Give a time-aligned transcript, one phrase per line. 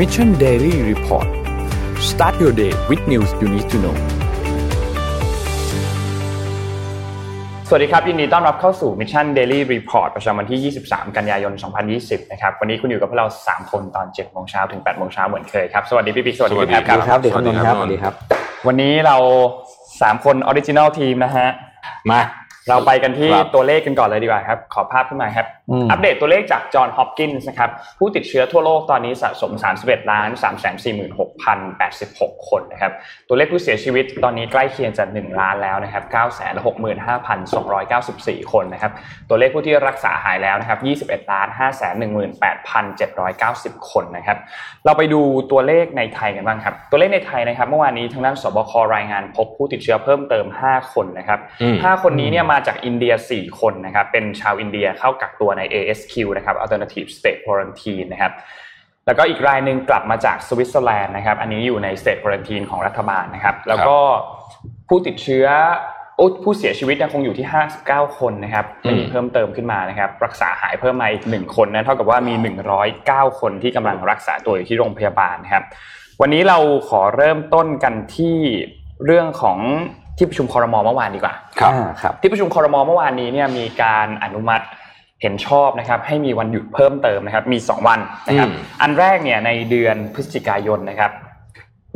[0.00, 1.28] Mission Daily Report
[2.10, 3.96] start your day with news you need to know
[7.68, 11.52] สวัสดีครับ ยินดีต้อนรับเข้าสู่ Mission Daily Report ประจำวันที่ 23 กันยายน
[11.92, 18.14] 2020 นะครับ วันนี้คุณอยู่กับพวกเรา 3 คนตอน 7 โมงเช้าถึง 8 โมงเช้าเหมือนเคยครับ สวัสดีพี่ปิ๊กสวัสดีพี่แพทครับครับเด็กคนนึงครับ สวัสดีครับ
[18.66, 19.16] วันนี้เรา
[19.70, 21.46] 3 คนออริจิน l ลทีมนะฮะ
[22.10, 22.20] มา
[22.70, 29.52] เราไปกันที่ครับตัวเลขกันก่อนเลยดีกว่าครับ ขอภาพขึ้นมาครับอืมอัปเดตตัวเลขจากจอห์นฮอปกินส์นะครับ ผู้ติดเชื้อทั่วโลกตอนนี้สะสม
[29.82, 30.54] 31ล้าน3 4
[31.18, 32.92] 6 0 8 6 คนนะครับ
[33.28, 36.14] ตัวเลขผู้เสียชีวิตตอนนี้ใกล้เคียงจะ1ล้านแล้วนะครับ9
[36.64, 36.74] 6
[37.06, 38.92] 5 2 9 4 คนนะครับ
[39.28, 41.60] ตัวเลขผู้ที่รักษาหายแล้วนะครับ21ล้าน5
[42.00, 44.38] 1 8 7 9 0 คนนะครับ
[44.84, 58.32] เราไปดูตัวเลขในไทยกันบ้างครับ ตัวเลขในไทยนะครับ เมื่อวานนี้ทางด้านสบครายงานพบผู้ติดเชื้อเพิ่มเติม 5 คนนะครับอืม5คนนี้เนี่ยมาจากอินเดีย 4 คนนะครับเป็นชาวอินเดียเข้ากักตัวใน ASQ นะครับ Alternative State Quarantine นะครับ
[59.06, 63.96] แล้วก็อีกรายหนึ่งกลับมาจากสวิตเซอร์แลนด์นะครับอันนี้อยู่ใน State Quarantine ของรัฐบาลนะครับ แล้วก็
[64.88, 65.46] ผู้ติดเชื้อ
[66.16, 67.46] โอ้ผู้เสียชีวิตยังคงอยู่ที่
[67.82, 72.34] 59 คนนะครับไม่มีอืมเพิ่มเติมขึ้นมานะครับ รักษาหายเพิ่มมาอีก1คนนะเท่ากับว่ามี
[72.86, 75.64] 109 คนที่กำลังรักษาตัวอยู่ที่โรงพยาบาลนะครับ
[76.20, 78.36] วันนี้เราขอเริ่มต้นกันที่
[79.04, 79.58] เรื่องของ
[80.20, 84.64] ที่ประชุมคอรมอเมื่อวานดีกว่าครับอ่าครับ ที่ประชุมคอรมอเมื่อวานนี้เนี่ยมีการอนุมัติ
[85.22, 91.12] เห็นชอบนะครับให้มีวันหยุดเพิ่มเติมนะครับ มี 2 วันนะครับอืมอันแรกเนี่ยในเดือนพฤศจิกายนนะครับ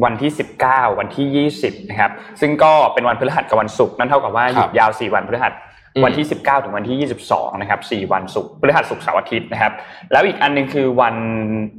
[0.05, 0.31] วันที่
[0.65, 5.55] 19 วันที่ 20นะครับซึ่งก็เป็นวันพฤหัสกับวันศุกร์นั่นเท่ากับว่าหยุดยาว 4 วันพฤหัส
[5.95, 9.73] อืมวันที่ 19 ถึงวันที่ 22 นะครับ 4 วันศุกร์พฤหัสศุกร์เสาร์อาทิตย์นะครับ
[10.13, 11.15] แล้วอีกอันหนึงคือวัน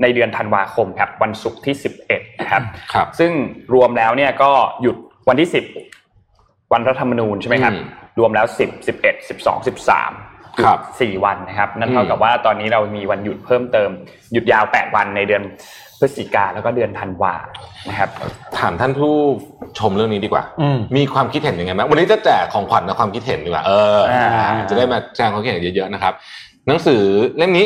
[0.01, 1.75] ในเดือนธันวาคมครับวันศุกร์ที่
[2.07, 2.61] 11 นะครับ
[2.93, 3.31] ครับซึ่ง
[3.73, 4.51] รวมแล้วเนี่ยก็
[4.81, 4.97] หยุด
[5.29, 6.04] วันที่ 10
[6.73, 7.85] วันรัฐธรรมนูญใช่ไหมครับอืม
[8.19, 13.89] รวมแล้ว10 11 12 13ครับสี่วันนะครับ นั่นอืมเท่ากับว่าตอนนี้เรามีวันหยุดเพิ่มเติม
[14.33, 15.43] หยุดยาว8วันในเดือน
[15.99, 17.35] พฤศจิกาแล้วก็เดือนธันวา
[17.89, 18.09] นะครับ
[18.59, 19.13] ถามท่านผู้
[19.79, 26.13] ชมเรื่องนี้ดีกว่าอืมมีความคิดเห็นยังไงไหมวันนี้จะแจกของขวัญและความคิดเห็นดีกว่าเอออ่าอ่าจะได้มาแจ้งความคิดเห็นเยอะๆนะครับ
[26.67, 27.01] หนังสือ
[27.37, 27.65] เล่มนี้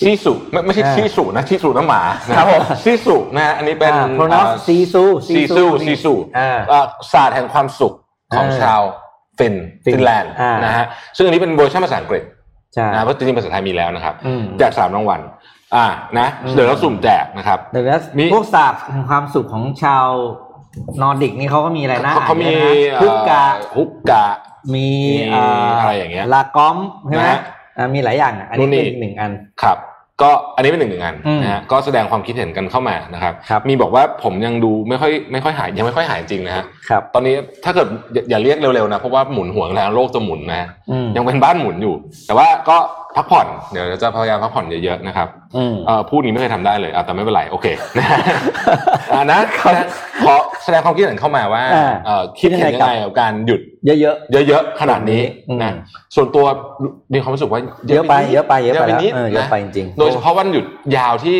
[0.00, 7.94] ซีสุไม่ไม่ใช่อ่าซีสุนะซีสุน้ำหมานะครับผมซีสุนะฮะอันนี้เป็นอ่า pronounce ซีซูซีซูซีซูอ่าเอ่อศาสตร์แห่งความสุข
[8.34, 8.80] ของอ่าชาว
[9.38, 12.22] ฟินฟินฟินแลนด์อ่านนะฮะซึ่งอันนี้เป็นเวอร์ชันภาษาอังกฤษ
[12.74, 15.20] ใช่นะเพราะจริงๆภาษาไทยมีแล้วนะครับอืมแจกสามรางวัล
[15.76, 15.86] อ่า
[16.18, 20.06] นะอืมเดี๋ยวเราสุ่มแจกนะครับเดี๋ยวนะมีพวกศาสตร์ของความสุขของชาว
[21.02, 22.52] นอร์ดิกนี่เขาก็มีอะไรนะเขาเขามี
[23.02, 24.26] ฮุกกะเอ่อฮุกกะ
[24.74, 24.88] มี
[25.32, 27.40] มีอะไรอย่างเงี้ยลากอมใช่ไหมนะฮะ
[27.76, 29.78] อ่ามีหลายอย่างอะอันนู่นี้นนี่เป็นอีกหนึ่งอันครับ
[30.22, 41.94] ก็อันนี้เป็นหนึ่งหนึ่งอันอืมนะฮะก็แสดงความคิดเห็นกันเข้ามานะครับครับมีบอกว่าผมยังดูไม่ค่อยไม่ค่อยหายยังไม่ค่อยหายจริงนะฮะครับตอนนี้ถ้าเกิดอย่าอย่าเรียกเร็วๆนะเพราะว่าหมุนหัวแล้วโลกจะหมุนนะอืมยังเป็นบ้านหมุนอยู่
[42.26, 42.78] แต่ว่าก็
[43.16, 47.66] พักผ่อนเดี๋ยวเราจะพยายามพักผ่อนเยอะๆนะครับอืมเอ่อพูดนี้ไม่เคยทำได้เลยอะแต่ไม่เป็นไรโอเค
[47.98, 48.18] นะฮะ
[49.12, 49.40] อ่านะ
[50.24, 50.34] ขอ
[50.64, 53.98] แสดงความคิดเห็นเข้ามาว่าอ่าเอ่อคิดเห็นยังไงกับการหยุดเยอะ
[54.48, 55.72] เยอะๆขนาดนี้อืมนะ
[56.14, 56.46] ส่วนตัว
[57.14, 60.64] มีความรู้สึกว่าๆเยอะไปเยอะไปเยอะไปแล้วนิดเออเยอะนะไปจริงๆโดยเฉพาะวันหยุด
[60.96, 61.36] ยาวที่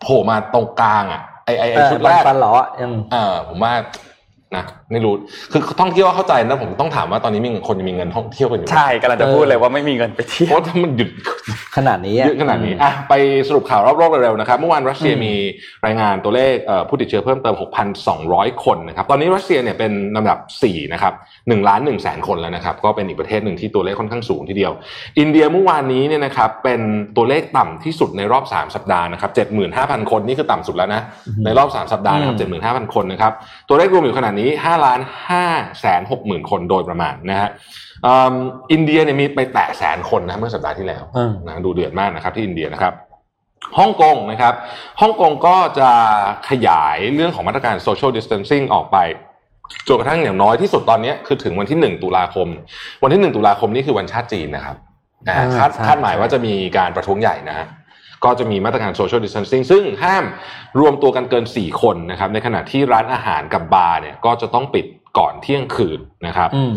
[0.00, 3.72] โผล่มาตรงกลางอะไอไอไอเออชุดปัแรนกปันหลอยังเออผมว่า
[4.56, 5.14] นะ ไม่รู้
[5.52, 11.10] คือท่องเที่ยวเข้าใจนะผมต้องถามว่าตอนนี้มีคนมีเงินท่องเที่ยวกันอยู่ไหมใช่กำลังจะพูดเลยว่าไม่มีเงินไปเที่ยวเพราะถ้ามันหยุด
[11.76, 13.14] ขนาดนี้เยอะขนาดนี้อะไป
[13.48, 15.34] สรุปข่าวรอบโลกเร็วๆนะครับเมื่อวานรัสเซียมี
[15.86, 17.56] รายงานตัวเลขเอ่อผู้ติดเชื้อเพิ่มเติม
[18.08, 24.72] 6,200 คนนะครับตอนนี้รัสเซียเนี่ยเป็นลำดับ4นะครับ1ล้าน1แสนคนแล้วนะครับก็เป็นอีกประเทศหนึ่งที่ตัวเลขค่อนข้างสูงทีเดียว
[25.18, 26.80] อินเดียเมื่อวานนี้เนี่ยนะครับเป็น
[27.16, 29.30] ตัวเลขต่ำที่สุดในรอบ 3 สัปดาห์นะครับ
[29.70, 31.02] 75,000 คนนี่คือต่ำสุดแล้วนะ
[31.44, 33.32] ในรอบ 3 สัปดาห์นะครับ75,000 คนนะครับ
[33.68, 35.00] ตัวเลขรวมอยู่ขนาดนี้5ล้าน
[35.40, 37.48] 5แสน6หมื่นคนโดยประมาณนะฮะ
[38.06, 38.34] อืม
[38.72, 42.94] อินเดียเนี่ยมีไปแตะแสนคนนะเมื่อสัปดาห์ที่แล้วอืมนะดูเดือดมากนะครับที่อินเดียนะครับ
[43.78, 44.54] ฮ่องกงนะครับ
[45.00, 45.90] ฮ่องกงก็จะ
[46.48, 48.96] ขยายเรื่องของมาตรการ social distancing ออกไป
[49.88, 52.48] จนกระทั่งอย่างน้อยที่สุดตอนนี้คือถึงวันที่ 1 ตุลาคม
[53.02, 54.76] วันที่ 1 ตุลาคมนี่คือวันชาติจีนนะครับ
[55.28, 57.66] อ่าอ่าคาดใช่คาดหมายว่าจะมีการประท้วงใหญ่นะฮะ
[58.24, 60.24] ก็จะมีมาตรการ social distancing ซึ่งห้าม
[60.80, 64.86] รวมตัวกันเกิน 4 คนนะครับในขณะที่ร้านอาหารกับบาร์เนี่ยก็จะต้องปิด
[65.18, 66.74] ก่อนเที่ยงคืนนะครับอืม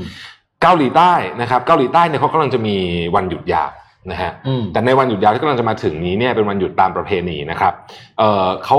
[0.61, 2.75] เกาหลีใต้นะครับเกาหลีใต้เนี่ยเขากำลังจะมี
[3.15, 3.69] วันหยุดยาว
[4.11, 7.73] นะฮะอืมแต่ในวันหยุดยาวที่กำลังจะมาถึงนี้เนี่ยเป็นวันหยุดตามประเพณีนะครับ
[8.19, 8.77] เอ่อเขา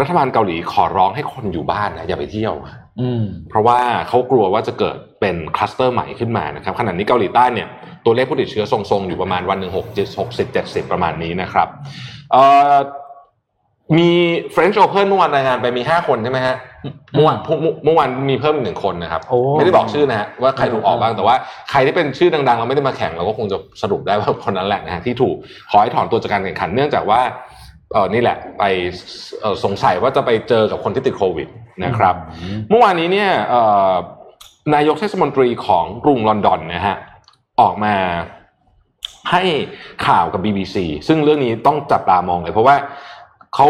[0.00, 2.54] รัฐบาลเกาหลีขอร้องให้คนอยู่บ้านนะอย่าไปเที่ยว
[3.00, 7.68] อืมเพราะว่าเขากลัวว่าจะเกิดเป็นคลัสเตอร์ใหม่ขึ้นมานะครับขณะนี้เกาหลีใต้เนี่ย
[8.04, 11.68] ตัวเลขผู้ติดเชื้อทรงๆ อยู่ประมาณวันหนึ่งหกเจ็ดหกสิบเจ็ดสิบประมาณนี้นะครับ
[12.32, 12.42] เอ่
[12.74, 12.76] อ
[13.98, 14.10] มี
[14.54, 16.56] French Open เมื่อวานรายงานไปมีห้าคนใช่ไหมฮะ
[17.14, 21.36] เมื่อวานเมื่อเมื่อวานมีเพิ่มอีกหนึ่งคนนะครับโอ้ไม่ได้บอกชื่อนะฮะว่าใครถูกออกบ้างแต่ว่า
[21.70, 25.36] ใครที่เป็นชื่อดังๆ เราไม่ได้มาแข่งเราก็คงจะสรุปได้ว่าคนนั้นแหละนะฮะที่ถูก
[25.70, 27.20] ขอให้ถอนตัวจากการแข่งขันเนื่องจากว่า
[27.92, 28.64] เออนี่แหละไป
[29.40, 31.48] เอ่อสงสัยว่าจะไปเจอกับคนที่ติดโควิด
[31.84, 32.14] นะครับ
[32.70, 33.92] เมื่อวานนี้เนี่ยเอ่อ
[34.74, 36.96] นายกเทศมนตรีของกรุงลอนดอนนะฮะ
[37.60, 37.94] ออกมา
[39.30, 39.42] ให้
[40.06, 40.76] ข่าวกับ BBC
[41.08, 42.76] ซึ่งเรื่องนี้ต้องจับตามองเลย เพราะว่า
[43.54, 43.66] เขา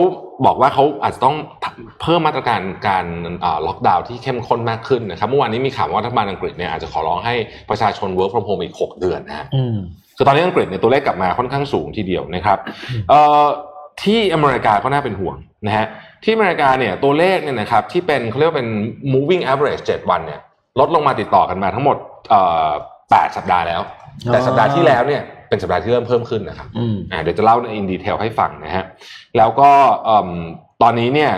[0.47, 1.37] บอกว่าเขาอาจจะต้อง
[2.03, 3.07] เพิ่มมาตรการการ
[3.67, 7.35] ล็อกดาวน์ที่เข้มข้นมากขึ้นนะครับเมื่อวานนี้มีข่าวว่ารัฐบาลอังกฤษเนี่ยอาจจะขอร้องให้
[7.71, 9.77] ประชาชน work from home อีก 6 เดือนนะฮะอืม
[10.17, 12.59] คือตอนนี้อังกฤษเนี่ยตัวเลขกลับมาค่อนข้างสูงทีเดียวนะครับ
[13.09, 13.45] เอ่อ
[14.03, 15.37] ที่อเมริกาก็น่าเป็นห่วง
[15.67, 15.87] นะฮะ
[16.25, 18.69] ที่อเมริกาเนี่ยตัวเลขเนี่ยนะครับที่เป็นเขาเรียกว่าเป็น
[19.15, 20.41] moving average 7 วันเนี่ย
[20.81, 21.97] ลดลงมาติดต่อกันมาทั้งหมด
[22.29, 22.71] เอ่อ
[23.03, 23.81] 8สัปดาห์แล้ว
[24.33, 28.85] แต่อ๋อสัปดาห์ที่แล้วเนี่ยเป็นสัปดาห์ที่เริ่มเพิ่มขึ้นนะครับอืมอ่าเดี๋ยวจะเล่าในอินดีเทลให้ฟังนะฮะ
[29.37, 29.71] แล้วก็
[30.05, 30.29] เอิ่ม
[30.83, 31.33] ตอนนี้เนี่ย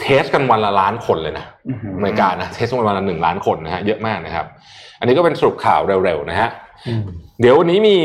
[0.00, 1.46] เทสกันวันละล้านคนเลยนะ
[1.96, 4.46] อเมริกานะ test กันวันละหนึ่งล้านคนนะฮะเยอะมากนะครับ
[4.98, 6.48] อันนี้ก็เป็นสรุปข่าวเร็วๆนะฮะ
[6.88, 7.02] อืม
[7.40, 7.96] เดี๋ยววันนี้มี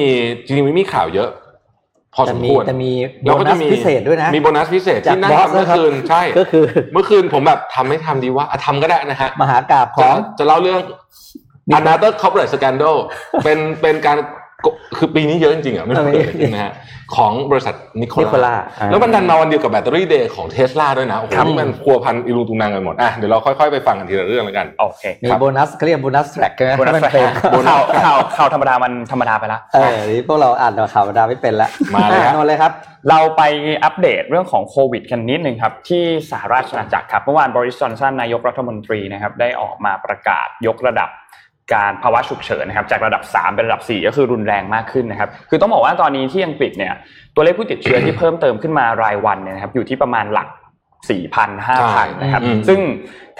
[0.46, 1.30] จริงๆมีข่าวเยอะ
[2.18, 2.92] พอสแต่มมีควรแต่มี
[3.24, 10.80] โบเราก็นัจะสมีพิเศษด้วยนะ มีโบนัสพิเศษจากที่นั่งบอสทำเมื่อนะครับคืนใช่ก็คือ เมื่อคืนผมแบบทำไม่ทำดีว่าอะทำก็ได้นะฮะมหากราบขจะองจะเล่าเรื่อง
[11.80, 12.98] another corporate scandal
[13.44, 14.47] เป็นเป็นการโก
[14.98, 16.74] คือปีนี้เยอะจริงๆอะไม่รู้เกิดอะไรขึ้นนะฮะ
[17.16, 27.18] ของบริษัทนิโคนิโคลาล่าอ่าแล้วมันดันมาวันเดียวกับ Battery Day ของเทสลาด้วยนะโอ้โหครับนี่มันพัวพันอิรูตุงนางกันหมดอะเดี๋ยวเราค่อยๆไปฟังกันทีละเรื่องแล้วกันโอเคมีครับโบนัสเขาเรียกโบนัสแทร็กใช่ไหมโบนัสถ้ามันแฟ
[27.52, 32.72] เป็นข่าวข่าวข่าวธรรมดามันธรรมดาไปละเออนี่พวกเราอ่านข่าวธรรมดาไม่เป็นละมาเลยครับอ่นนเลยครับ
[33.10, 33.42] เราไป
[33.84, 41.10] อัปเดตเรื่องของโควิดกันนิดนึงครับที่สหราชอาณาจักรครับเมื่อวานบริสจอนสันนายกรัฐมนตรีนะครับได้ออกมาประกาศยกระดับ
[41.74, 46.94] การภาวะฉุกเฉินนะครับจากระดับ 3 เป็นระดับ 4 ก็คือรุนแรงมากขึ้นนะครับ คือต้องบอกว่าตอนนี้ที่อังกฤษเนี่ย
[47.36, 50.48] ตัวเลขผู้ติดเชื้อที่เพิ่มเติมขึ้นมารายวันเนี่ยนะครับอยู่ที่ประมาณหลัก
[51.08, 52.80] 4,000 5,000นะครับอืมซึ่ง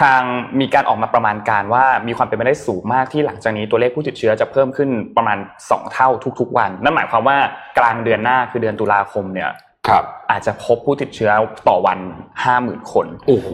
[0.02, 0.22] ทาง
[0.60, 6.10] มีการออกมาประมาณการว่ามีความเป็นไปได้สูงมากที่หลังจากนี้ตัวเลขผู้ติดเชื้อจะเพิ่มขึ้นประมาณ 2 เท่า
[6.40, 7.38] ทุก ๆ วัน นั่นหมายความว่า
[7.78, 9.52] กลางเดือนหน้าคือเดือนตุลาคมเนี่ย
[9.88, 11.32] ครับอาจจะพบผู้ติดเชื้อ
[11.68, 12.00] ต่อวัน
[12.46, 13.50] 50,000 คนโอ้โห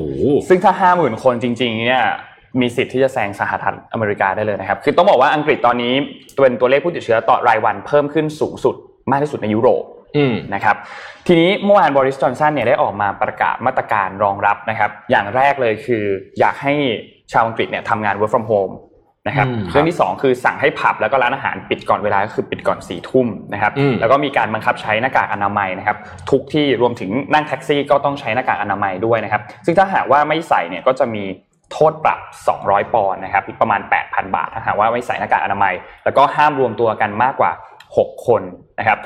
[0.49, 2.05] ซึ่งถ้า 50,000 คนจริงๆเนี่ย
[2.61, 5.93] มีสิทธิ์ที่จะแซงสหรัฐอเมริกาได้เลยนะครับ คือต้องบอกว่าอังกฤษตอนนี้
[6.41, 8.75] เป็นตัวเลขผู้ติดเชื้อต่อรายวันเพิ่มขึ้นสูงสุด
[9.11, 9.83] มากที่สุดในยุโรป
[10.17, 10.75] อืมนะครับ
[11.27, 16.03] ทีนี้เมื่อวานบริสจอนสันเนี่ยได้ออกมาประกาศมาตรการรองรับนะครับ อย่างแรกเลยคือ
[16.39, 16.73] อยากให้
[17.31, 18.75] ชาวอังกฤษเนี่ยทำงาน work from home
[19.27, 25.97] นะครับอืมเรื่องที่สองคือสั่งให้ผับแล้วก็ร้านอาหารปิดก่อนเวลาก็คือปิดก่อนสี่ทุ่มนะครับอืมแล้วก็มีการบังคับใช้หน้ากากอนามัยนะครับ
[26.31, 31.23] ทุกที่รวมถึงนั่งแท็กซี่ก็ต้องใช้หน้ากากอนามัยด้วยนะครับ ซึ่งถ้าหากว่าไม่ใส่เนี่ยก็จะมี
[31.73, 32.19] โทษปรับ
[32.57, 35.73] 200 ปอนด์นะครับประมาณ 8,000 บาทถ้าหากว่าไม่ใส่หน้ากากอนามัย
[36.05, 37.51] แล้วก็ห้ามรวมตัวกันมากกว่า
[37.89, 38.41] 6 คน
[38.79, 38.97] นะครับ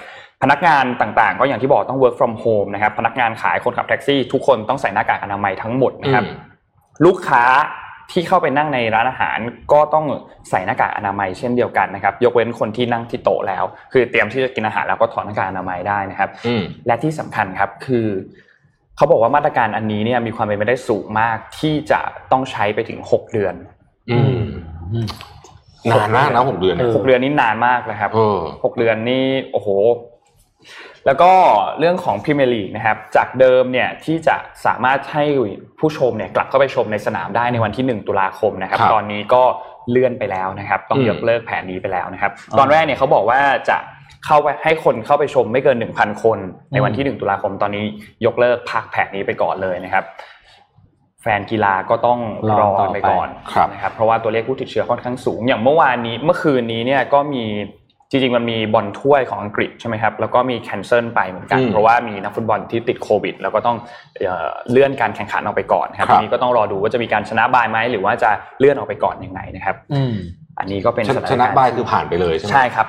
[0.41, 6.35] พนักงานต่างๆ ก็อย่างที่บอกต้อง work from home นะครับพนักงานขายคนขับแท็กซี่ ทุกคนต้องใส่หน้ากากอนามัยทั้งหมดนะครับอืม
[7.05, 7.43] ลูกค้า
[8.11, 9.37] ที่เข้าไปนั่งในร้านอาหาร
[9.73, 10.05] ก็ต้อง
[10.49, 18.07] ใส่หน้ากากอนามัยเช่นเดียวกันนะครับ ยกเว้นคนที่นั่งที่โต๊ะแล้ว คือเตรียมที่จะกินอาหารแล้วก็ถอดหน้ากากอนามัยได้นะครับอืมและที่สำคัญครับคือ
[18.97, 21.99] เขาบอกว่ามาตรการอันนี้เนี่ยมีความเป็นไปได้สูงมากที่จะ
[22.31, 23.55] ต้องใช้ไปถึง6เดือน
[24.11, 24.41] อืม
[24.93, 25.07] อืม
[25.91, 29.69] นานมากนะหกเดือนเออ6เดือนนี่นานมากนะครับเออหกเดือนนี่โอ้โห
[31.05, 31.31] แล้วก็
[31.79, 34.35] เรื่องของพรีเมียร์ลีกนะครับ จากเดิมเนี่ยที่จะ
[34.65, 35.23] สามารถให้
[35.79, 39.43] ผู้ชมเนี่ยกลับเข้าไปชมในสนามได้ในวันที่ 1 ตุลาคมนะครับครับตอนนี้ก็
[39.89, 43.39] เลื่อนไปแล้วนะครับ ต้องอืมยกเลิกแผนนี้ไปแล้วนะครับอ๋อตอนแรกเนี่ยเขาบอกว่า
[43.69, 43.77] จะ
[44.25, 46.39] เข้าไปให้คนเข้าไปชมไม่เกิน 1,000 คน
[46.73, 47.83] ในวันที่ 1 ตุลาคมตอนนี้
[48.25, 50.03] ยกเลิกพักแผนนี้ไปก่อนเลยนะครับ
[51.21, 57.45] แฟนกีฬาก็ต้องรรออต่อไปไปก่อนครับนะครับเพราะว่าตัวเลขผู้ติดเชื้อค่อนข้างสูง อย่างเมื่อวานนี้เมื่อคืนนี้เนี่ยก็มี
[58.09, 63.77] จริงๆมันมีบอลถ้วยของอังกฤษใช่ไหมครับแล้วก็มีแคนเซิลไปเหมือนกันอืมเพราะว่ามีนักฟุตบอลที่ติดโควิด แล้วก็ต้อง
[64.17, 70.15] เอ่อเลื่อนการแข่งขันออกไปก่อนครับครับทีนี้ก็ต้องรอดูว่าจะมีการชนะบายไหมหรือว่าจะเลื่อนออกไปก่อนยังไงนะครับอืม
[70.59, 72.87] อันนี้ก็เป็นชสถานชการณ์นะบายคือผ่านไปเลยใช่ไหมใช่ครับ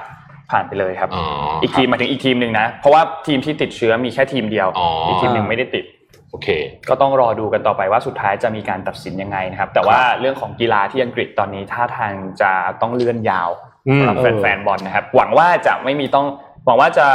[0.51, 1.25] ผ่านไปเลยครับอ๋อ
[1.63, 5.85] อีกครับทีมหมายถึงอีกทีมหนึ่งนะ เพราะว่าทีมที่ติดเชื้อมีแค่ทีมเดียวอ๋ออีกทีมหนึ่งไม่ได้ติด
[6.31, 6.49] โอเค
[6.89, 13.51] ก็ต้องรอดูกันต่อไปว่าสุดท้ายจะมีการตัดสินยังไงนะครับ แต่ว่าเรื่องของกีฬาที่อังกฤษตอนนี้ท่าทางจะต้องเลื่อนยาว
[13.89, 16.27] อืมสำหรับเออแฟนๆบอลนะครับ หวังว่าจะไม่มีต้อง
[16.67, 17.07] หวังว่าจะ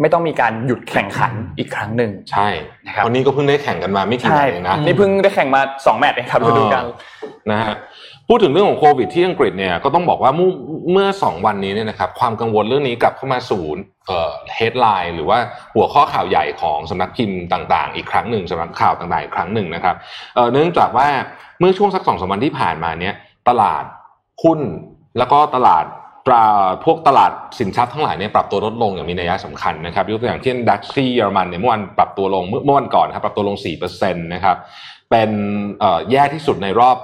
[0.00, 2.48] ไม่ต้องมีการหยุดแข่งขันอีกครั้งหนึ่งใช่
[2.86, 6.84] นะครับวันนี้ก็เพิ่งได้แข่งกันมาไม่กี่ใช่แมตช์เองนะนี่เพิ่งได้แข่งมาสองแมตช์เองครับอ๋อฤดูกาล
[7.50, 7.74] นะฮะ
[8.34, 10.50] พูดถึงเรื่องของโควิดที่อังกฤษเนี่ยก็ต้องบอกว่าเมื่อ
[10.92, 13.62] เมื่อสองวันนี้เนี่ยนะครับความกังวลเรื่องนี้กลับเข้ามาสู่
[14.06, 15.38] เอ่อ headline หรือว่า
[15.74, 19.96] หัวข้อข่าวใหญ่ของสำนักพิมพ์ต่างๆ อีกครั้งหนึ่งสำนักข่าวต่างๆอีกครั้งหนึ่งนะครับ
[20.52, 21.08] เนื่องจากว่า
[21.58, 23.14] เมื่อช่วงสักสองสามวันที่ผ่านมาเนี่ย
[23.48, 23.84] ตลาด
[24.42, 24.60] หุ้น
[25.18, 25.84] แล้วก็ตลาด
[26.26, 26.44] ตรา
[26.84, 33.56] พวกตลาดสินทรัพย์ทั้งหลายเนี่ยปรับตัวลดลงอย่างมีนัยสำคัญนะครับยกตัวอย่างเช่นดัชชี่เยอรมันเนี่ยเมื่อวันปรับตัวลงเมื่อเมื่อวันก่อนครับปรับตัวลง
[33.88, 34.56] 4%นะครับ
[35.10, 35.30] เป็น
[36.10, 36.96] แย่ที่สุดในรอบ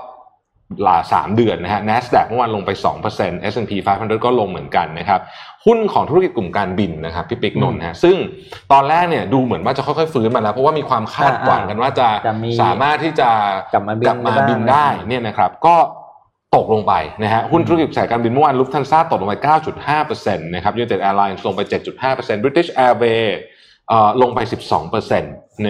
[0.86, 2.70] ลาสามเดือนนะฮะ NASDAQ เมื่อวานลงไป
[3.10, 5.20] 2% S&P 500 ก็ลงเหมือนกันนะครับ
[5.66, 8.16] หุ้นของธุรกิจกลุ่มการบินนะครับพี่ปิ๊กนนท์ฮะซึ่ง
[8.72, 13.30] ตอนแรกเนี่ยดูเหมือนว่าจะค่อยๆฟื้นมาแล้ว เพราะว่ามีความคาดหวังกันว่าจะจะมีสามารถที่จะ
[13.72, 15.76] กลับมาบินกลับมาได้บินได้เนี่ยนะครับก็
[16.56, 19.36] ตกลงไปนะฮะหุ้นธุรกิจสายการบินเมื่อวานลุฟท์ฮันซ่าตกลงไป
[19.96, 21.60] 9.5%นะครับยูไนเต็ดแอร์ไลน์ลงไป
[22.02, 23.32] 7.5% British Airways เอ่อ
[24.22, 24.38] ลงไป
[24.86, 25.24] 12%น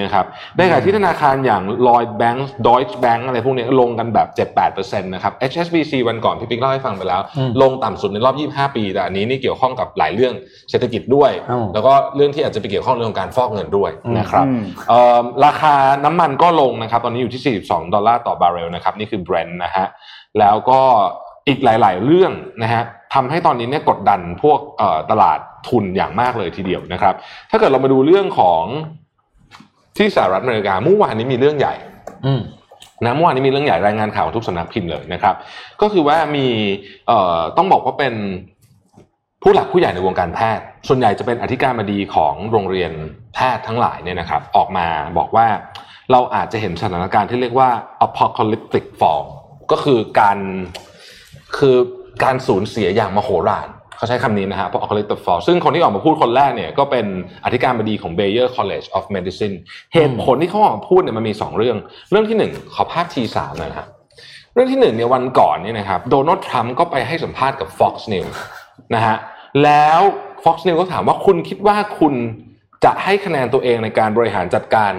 [0.09, 4.29] ะครับในขณะที่ธนาคารอย่าง Lloyd Bank Deutsche Bank อะไรพวกนี้ลงกันแบบ
[4.67, 10.33] 7-8%นะครับ HSBC วันก่อนพี่ปิ๊กเล่าให้ฟังไปแล้วอืมลงต่ำสุดในรอบ 25 ปี แต่อันนี้นี่เกี่ยวข้องกับหลายเรื่อง
[10.71, 19.87] เศรษฐกิจด้วยอ้าวแล้วก็เรื่องที่อาจจะไปเกี่ยวข้องเรื่องของการฟอกเงินด้วยนะครับอืมเอ่อราคาน้ำมันก็ลงนะครับ ตอนนี้อยู่ที่ 42 ดอลลาร์ต่อบาร์เรลนะครับ นี่คือ Brent นะฮะ
[20.39, 20.81] แล้วก็
[21.49, 22.33] อีกหลาย ๆ เรื่อง
[22.63, 22.83] นะฮะ
[23.15, 27.15] ทำให้ตอนนี้เนี่ยกดดันพวกเอ่อตลาด ทุนอย่างมากเลยทีเดียวนะครับ
[27.51, 28.63] ถ้าเกิดเรามาดูเรื่องของ
[29.97, 31.75] ที่สหรัฐอเมริกาเมื่อวานนี้มีเรื่องใหญ่
[32.27, 32.41] อืม
[33.05, 35.35] นะเมื่อวานนี้มีเรื่องใหญ่รายงานข่าวของทุกสำนักพิมพ์เลยนะครับ
[35.81, 36.47] ก็คือว่ามี
[37.07, 38.15] เอ่อต้องบอกว่าเป็น
[39.43, 42.93] ผู้หลักผู้ใหญ่ในวงการแพทย์ ส่วนใหญ่จะเป็นอธิการบดีของโรงเรียน
[43.35, 44.87] แพทย์ทั้งหลายเนี่ยนะครับ ออกมา
[45.19, 45.47] บอกว่า
[46.13, 47.71] เราอาจจะเห็นสถานการณ์ที่เรียกว่า
[48.07, 49.25] apocalyptic fall
[49.71, 50.39] ก็คือการ
[51.59, 51.77] คือ
[52.25, 57.07] การสูญเสียอย่างมโหฬาร เขาใช้คำนี้นะฮะ apocalyptic fall ซึ่งคนที่ออกมาพูดคนแรกเนี่ยก็เป็น
[57.45, 59.55] อธิการบดีของ Bayer College of Medicine
[59.95, 61.77] เหตุผลที่เขาออกมาพูดเนี่ยมันมีสองเรื่อง
[62.11, 63.89] เรื่องที่หนึ่งขอภาพทีสามหนอยนะฮะ
[64.55, 68.37] เรื่องที่หนึ่งเนี่ยวันก่อนเนี่ยนะครับโดนัลด์ทรัมป์ก็ไปให้สัมภาษณ์กับ Fox News
[68.95, 69.17] นะฮะ
[69.65, 70.01] แล้ว
[70.45, 72.15] Fox News ก็ถามว่าคุณคิดว่าคุณ
[72.85, 74.93] จะให้คะแนนตัวเองในการบริหารจัดการ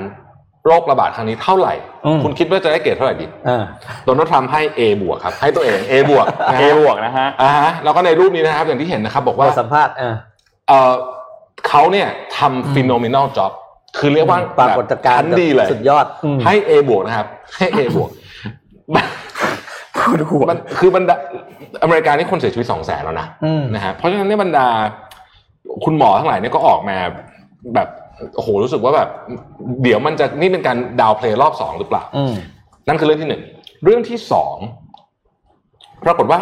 [0.65, 1.73] โรคระบาดครั้งนี้เท่าไหร่
[2.05, 3.63] อืมคุณคิดว่าจะได้เกรดเท่าไหร่ดีเออ
[4.05, 10.15] โดนัลด์ทรัมป์ให้ A บวกครับ ให้ตัวเอง A บวกนะเอฮะบวกนะฮะอ่าฮะแล้วก็ในรูปนี้นะครับ อย่างที่เห็นนะครับ บอกว่าว่าสัมภาษณ์เออ
[10.67, 10.93] เออ
[11.67, 13.51] เขาเนี่ยทำ phenomenal job
[13.97, 18.09] คือเรียกว่าปรากฏการชั้ณ์นดีเลยสุดยอดอืมให้ A บวกนะครับ ให้ A บวก
[19.97, 21.15] พูดหัวมันคือบรรดา
[21.83, 24.67] อเมริกานี่คนเสียชีวิตสองแสนแล้วนะอืมนะฮะเพราะฉะนั้นเนี่ยบรรดา
[25.85, 26.97] คุณหมอทั้งหลายเนี่ยก็ออกมา
[27.75, 27.87] แบบ
[28.35, 29.09] โอ้โหรู้สึกว่าแบบ
[29.83, 32.33] เดี๋ยวมันจะนี่เป็นการดาวน์เพลย์รอบสองหรือเปล่าอืม
[32.87, 33.43] นั่นคือเรื่องที่หนึ่ง
[33.83, 34.57] เรื่องที่สอง
[36.05, 36.39] ปรากฏว่า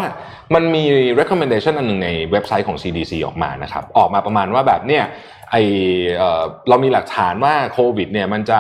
[0.56, 0.84] มันมี
[1.20, 5.04] recommendation อันหนึ่งในเว็บไซต์ของ CDC ออกมานะครับ ออกมาประมาณว่าแบบเนี่ย
[5.52, 5.56] ไอ
[6.18, 8.60] เอ่อเรามีหลักฐานว่าโควิด เนี่ยมันจะ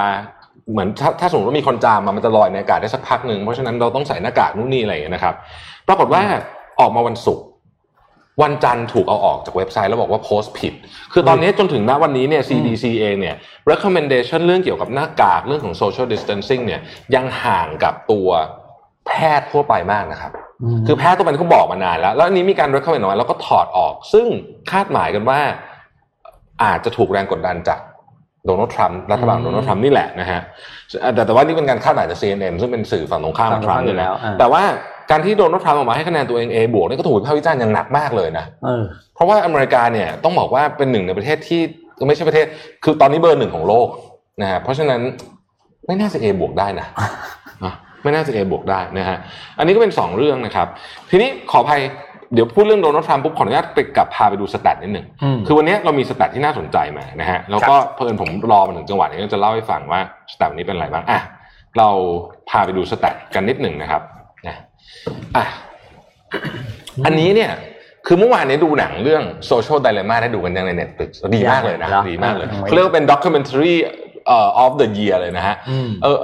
[0.71, 5.35] เหมือนถ้าถ้าสมมติว่ามีคนจามมามันจะลอยในอากาศได้สักพักหนึ่งเพราะฉะนั้นเราต้องใส่หน้ากากนู่นนี่อะไรอย่างเงี้ยนะครับ
[5.87, 6.21] ปรากฏว่า
[6.79, 7.45] ออกมาวันศุกร์
[8.41, 10.73] วันจันทร์ถูกเอาออกจากเว็บไซต์แล้วบอกว่าโพสต์ผิด
[11.13, 13.35] คือตอนนี้จนถึงณวันนี้เนี่ย CDC เองเนี่ย
[13.71, 16.81] recommendation เรื่องเกี่ยวกับหน้ากากเรื่องของ social distancing เนี่ย
[17.15, 18.29] ยังห่างกับตัว
[19.07, 20.31] แพทย์ทั่วไปมากนะครับ
[20.63, 24.25] อืมคือแพทย์ตัวเป็นเขาบอกมานานแล้ว แล้วอันนี้มีการ recommend ออกมาแล้วก็ถอดออก ซึ่ง
[24.71, 25.39] คาดหมายกันว่า
[26.63, 27.79] อาจจะถูกแรงกดดันจาก
[28.45, 30.41] โดนัลด์ทรัมป์รัฐบาลอืมโดนัลด์ทรัมป์นี่แหละนะฮะ
[31.13, 34.63] แต่แต่ว่านี่เป็นการคาดหมายจาก CNN ซึ่งเป็นสื่อฝั่งตรงข้ามฝั่งตรงทรัมข้ามป์นี่แหละอยู่แล้วอ่าแต่ว่า
[35.11, 38.83] การที่โดนัลด์ทรัมป์ออกมาให้คะแนนตัวเอง A บวกนี่ก็ถูกวิพากษ์วิจารณ์อย่างหนักมากเลยนะเออ
[39.15, 41.61] เพราะว่าอเมริกาเนี่ยต้องบอกว่าเป็นหนึ่งในประเทศที่
[42.07, 42.45] ไม่ใช่ประเทศ
[42.83, 43.87] คือตอนนี้เบอร์หนึ่งของโลก
[44.41, 45.01] นะฮะเพราะฉะนั้น
[45.87, 46.87] ไม่น่าจะ A บวกได้นะ
[47.65, 47.73] นะ
[48.03, 49.17] ไม่น่าจะ A บวกได้นะฮะ
[49.57, 50.67] อันนี้ก็เป็นสองเรื่องนะครับ
[51.09, 51.81] ทีนี้ขออภัย
[52.33, 59.99] เดี๋ยวพูดเรื่องโดนัลด์ทรัมป์ปุ๊บขออนุญาตไปกลับพาไปดูสแตทนิดหนึ่งอืมคือวันนี้เรามีสแตทที่น่าสนใจมานะฮะแล้วก็เพิ่นผมรอมาถึงจังหวะนี้ก็จะเล่าให้ฟังว่า
[60.33, 61.21] สแตทนี้เป็นอะไรบ้างอะ
[61.77, 61.89] เรา
[62.49, 64.16] พาไปดูสแตทกันนิดหนึ่งนะครับนะ
[65.35, 65.45] อะ
[67.05, 67.51] อันนี้เนี่ย
[68.07, 73.75] คือเมื่อวานนี้ดูหนังเรื่อง Social Dilemma ได้ดูกันยังใน Netflix ดีมากเลยนะเหรอดีมากเลยอ่าเขาเรียกว่าเป็น documentary
[74.27, 76.17] เอ่อ of the year เลยนะฮะอืมเออ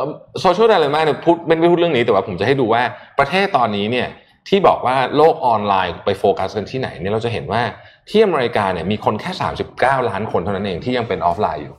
[0.43, 2.81] Social Dilemma เนี่ยพูดไม่ได้พูดเรื่องนี้แต่ว่าผมจะให้ดูว่า
[3.19, 4.07] ประเทศตอนนี้เนี่ย
[4.49, 7.61] ที่บอกว่าโลกออนไลน์ไปโฟกัสกันที่ไหนเนี่ยเราจะเห็นว่า
[8.09, 9.31] ที่อเมริกาเนี่ยมีคนแค่
[9.69, 11.75] 39 ล้านคนเท่านั้นเองที่ยังเป็นออฟไลน์อยู่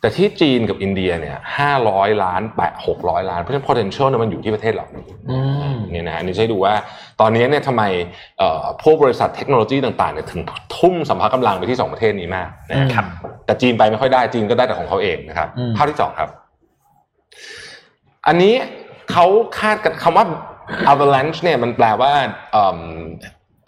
[0.00, 1.36] แต่ที่จีนกับอินเดียเนี่ย
[1.78, 5.38] 500ล้านแปะ600ล้าน เพราะฉะนั้น potential เนี่ยมันอยู่ที่ประเทศเหล่านี้อื
[5.72, 6.74] มเนี่ยนะฮะนี่จะให้ดูว่า
[7.20, 7.82] ตอนนี้เนี่ยทำไม
[8.38, 10.40] เอ่อพวกบริษัทเทคโนโลยีต่างๆเนี่ยถึง
[10.76, 13.04] ทุ่มสัมภาระกำลังไปที่สองประเทศนี้มากนะครับ
[13.46, 16.30] แต่จีนไปไม่ค่อยได้จีนก็ได้แต่ของเขาเองนะครับอืมภาพที่สองครับ
[18.26, 18.54] อันนี้
[19.12, 19.26] เขา
[19.60, 20.24] คาดกันคำว่า
[20.92, 22.12] avalanche เนี่ยมันแปลว่า
[22.52, 22.54] เ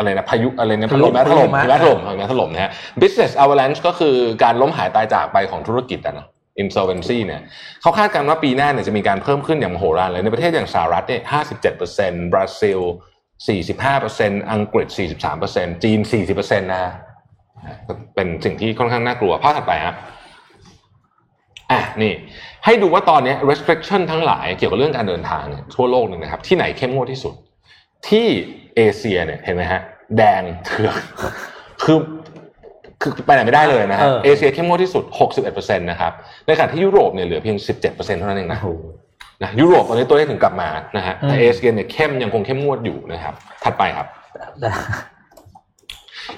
[0.09, 2.71] อิ่มอะไรนะพายุอะไรนะถล่มหิมะถล่มหิมะหิมะถล่มหิมะถล่มนะฮะ
[3.03, 6.27] business avalanche ก็คือการล้มหายตายจากไปของธุรกิจอะเนาะ
[6.63, 7.43] insolvency เนี่ย
[7.83, 11.23] เขาคาดการณ์ว่าปีหน้าเนี่ยจะมีการเพิ่มขึ้นอย่างมโหฬารเลยในประเทศอย่างสหรัฐเนี่ย
[11.77, 12.81] 57%บราซิล
[13.81, 14.89] 45%อังกฤษ
[15.37, 15.99] 43%จีน
[16.31, 16.93] 40%นะฮะ
[18.15, 19.97] เป็นสิ่งที่ค่อนข้างน่ากลัวภาพถัดไปครับ
[21.71, 22.13] อะนี่
[22.65, 27.35] ให้ดูว่าตอนนี้ restriction ทั้งหลายเกี่ยวกับเรื่องการเดินทางเนี่ยทั่วโลกเนี่ยนะครับที่ไหนเข้มงวดที่สุด
[28.09, 28.27] ที่
[28.77, 29.83] เอเชียเนี่ยเห็นไหมฮะ
[30.17, 30.97] แดงเถือก
[31.85, 31.99] คือ
[33.01, 35.05] คือไปไหนไม่ได้เลยนะฮะเออเอเชียเข้มงวดที่สุด
[35.43, 36.13] 61%นะครับ
[36.47, 38.69] ในขณะที่ยุโรปเนี่ยเหลือเพียง 17%เท่านั้นเองนะโอ้โห
[39.43, 44.07] นะยุโรปตอนนี้ตัวเลขถึงกลับมานะฮะแต่อืมเอเชียเนี่ยเข้มยังคงเข้มงวดอยู่นะครับ ถัดไปครับ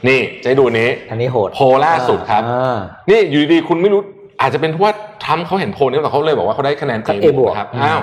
[0.09, 2.78] นี่จะให้ดูนี้ อันนี้โหดโพลล่าสุดครับอ่า
[3.11, 4.00] นี่อยู่ดีๆคุณไม่รู้
[4.40, 4.92] อาจจะเป็นเพราะว่า
[5.25, 8.00] ทรัมป์เขาเห็นโพลนี้แต่เขาเลยบอกว่าเขาได้คะแนนก็ A A บวกนะครับอืมอ้าว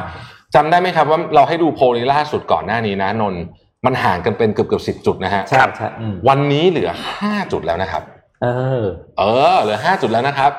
[0.56, 3.44] จำได้ไหมครับว่าเราให้ดูโพลนี้ล่าสุดก่อนหน้านี้นะนนท์
[3.85, 8.03] มันห่างกันเป็นเกือบเกือบสิบจุดนะฮะใช่ใช่อืมวันนี้เหลือห้าจุดแล้วนะครับ
[8.41, 8.47] เอ
[8.81, 8.83] อ
[9.17, 9.23] เอ
[9.55, 10.51] อ เหลือห้าจุดแล้วนะครับ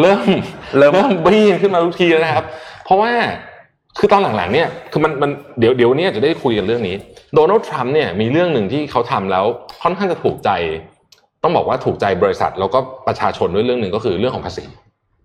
[0.00, 0.28] เริ่ม
[0.78, 2.44] เริ่มเริ่มบี้ขึ้นมาทุกทีแล้วนะครับ
[2.84, 3.12] เพราะว่า
[3.98, 6.96] คือตอนหลังๆเนี่ยคือมันมันเดี๋ยวเดี๋ยวเนี้จะได้คุยกันเรื่องนี้
[7.34, 9.44] โดนัลด์ทรัมป์เนี่ยมีเรื่องหนึ่งที่เขาทำแล้ว
[9.82, 10.50] ค่อนข้างจะถูกใจ
[11.42, 14.64] ต้องบอกว่าถูกใจบริษัท แล้วก็ประชาชนด้วยเรื่องหนึ่งก็คือเรื่องของภาษี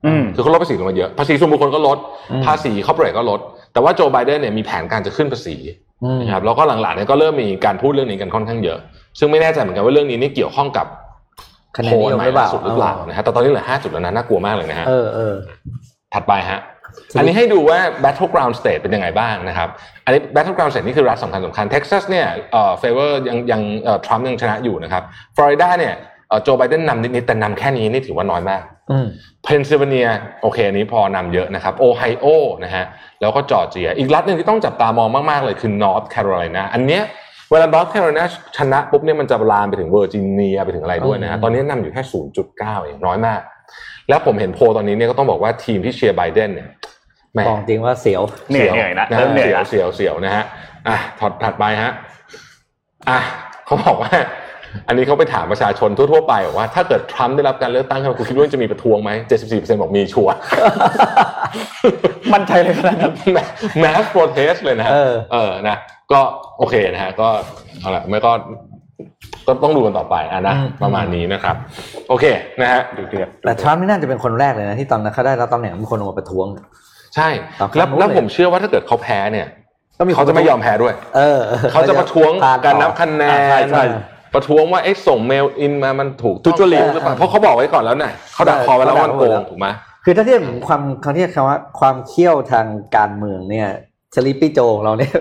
[0.05, 1.97] อืมคือเขาลดภาษีลงมาเยอะภาษีส่วนบุคคลก็ลด
[2.31, 3.39] อืมภาษี corporate ก็ลด
[3.73, 5.86] แต่ว่าโจไบเดนเนี่ยมีแผนการจะขึ้นภาษีอืม
[6.21, 8.79] นะครับแล้วก็หลังๆเนี่ยก็เริ่มมีการพูดเรื่องนี้กันค่อนข้างเยอะ
[9.19, 10.87] ซึ่งไม่แน่ใจเหมือนกันว่าเรื่องนี้นี่เกี่ยวข้องกับ
[11.77, 15.35] คะแนนโพลนิยมใหม่หรือเปล่าล่าสุดหรือเปล่านะฮะแต่ตอนนี้เหลือห้าจุดแล้วนะน่ากลัวมากเลยนะฮะเออเออ
[16.13, 16.61] ถัดไปฮะ
[17.11, 19.69] ทีนี้อันนี้ให้ดูว่า battleground state เป็นยังไงบ้างนะครับ
[20.05, 25.03] อันนี้ battleground state นี่คือรัฐสำคัญสำคัญเท็กซัสเนี่ยเอ่อ favor ยังยังเอ่อทรัมป์ยังชนะอยู่นะครับ
[25.35, 29.07] ฟลอริดาเนี่ยเอ่อ โจไบเดนนำนิดๆแต่นำแค่นี้นี่ถือว่าน้อยมากอืม
[29.43, 30.07] เพนซิลเวเนีย
[30.41, 32.25] โอเคอันนี้พอนำเยอะนะครับโอไฮโอ
[32.63, 32.85] นะฮะ
[33.21, 37.03] แล้วก็จอร์เจีย อีกรัฐหนึ่งที่ต้องจับตามองมากๆเลยคือ North Carolina อันเนี้ย
[37.51, 38.25] เวลา North Carolina
[38.57, 42.01] ชนะปุ๊บเนี่ยมันจะลามไปถึงเวอร์จิเนียไปถึงอะไรด้วยนะฮะอืมตอนนี้นำอยู่แค่
[42.43, 43.41] 0.9เองน้อยมาก
[44.09, 46.67] แล้วผมเห็นโพลตอนนี้เนี่ยก็ต้องบอกว่าทีมที่เชียร์ไบเดนเนี่ย
[47.33, 50.45] แหม่บอกจริงว่าเสียวเหนื่อยเหนื่อยนะเริ่มเหนื่อยละเสียวเสียวๆนะฮะ
[50.87, 51.91] อะถัดถัดไปฮะ
[53.09, 53.19] อะ
[53.65, 54.13] เขาบอกว่า
[54.87, 59.11] อันนี้เขาไปถามประชาชนทั่วๆไปบอกว่าถ้าเกิดทรัมป์ได้รับการเลือกตั้งขึ้นมาคุณคิดว่าจะมีประท้วงไหม
[59.45, 60.33] 74%บอกมีชัวร์
[62.33, 63.13] มั่นใจเลยขนาดนั้น
[63.79, 65.77] mass protest เลยนะฮะเออเออนะ
[66.11, 66.19] ก็
[66.57, 67.27] โอเคนะฮะก็
[67.79, 68.31] เอาละไม่ก็
[69.47, 71.55] ก็ต้องดูกันต่อไปอะนะอืมประมาณนี้นะครับ
[72.09, 72.25] โอเค
[72.61, 76.45] นะฮะดูเดือดแต่ทรัมป์นี่น่าจะเป็นคนแรกเลยนะที่ตอนนั้นเขาได้รับตำแหน่งมีคนออกมาประท้วง
[77.15, 77.27] ใช่
[77.59, 79.47] ตามคำแล้วนู้นแล้วเลยผมเชื่อว่าถ้าเกิดเขาแพ้เนี่ย
[79.99, 83.83] ก็มีคนเขาจะไม่ยอมแพ้ด้วย เออออเขาจะประท้วงผ่การต่อนับคะแนอ่านใช่ใช่
[84.37, 89.67] ประท้วงว่าเอ๊ะส่งเมลอินมามันถูกทุจริตหรือเปล่าเพราะเขาบอกไว้ก่อนแล้วเนี่ยเขาดักคอไว้แล้วว่ามันโกงถูกไหม
[90.05, 92.65] คือถ้าเทียบความเขาเรียกคำว่าความเขี้ยวทาง
[92.95, 93.69] การเมืองเนี่ย
[94.15, 95.11] สลิปปี้โจของเราเนี่ย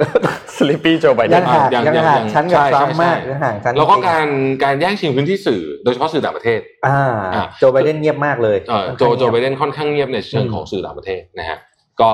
[0.57, 4.27] สลิปปี้โจไบเดยันงห่างยังยังยังห่างยังชั้นกับใช่ทรัมป์ใช่มากใช่ยังห่างชั้นแล้วก็จริงการ
[4.65, 7.01] การแย่งชิงพื้นที่สื่อ โดยเฉพาะสื่อต่างประเทศ อ่า
[7.35, 11.59] อะโจไบเดนเงียบมากเลยเออโจโจไบเดนค่อนข้างเงียบในเชิงของสื่อต่างประเทศนะฮะ
[12.01, 12.09] ก็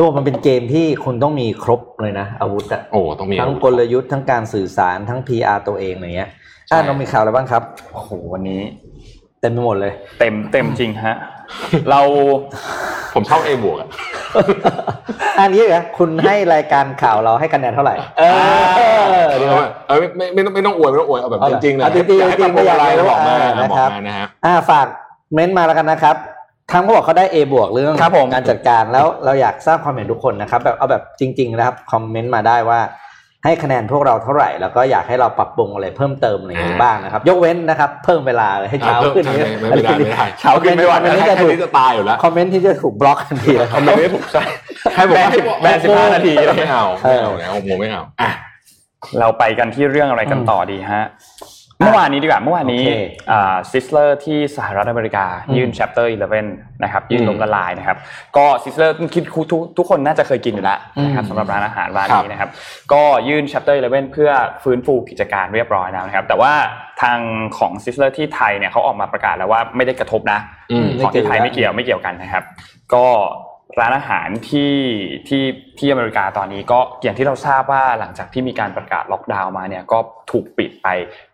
[0.00, 6.30] ั่วโมงมันเป็นเกมที่คุณต้องมีครบเลยนะ อาวุธอะโอ้ต้องมีทั้งกลยุทธ์ทั้งการสื่อสารทั้ง PR ตัวเองอะไรเงี้ย
[6.72, 8.60] อ่าใช่น้องมีข่าวอะไรบ้างครับโอ้โหวันนี้
[9.40, 11.16] เต็มไปหมดเลย เต็มเต็มจริงฮะ
[11.90, 12.00] เรา
[13.14, 13.88] ผมชอบเอบวกอะ
[15.40, 18.34] อันนี้เหรอคุณให้รายการข่าวเราให้คะแนนเท่าไหร่ เออ
[18.76, 18.80] เอ
[19.38, 24.86] เดี๋ยวอเออไม่ไม่ไม่ต้องไม่ต้องอวยไม่ต้องอวยเอาแบบเอาจแบบริงๆนะเอาจริงๆอยากให้จริงๆปรับปรุงอะไรไม่อยากบอกมาให้นะนะบอครักบมานะฮะอ่าฝาก
[25.34, 26.16] เม้นต์มาแล้วกันนะครับ
[26.72, 32.80] ทั้งเขาบอกเขาได้ A บวกเรื่องครับผมการจัดการแล้วเราอยากทราบความเห็นทุกคนนะครับ แบบเอาแบบจริง ๆ นะครับคอมเมนต์มาได้ว่า
[33.44, 44.42] ให้คะแนนพวกเราเท่าไหร่ แล้วก็อยากให้เราปรับปรุงอะไรเพิ่มเติมอะไรอย่างนี้อ่าบ้างนะครับ ยกเว้นนะครับ เพิ่มเวลาให้เช้าอ่าเพิ่มขึ้นใช่ไม่ไม่ได้ไม่ได้เช้าขึ้นไม่วันนี้แค่จะถูกนี้จะตายอยู่แล้วคอมเมนต์ที่จะถูกบล็อกทันทีแล้วคอมเมนต์ไม่ถูกใช่
[44.94, 45.30] ให้บอกว่า
[45.62, 48.30] แบนสิบห้านาทีเลยไม่เอาไม่เอานะผมไม่เอาอะ
[49.18, 51.04] เราไปกันที่เรื่องอะไรกันต่อดีฮะ
[51.80, 52.92] เมื่อวานนี้ดีกว่าเมื่อวานนี้โอเค
[53.30, 56.06] อ่า Sizzler ที่สหรัฐอเมริกาอืมยื่น chapter
[56.44, 57.96] 11 นะครับ ยื่นอืมล้มละลายนะครับ
[58.36, 62.50] ก็ Sizzler คิดทุกทุกทุกคนน่าจะเคยกินอยู่แล้วนะครับอืมสำหรับร้านอาหารร้านครับนี้นะครับ
[62.92, 64.30] ก็ยื่น chapter 11 เพื่อ
[64.62, 66.52] ฟื้นฟูกิจการเรียบร้อยแล้วนะครับ แต่ว่า
[67.02, 67.18] ทาง
[67.58, 70.40] ของ Sizzler ที่ไทยเนี่ยเขาออกมาประกาศแล้วว่าไม่ได้กระทบนะ
[70.72, 72.44] อืมของที่ไทยไม่เกี่ยวไม่เกี่ยวกันนะครับ
[72.94, 73.04] ก็
[73.80, 74.74] ร้านอาหารที่
[75.28, 75.44] ที่
[75.78, 79.98] ที่อเมริกาตอนนี้ก็อย่างที่เราทราบว่าหลังจากที่มีการประกาศล็อกดาวน์มาเนี่ยก็
[80.30, 80.88] ถูกปิดไป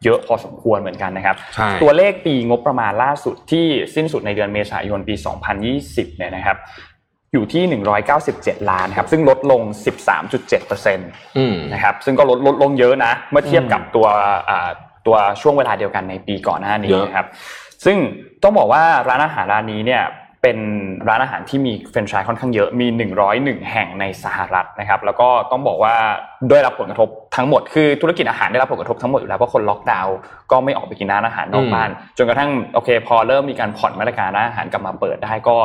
[0.05, 5.15] เยอะพอสมควรเหมือนกันนะครับใช่ตัวเลขปีงบประมาณล่าสุดที่สิ้นสุดในเดือนเมษายนปี
[5.67, 6.59] 2020 เนี่ยนะครับ
[7.33, 7.63] อยู่ที่
[8.17, 9.61] 197 ล้านครับซึ่งลดลง
[10.29, 10.97] 13.7%
[11.39, 14.07] อืมนะครับซึ่งก็ลดลดลงเยอะนะเมื่อเทียบกับตัว
[14.51, 14.71] อ่า
[15.07, 17.27] ตัวช่วงเวลาเดียวกันในปีก่อนหน้านี้เยอะนะครับ
[17.85, 17.97] ซึ่ง
[18.43, 20.03] ต้องบอกว่าร้านอาหารร้านนี้เนี่ย
[20.45, 20.63] เป็น
[21.09, 22.87] ร้านอาหารที่มีแฟรนไชส์ค่อนข้างเยอะมี
[23.29, 25.95] 101 แห่งในสหรัฐนะครับ แล้วก็ต้องบอกว่า
[26.51, 30.17] ได้รับผลกระทบทั้งหมดคือธุรกิจอาหารได้รับผลกระทบทั้งหมดอยู่แล้วเพราะคนล็อกดาวน์
[30.51, 35.57] ก็ไม่ออกไปกินร้านอาหารนอกบ้าน จนกระทั่งโอเค พอเริ่มมีการผ่อนมาตรการร้านอาหารกลับมาเปิดได้ก็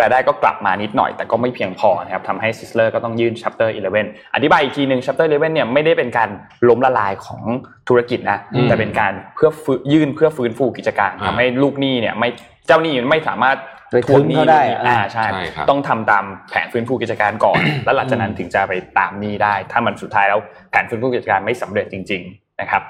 [0.00, 3.68] รายได้ก็กลับมานิดหน่อยแต่ก็ไม่เพียงพอนะครับทำให้ซิสเลอร์ก็ต้องยื่น chapter
[4.02, 6.28] 11 อธิบายอีกทีหนึ่ง chapter 11เนี่ยไม่ได้เป็นการ
[6.68, 7.42] ล้มละลายของ
[7.88, 12.28] ธุรกิจนะอืมแต่เป็นการเพื่อฟื้นยื่นเพื่อฟื้นฟูกิจการอ่าทำให้ลูกหนี้เนี่ยไม่
[12.66, 13.56] เจ้าหนี้ไม่สามารถ
[13.90, 22.82] ไปถึงเขาได้อ่าอ่าใช่ใช่ครับต้องทำตามแผนฟื้นฟูกิจการก่อน แล้วหลังจากนั้นถึงจะไปตามหนี้ได้ ถ้ามันสุดท้ายแล้วแผนฟื้นฟูกิจการไม่สำเร็จจริง ๆนะครับ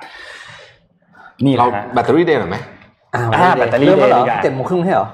[1.44, 2.56] นี่แหเราละฮะแบตเตอรี่เดย์หน่อยไหม
[3.14, 5.08] อ้าวอ่าแบตเตอรี่เริ่มแล้วเหรอดีกว่าเจ็ดโมงครึ่งใช่เหรอ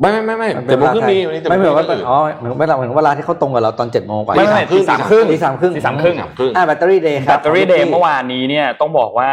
[0.00, 9.30] ไม่ไม่ไม่ไม่มันเจ็ดโมงครึ่งเวลาไทยมีวันนี้เจ็ดโมไม่งเหคมืรึ่อนงว่าอื่นอ๋อเหมือนเวลาเหมือนเวลาที่เขาตรงกับเราตอนเจ็ดโมงกว่าไม่ไม่ตีตีสาสามมคครึ่รึ่งงตีสามครึ่งตีสามครึ่งสามครึ่งอ่าแบตเตอรี่เดย์คแบรับตเตอรี่เดย์เมื่อวานนี้เนี่ยต้องบอกว่า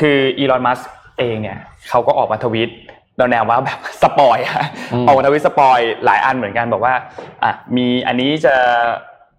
[0.00, 0.80] คืออีลอนมัส
[1.18, 2.70] เองเนี่ยเขาก็ออกมาทวีต
[3.16, 4.64] แนวๆว่าแบบ spoil อะ
[5.06, 6.94] ออกมาทวีต spoil หลายอันเหมือนกันบอกว่า
[7.44, 8.54] อะมีอันนี้จะ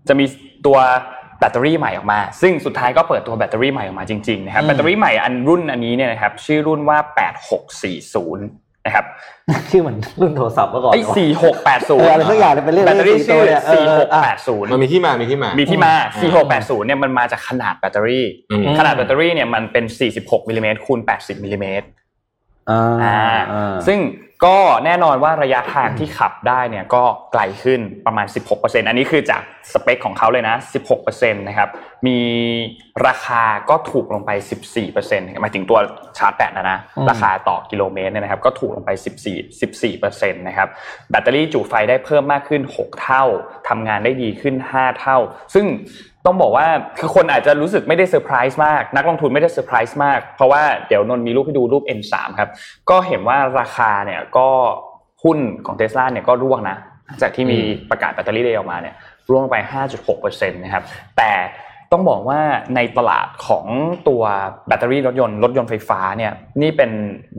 [0.07, 0.25] จะมี
[0.65, 0.77] ตัว
[1.39, 6.97] แบตเตอรี่ใหม่ออกมา ซึ่งสุดท้ายก็เปิดตัวแบตเตอรี่ใหม่ออกมาจริงๆนะครับแบตเตอรี่ใหม่อันรุ่นอันนี้เนี่ยนะครับชื่อรุ่นว่า
[7.87, 9.05] 8640 นะครับ
[9.71, 19.85] ชื่อเหมือนรุ่นโทรศัพท์เมื่อก่อนไอ้วะ4680เอออะไรสักอย่างเนี่ยเป็นเลขแบตเตอรี่เลขสี่ชื่อตัวเนี่ยเออเอออะ4680มันมีที่มา มีที่มา มีที่มาอืม4680เนี่ยมันมาจากขนาดแบตเตอรี่อืมขนาดแบตเตอรี่เนี่ยมันเป็น
[20.17, 21.96] 46มิลลิเมตรคูณ80มิลลิเมตรอ่าอ่าอ่า
[23.88, 23.99] ซึ่ง
[24.45, 28.27] ก็แน่นอนว่าระยะทางที่ขับได้เนี่ยก็ไกลขึ้นประมาณ
[28.58, 29.41] 16%อันนี้คือจาก
[29.73, 30.56] สเปคของเขาเลยนะ
[30.95, 31.69] 16%นะครับ
[32.08, 32.19] มี
[33.08, 34.32] ราคาก็ถูกลงไป
[34.88, 35.80] 14%หมายถึงตัว
[36.17, 38.91] ชาร์จแบตนะนะอืมราคาต่อกิโลเมตรเนี่ยนะครับก็ถูกลงไป
[39.34, 40.67] 14 14%นะครับ
[41.10, 43.23] แบตเตอรี่จุไฟได้เพิ่มมากขึ้น 6 เท่า
[43.69, 45.17] ทำงานได้ดีขึ้น 5 เท่า
[45.53, 45.65] ซึ่ง
[46.27, 46.67] ต้องบอกว่า
[46.99, 52.49] คือคนอาจจะรู้สึกไม่ได้เซอร์ไพรส์มาก นักลงทุนไม่ได้เซอร์ไพรส์มาก เพราะว่าเดี๋ยวนนท์มีรูปให้ดูรูป N3 ครับ
[52.89, 54.47] ก็เห็นว่าราคาเนี่ยก็
[55.23, 57.59] หุ้นของเทสลาเนี่ยก็ร่วงนะหลังจากที่มี
[57.89, 58.95] ประกาศ Battery Day ออกมาเนี่ย
[59.29, 59.55] ร่วงไป
[60.05, 60.83] 5.6%นะครับ
[61.17, 61.31] แต่
[61.91, 62.39] ต้องบอกว่า
[62.76, 63.65] ในตลาดของ
[64.08, 64.21] ตัว
[64.67, 66.91] แบตเตอรี่รถยนต์รถยนต์ไฟฟ้าเนี่ยนี่เป็น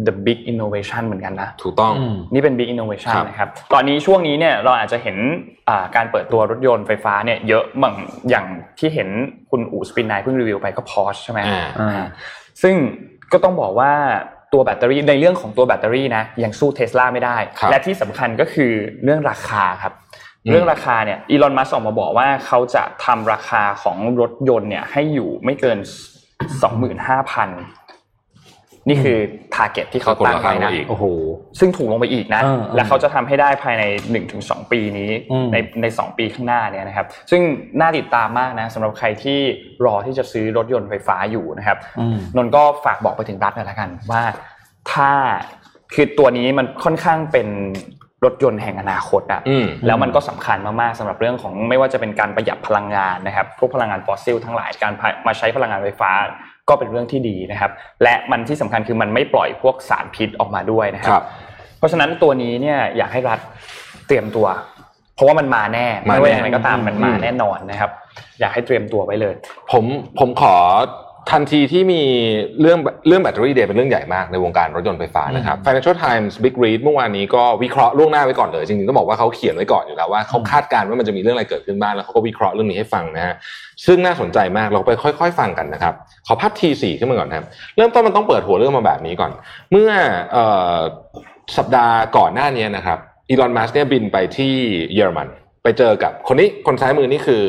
[0.06, 5.16] the big innovation เหมือนกันนะถูกต้องอืมนี่เป็น big innovation ครับนะครับตอนนี้ช่วงนี้เนี่ยเราอาจจะเห็น
[5.68, 7.94] อ่าการเปิดตัวรถยนต์ไฟฟ้าเนี่ยเยอะเหมือน
[8.30, 8.46] อย่าง
[8.78, 9.08] ที่เห็น
[9.50, 12.04] คุณอู๋ Spin9 เพิ่งรีวิวไปก็ Porsche ใช่ไหมอ่าอ่า
[12.62, 12.74] ซึ่ง
[13.32, 13.92] ก็ต้องบอกว่า
[14.54, 18.72] ตัวแบตเตอรี่ในเรื่องของตัวแบตเตอรี่นะยังสู้เทสลาไม่ได้ครับและที่สำคัญก็คือ
[19.04, 20.07] เรื่องราคาครับอืม
[20.50, 25.78] เรื่องราคาเนี่ยอีลอนมัสออกมาบอกว่าเขาจะทำราคาของรถยนต์เนี่ยให้อยู่ไม่เกิน
[26.58, 27.48] 25,000
[28.88, 29.18] นี่คือ
[29.54, 31.04] target ที่เขาตั้งไว้นะอีกโอ้โห
[31.58, 33.84] ซึ่งถูกลงไปอีกนะเออเออและเขาจะทำให้ได้ภายใน
[34.26, 37.42] 1-2 ปีนี้อืมในใน2ปีข้างหน้าเนี่ยนะครับ ซึ่ง
[37.80, 39.38] น่าติดตามมากนะสำหรับใครที่
[39.84, 44.22] รอที่จะซื้อรถยนต์ไฟฟ้าอยู่นะครับอืมนนท์ก็ฝากบอกไปถึงรัฐหน่อยละกันว่า
[44.92, 45.10] ถ้า
[45.94, 47.48] คือตัวนี้มันค่อนข้างเป็น
[48.24, 54.92] รถยนต์แห่งอนาคตอะอืมแล้วมันก็สำคัญมากๆสำหรับเรื่องของไม่ว่าจะเป็นการประหยัดพลังงานนะครับพวกพลังงานฟอสซิลทั้งหลายการ
[55.26, 56.10] มาใช้พลังงานไฟฟ้า
[56.68, 61.26] ก็เป็นเรื่องที่ดีนะครับ และมันที่สำคัญคือมันไม่ปล่อยพวกสารพิษออกมาด้วยนะคครัรับบ
[61.78, 63.38] เพราะฉะนั้นตัวนี้เนี่ยอยากให้รัฐ
[64.06, 64.46] เตรียมตัว
[65.14, 67.90] เพราะว่ามันมาแน่มาไม่แน่ว่าอย่างไรก็ตามมันมาอืมแน่นอนนะครับ
[68.40, 69.34] อยากให้เตรียมตัวไว้เลย
[69.72, 69.84] ผม
[70.18, 70.56] ผมขอ
[71.32, 72.02] ทันทีที่มี
[72.60, 83.34] เรื่องเรื่องแบตเตอรี่เดย์เป็นเรื่องใหญ่มากในวงการรถยนต์ไฟฟ้านะครับ Financial Times Big Read เมื่อวานนี้ก็วิเคราะห์ล่วงหน้าไว้ก่อนเลย จริงๆต้องบอกว่าเขาเขียนไว้ก่อนอยู่แล้วว่าเขาคาดการณ์ว่ามันจะมีเรื่องอะไรเกิดขึ้นบ้างแล้วเขาก็วิเคราะห์เรื่องนี้ให้ฟังนะฮะ
[83.86, 85.94] ซึ่งน่าสนใจมากเราไปค่อย ๆ ฟังกันนะครับ
[86.26, 89.32] ขอภาพทีสี่ขึ้นมาก่อนนะครับเริ่มต้นมันต้องเปิดหัวเรื่องมาแบบนี้ก่อน
[89.70, 89.90] เมื่อ
[90.32, 90.78] เอ่อ
[91.56, 94.54] สัปดาห์ก่อนหน้านี้นะครับอีลอนมัสเนี่ยบินไปที่
[94.94, 95.28] เยอรมัน
[95.62, 97.44] ไปเจอกับคนนี้คนซ้ายมือนี่คือ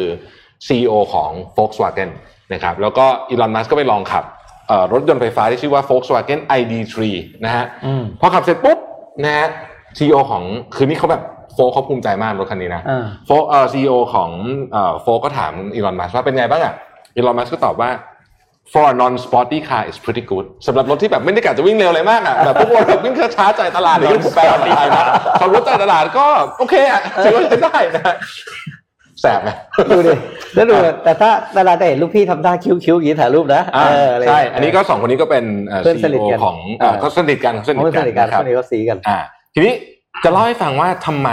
[0.68, 2.12] CEO ของ Volkswagen
[2.54, 4.24] นะครับแล้วก็อีลอนมัสก็ไปลองขับ
[4.68, 6.96] เอ่อรถยนต์ไฟฟ้าที่ชื่อว่า Volkswagen ID3
[7.46, 8.78] นะฮะอืมพอขับเสร็จปุ๊บ
[9.24, 9.48] นะฮะ
[9.98, 10.44] CEO ของ
[10.76, 14.30] คือนี่เขาแบบโฟเขาภูมิใจมากรถคันนี้นะอ่าโฟเอ่อซีอของ
[14.72, 16.74] เอ่อโฟก็ถามอีลอนมัสว่าเป็นไงบ้างอะ
[17.16, 17.92] อีลอนมัสก็ตอบว่า
[18.74, 25.04] for a non-sporty car is pretty good สำหรับรถที่แบบไม่ได้กะจะวิ่งเร็วอะไรมากอะแบบพวกเราแบบวิ่งช้าๆใจตลาดหรือผมแปลได้นะ
[25.40, 26.26] ขับรถใจตลาดก็
[26.60, 28.16] โอเคอะถือว่าใช้ได้นะ
[29.22, 29.50] แสบไหม
[29.90, 30.14] ดูดิ
[30.56, 39.20] แล้วดูแต่ถ้าเวลาได้เห็นลูกพี่ทำท่าคิ้วๆอย่างนี้ถ่ายรูปนะอ่าเอออะไรใช่อันนี้ก็สองคนนี้ก็เป็นเอ่อเพื่อนสนิท CEO กันของเอ่อเออเขาสนิทกันสนิทเขาเป็นสนิทกันนะครัคบนนี้ก็ซีกันอ่า
[39.54, 39.74] ทีนี้
[40.24, 41.30] จะเล่าให้ฟังว่าทำไม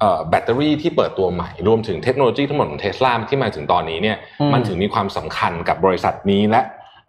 [0.00, 6.60] เอ่อแบตเตอรี่ที่เปิดตัวใหม่ รวมถึงเทคโนโลยีทั้งหมดของเทสลาที่มาถึงตอนนี้เนี่ยอืมมันถึงมีความสำคัญกับบริษัทนี้และ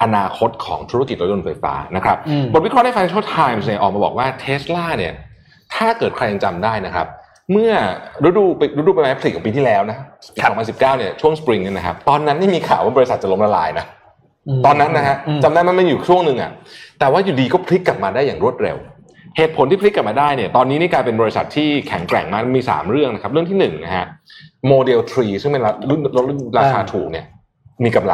[0.03, 5.13] อนาคตของธุรกิจรถยนต์ไฟฟ้านะครับอืมบทวิเคราะห์ใน Financial Times เนี่ยออกมาบอกว่าเทสลาเนี่ย
[5.75, 7.07] ถ้าเกิดใครยังจำได้นะครับ
[7.51, 7.71] เมื่อ
[8.25, 8.43] ฤดู
[8.77, 9.97] ฤดูใบไม้ผลิของปีที่แล้วนะ
[10.35, 13.85] ปี2019เนี่ยช่วงสปริงเนี่ยนะครับ ตอนนั้นนี่มีข่าวว่าบริษัทจะล้มละลายนะ
[14.59, 16.51] มตอนนั้นนะฮะอืมจำได้มันมันอยู่ช่วงหนึ่งอะ
[16.99, 18.77] แต่ว่าอยู่ดีก็พลิกกลับมาได้อย่างรวดเร็ว
[19.37, 24.05] เหตุผลที่พลิกกลับมาได้เนี่ยตอนนี้นี่กลายเป็นบริษัทที่แข็งแกร่งมากมี 3 เรื่องนะครับ เรื่องที่1นะฮะ
[24.67, 27.25] โมเดล3ซึ่งเป็นรุ่นรถรุ่นราคาถูกเนี่ย
[27.83, 28.13] มีกำไร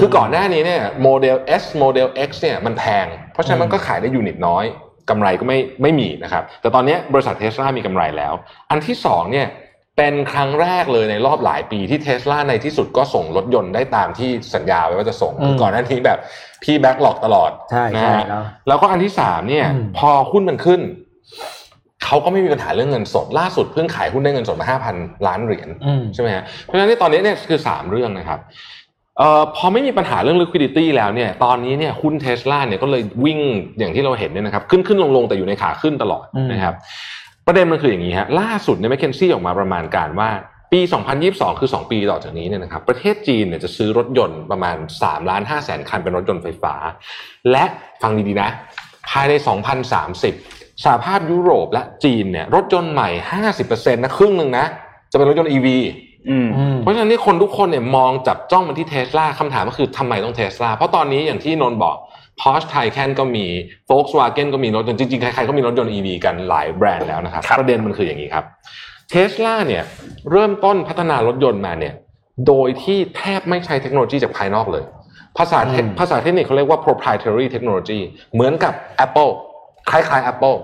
[0.00, 4.64] คือก่อนหน้านี้เนี่ยโมเดล S โมเดล X เนี่ยมันแพง เพราะฉะนั้นมันก็ขายได้ unit น้อย
[5.10, 8.32] กำไรก็ไม่ไม่มีนะครับ แต่ตอนนี้บริษัทเทสลามีกำไรแล้ว
[8.70, 9.48] อันที่สองเนี่ย
[9.96, 16.18] เป็นครั้งแรกเลยในรอบหลายปีที่เทสลาในที่สุดก็ส่งรถยนต์ได้ตามที่สัญญาไว้ว่าจะส่งอืมคือก่อนหน้านี้แบบ
[16.62, 20.80] พี่แบ็กหลอกตลอดใช่นะใช่ฮะเนอะแล้วก็อันที่สามเนี่ยอืมพอหุ้นมันขึ้น
[22.04, 28.40] เขาก็ไม่มีปัญหาเรื่องเงินสด ล่าสุดเพิ่งขายหุ้นได้เงินสดมาห้าพันล้านเหรียญอืมใช่ไหมฮะเพราะฉะนั้นตอนนี้เนี่ยคือสามเรื่องนะครับ
[29.18, 33.38] เอ่อพอไม่มีปัญหาเรื่อง liquidity แล้วเนี่ยตอนนี้เนี่ยหุ้นเทสลาเนี่ยก็เลยวิ่ง
[33.78, 36.74] อย่างที่เราเห็นเนี่ยนะครับขึ้นขึ้นลงลงแต่อยู่ในขาขึ้นตลอดอืมนะครับ
[37.46, 40.30] ประเด็นมันคืออย่างนี้ฮะล่าสุดเนี่ยแมคเคนซี่ออกมาประมาณการว่า
[40.72, 40.80] ปี
[41.20, 46.74] 2022 คือ 2 ปีต่อจากนี้เนี่ยนะครับประเทศจีนเนี่ยจะซื้อรถยนต์ประมาณ3ล้าน5แสนคันเป็นรถยนต์ไฟฟ้า
[47.50, 47.64] และ
[48.02, 48.50] ฟังดีๆนะ
[49.10, 49.32] ภายใน
[50.08, 53.08] 2030สหภาพยุโรปและจีนเนี่ยรถยนต์ใหม่
[53.52, 54.66] 50%นะครึ่งหนึ่งนะ
[55.10, 56.11] จะเป็นรถยนต์ EV อืมอืม
[56.80, 61.96] เพราะฉะนั้นนี่คนทุกคนเนี่ยมองจับจ้องมาที่เทสลาคำถามก็คือทำไมต้องเทสลาเพราะตอนนี้อย่างที่นนท์บอก
[62.40, 63.46] Porsche Taycan ก็มี
[63.90, 68.44] Volkswagen ก็มีรถยนต์จริงๆ ใครๆ ก็มีรถยนต์ EV กันหลายแบรนด์แล้วนะครับครับประเด็นมันคืออย่างนี้ครับ
[69.10, 69.84] เทสลาเนี่ย
[70.30, 71.94] เริ่มต้นพัฒนารถยนต์มาเนี่ย
[72.46, 74.84] โดยที่แทบไม่ใช้เทคโนโลยีจากภายนอกเลย
[75.38, 78.00] ภาษาเทคอืมภาษาเทคนิคเขาเรียกว่า proprietary technology
[78.32, 78.72] เหมือนกับ
[79.04, 79.32] Apple
[79.90, 80.56] คล้ายๆ Apple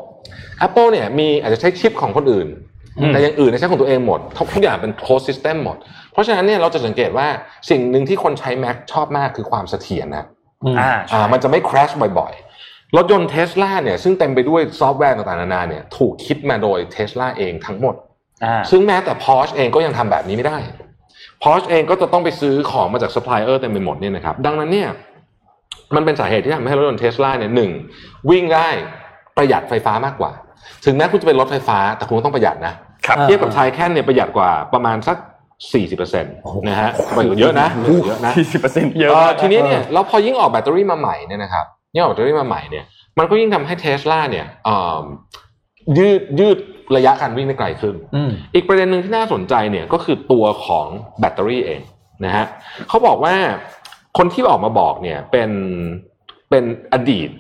[0.67, 2.68] Apple เนี่ยมีอาจจะใช้ชิปของคนอื่นอืม
[3.13, 5.77] แต่อย่างอื่นเนี่ยใช้ของตัวเองหมดทุกทุกอย่างเป็น closed system หมด
[6.13, 7.27] เพราะฉะนั้นเนี่ยเราจะสังเกตว่า
[7.71, 10.25] สิ่งหนึ่งที่คนใช้ Mac ชอบมากคือความเสถียรนะ
[10.65, 17.95] อืมอ่าอ่ามันจะไม่ crash บ่อยๆ รถยนต์เทสลาเนี่ยซึ่งเต็มไปด้วยซอฟต์แวร์ต่างๆนานาเนี่ยถูกคิดมาโดยเทสลาเองทั้งหมด
[18.45, 20.59] อ่าซึ่งแม้แต่ Porsche เองก็ยังทำแบบนี้ไม่ได้
[21.43, 24.89] Porsche เองก็จะต้องไปซื้อของมาจากซัพพลายเออร์เต็มไปหมดเนี่ยนะครับดังนั้นเนี่ย
[25.95, 27.71] มันเป็นสาเหตุที่ทำให้รถยนต์เทสลาเนี่ยหนึ่ง
[28.31, 28.69] วิ่งได้
[29.37, 30.33] ประหยัดไฟฟ้ามากกว่า
[30.85, 32.77] ถึงแม้คุณจะเป็นรถไฟฟ้า แต่คุณก็ต้องประหยัดนะครับ
[33.23, 35.17] เทียบกับ Taycan เนี่ยประหยัดกว่าประมาณสัก
[35.77, 37.69] 40%นะฮะประหยัดเยอะนะ
[38.07, 42.85] เยอะนะสี่สิบเปอร์เซ็นต์เยอะเอ่อมากะทีนี้เนี่ยแล้วพอยิ่งออกแบตเตอรี่มาใหม่เนี่ยนะครับยิ่งออกแบตเตอรี่มาใหม่เนี่ย
[43.19, 45.03] มันก็ยิ่งทำให้เทสลาเนี่ยเอ่อ
[45.99, 46.59] ยืดยืด
[46.97, 50.87] ระยะการวิ่งได้ไกลขึ้นอืมอีกประเด็นหนึ่งที่น่าสนใจเนี่ยก็คือตัวของ
[51.21, 51.81] แบตเตอรี่เอง
[52.25, 52.47] นะฮะ
[52.89, 53.35] เขาบอกว่า
[54.19, 55.51] คนที่ออกมาบอกเนี่ยเป็น
[56.51, 57.31] เป็นอดีต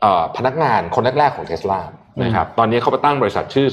[0.00, 1.80] เอ่อพนักงานคนแรกๆของเทสลา
[2.22, 3.68] นะครับตอนนี้เขาไปตั้งบริษัทชื่อ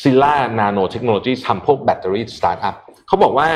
[0.00, 2.74] s i l a Nano Technology ทำพวกแบตเตอรี่สตาร์ทอัพ
[3.08, 3.48] เขาบอกว่า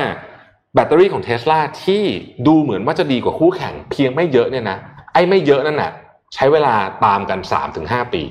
[0.75, 2.03] แบตเตอรี่ของเทสลาที่
[2.47, 4.79] ดูเหมือนว่าจะดีกว่าคู่แข่งเพียงไม่เยอะเนี่ยนะ
[5.13, 5.93] ไอ้ไม่เยอะนั่นน่ะ
[6.35, 7.41] ใช้เวลาตามกัน
[7.77, 8.23] 3-5ปี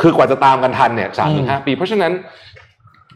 [0.00, 2.12] คือกว่าจะตามกันทันเนี่ยสามถึงห้าปี เพราะฉะนั้น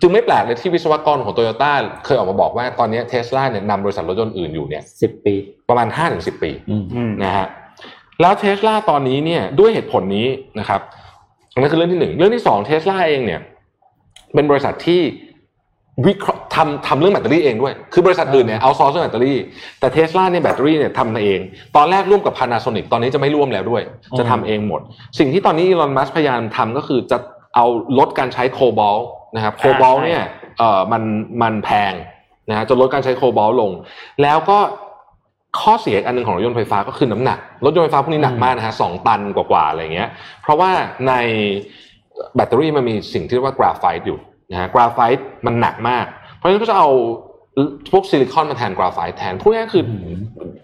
[0.01, 1.73] จึงไม่แปลกเลยที่วิศวกรของโตโยต้า
[2.05, 5.35] เคยออกมาบอกว่าตอนนี้เทสลาเนี่ยนำบริษัทรถยนต์อื่นอยู่เนี่ยสิบปี
[5.69, 7.47] ประมาณ5-10ปีอืมอืมนะฮะ
[8.21, 10.27] แล้วเทสลาตอนนี้เนี่ยด้วยเหตุผลนี้
[10.59, 10.81] นะครับ
[11.53, 13.41] อันนั้นคือเรื่องที่หนึ่งเรื่องที่สองเทสลาเองเนี่ย
[14.35, 15.03] เป็นบริษัทที่
[16.07, 19.39] วิเคราะห์ทำทำเรื่องแบตเตอรี่เองด้วย คือบริษัทอื่นเนี่ย outsource เรื่องแบตเตอรี่
[19.81, 21.41] แต่เทสลาเนี่ยแบตเตอรี่เนี่ยทำเอง
[21.77, 23.83] ตอนแรกร่วมกับ Panasonic ตอนนี้จะไม่ร่วมแล้วด้วย
[24.19, 24.81] จะทำเองหมด
[25.19, 27.19] สิ่งที่ตอนนี้อีลอนมัสก์พยายามทำก็คือจะ
[27.55, 27.67] เอา
[27.99, 30.23] ลดการใช้โคบอลต์นะครับ โคบอลต์เนี่ย
[30.59, 31.03] เอ่อมัน
[31.43, 31.93] มันแพง
[32.49, 33.71] นะฮะจะลดการใช้โคบอลต์ลง
[34.23, 34.59] แล้วก็
[35.61, 40.09] ข้อเสียอีกอันหนึ่งของรถยนต์ไฟฟ้าก็คือน้ำหนัก รถยนต์ไฟฟ้าพวกนี้หนักมากนะฮะสองตันกว่าๆอะไรเงี้ย
[40.43, 40.71] เพราะว่า
[41.09, 41.13] ใน
[42.37, 44.19] แบตเตอรี่มันมีสิ่งที่เรียกว่ากราไฟต์อยู่
[44.51, 46.89] นะฮะกราไฟต์มันหนักมาก เพราะฉะนั้นก็จะเอา
[47.93, 49.85] พวกซิลิคอนมาแทนกราไฟต์แทนพวกนี้คือ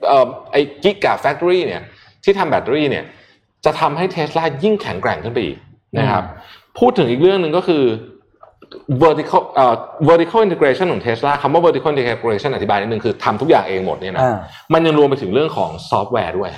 [0.08, 1.82] เอ่อไอ้ Gigafactory เนี่ย
[2.24, 3.04] ที่ทำแบตเตอรี่เนี่ย
[3.64, 5.58] จะทำให้เทสลายิ่งแข็งแกร่งขึ้นไปอีก
[5.98, 6.24] นะครับ
[6.78, 7.84] พูดถึงอีกเรื่องหนึ่งก็คือ
[9.02, 9.74] vertical เอ่อ
[10.08, 14.36] vertical integration ของ Tesla คำว่า vertical integration อธิบายนิดนึงคือทำทุกอย่างเองหมดเนี่ยนะอ่า
[14.72, 16.50] มันยังรวมไปถึงเรื่องของซอฟต์แวร์ด้วย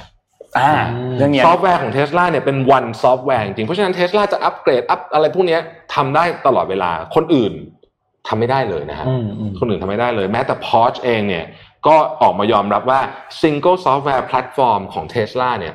[0.58, 0.72] อ่า
[1.16, 5.60] เรื่องเนี้ยซอฟต์แวร์ของ Tesla เนี่ยเป็น one ซอฟต์แวร์จริงๆเพราะฉะนั้น Tesla จะอัปเกรดอัพอะไรพวกเนี้ย
[5.94, 7.52] ทำได้ตลอดเวลาคนอื่น
[8.28, 11.44] ทำไม่ได้เลยนะฮะอืมอืมคนอื่นทำไม่ได้เลย แม้แต่ Porsche เองเนี่ย
[11.86, 13.00] ก็ออกมายอมรับว่า
[13.40, 15.74] single software platform ของ Tesla เนี่ย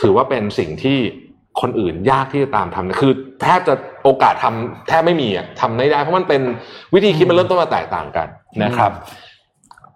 [0.00, 0.98] ถือว่าเป็นสิ่งที่
[1.60, 6.42] คนอื่นยากที่จะตามทำนะคือแทบจะโอกาสทำแทบไม่มีอะทำไม่ได้ เพราะมันเป็น
[6.94, 8.28] วิธีคิดมันเริ่มต้นมาแตกต่างกัน
[8.64, 8.90] นะครับ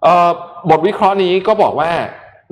[0.03, 0.29] เอ่อ
[0.69, 1.89] บทวิเคราะห์นี้ก็บอกว่า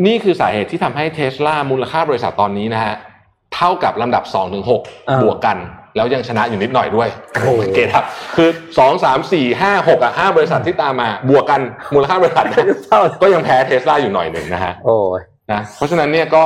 [0.05, 2.95] นี่คือสาเหตุที่ทำให้เทสลามูลค่าบริษัทตอนนี้นะฮะ
[3.55, 4.63] เท่ากับลำดับ2-6ถึง
[5.09, 5.57] อ่าบวกกัน
[5.95, 11.61] แล้วยังชนะอยู่นิดหน่อยด้วยโอ้โหสังเกตครับ คือ2 3 4 5 6อะ5บริษัทที่ตามมาบวกกัน
[11.93, 16.43] มูลค่าบริษัทนะเท่าก็ยังแพ้เทสลาอยู่หน่อยหนึ่งนะฮะโอ้ยนะเพราะฉะนั้นเนี่ยก็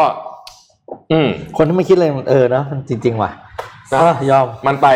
[1.12, 3.31] อืมคนที่ไม่คิดเลยมันเออเนาะมันจริง ๆ ว่ะ
[3.93, 4.88] นะเออยอมมันไป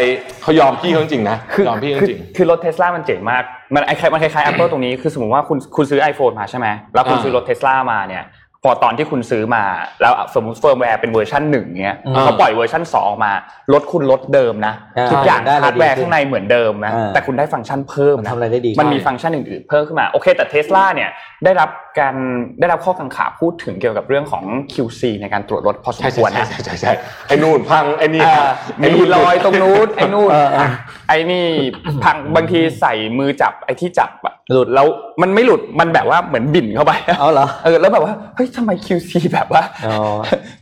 [0.41, 8.23] เขายอมพี่เขาจริงๆนะคือยอมพี่เขาคือจริงคือรถเทสลามันเจ๋งมาก มันไอ้มันคล้ายๆ Apple ตรงนี้คือสมมติว่าคุณคุณซื้อ iPhone มาใช่ไหมแล้วคุณอ่าซื้อรถเทสลามาเนี่ย
[8.63, 9.63] พอตอนที่คุณซื้อมา
[10.02, 13.32] แล้วสมมติเฟิร์มแวร์เป็นเวอร์ชันหนึ่งเนี้ยอืมเขาปล่อยเวอร์ชันสองออกมา
[13.74, 21.10] รถคุณรถเดิมนะอ่าทุกอย่างได้เลยฮาร์ดแวร์ดีขึ้นข้างในเหมือนเดิมนะอ่าแต่คุณได้ฟังก์ชันเพิ่มมันนะทำอะไรได้ดีมันมีขึ้ฟังก์ชันอื่นๆเพิ่มขึ้นมาโอเคแต่เทสลาเนี่ย
[21.43, 22.15] ได้รับการ
[22.60, 26.93] ได้รับข้อกังขาพูดถึงเกี่ยวกับเรื่องของ QC ในการตรวจรถพอสมใช่ควรใช่นะใช่ใช่ใช่
[27.27, 30.69] ไอ้นู่นพังไอ้นี่อ่าไอ้มีรอยตรงนู้นไอ้นู่นเออเอออะ
[31.10, 31.45] ไอ้นี่
[32.04, 34.88] พังบางทีใส่มือจับไอ้ที่จับอะหลุดแล้ว
[35.21, 39.95] มันไม่หลุดมันแบบว่าเหมือนบิ่นเข้าไปเอาเหรอเออแล้วแบบว่าเฮ้ยทำไม QC แบบว่าอ๋อ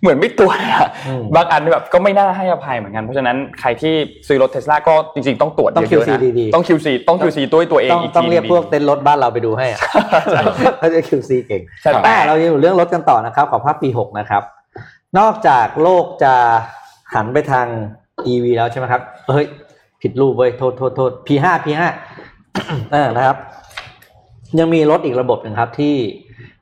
[0.02, 3.94] เหมือนไม่ตรวจอะอืมบางอันแบบก็ไม่น่าให้อภัยเหมือนกันเพราะฉะนั้นใครที่
[4.28, 9.80] ซื้อรถเทสลาก็จริงๆต้องตรวจต้องเยอะๆ QC นะดีๆต้อง QC ต้อง QC ด้วยตัวเองต้องอีกต้องทีเรียกดีพวกเต้นรถบ้านเราไปดูให้อะ
[10.32, 10.42] ใช่
[10.80, 14.44] เขาจะ QC เก่งใช่แต่เรายังอยู่เรื่องรถกันต่อนะครับ ขอภาพปี6นะครับ
[15.20, 16.34] นอกจากโลกจะ
[17.14, 17.68] หันไปทาง
[18.32, 19.46] EV แล้วใช่ไหมครับเฮ้ย
[20.02, 21.84] ผิดรูปเว้ยโทษโทษโทษ P5 P5
[22.92, 23.38] เออนะครับ
[24.60, 25.96] ยังมีรถอีกระบบหนึ่งครับที่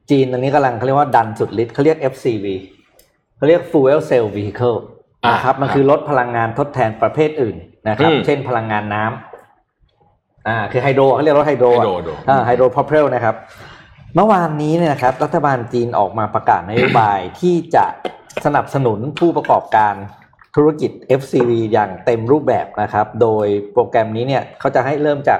[0.10, 2.46] จีนตอนนี้กำลังเขาเรียกว่าดันสุดฤทธิ์เขาเรียก FCV
[3.38, 4.78] เขาเรียก Fuel Cell Vehicle
[5.26, 7.56] อ่านะครับ มันคือรถพลังงานทดแทนประเภทอื่น
[7.88, 13.36] นะครับอืมเช่นพลังงานน้ำอ่าคือไฮโดรเขาเรียกรถไฮโดรอะไฮโดรโดรอ่าไฮโดรพอเพลนะครับ
[14.20, 17.86] เมื่อวานนี้เนี่ยนะครับรัฐบาลจีนออกมาประกาศนโยบายที่จะ
[18.46, 19.94] สนับสนุนผู้ประกอบการ
[20.56, 25.40] ธุรกิจ FCV อย่างเต็มรูปแบบนะครับ โดยโปรแกรมนี้เนี่ยเขาจะให้เริ่มจาก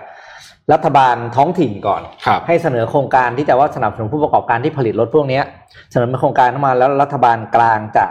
[0.74, 5.44] รัฐบาลท้องถิ่นก่อนครับให้เสนอโครงการที่จะว่าสนับสนุนผู้ประกอบการที่ผลิตรถพวกเนี้ย
[5.92, 8.06] เสนอเป็นโครงการเข้ามาแล้วรัฐบาลกลางจะ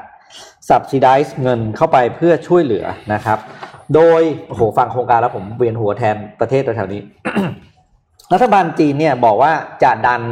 [0.69, 3.39] subsidize เงินเข้าไปเพื่อช่วยเหลือนะครับ
[3.95, 7.01] โดยโอ้โหฟังโครงการแล้วผมเวียนหัวแทนประเทศแถวๆนี้
[8.33, 9.53] รัฐบาลจีนเนี่ยบอกว่า
[9.83, 10.23] จะดัน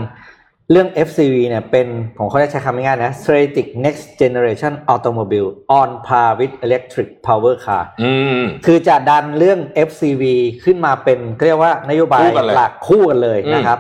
[0.71, 5.49] เรื่อง FCV เนี่ยเป็นผมเขาจะใช้คำง่ายๆนะ strategic next generation automobile
[5.81, 10.23] on par with electric power car อืมคือจะดันเรื่อง FCV
[10.65, 13.79] ขึ้นมาเป็นเรียกว่านโยบายคู่กันเลยหลักคู่กันเลยอืมนะครับ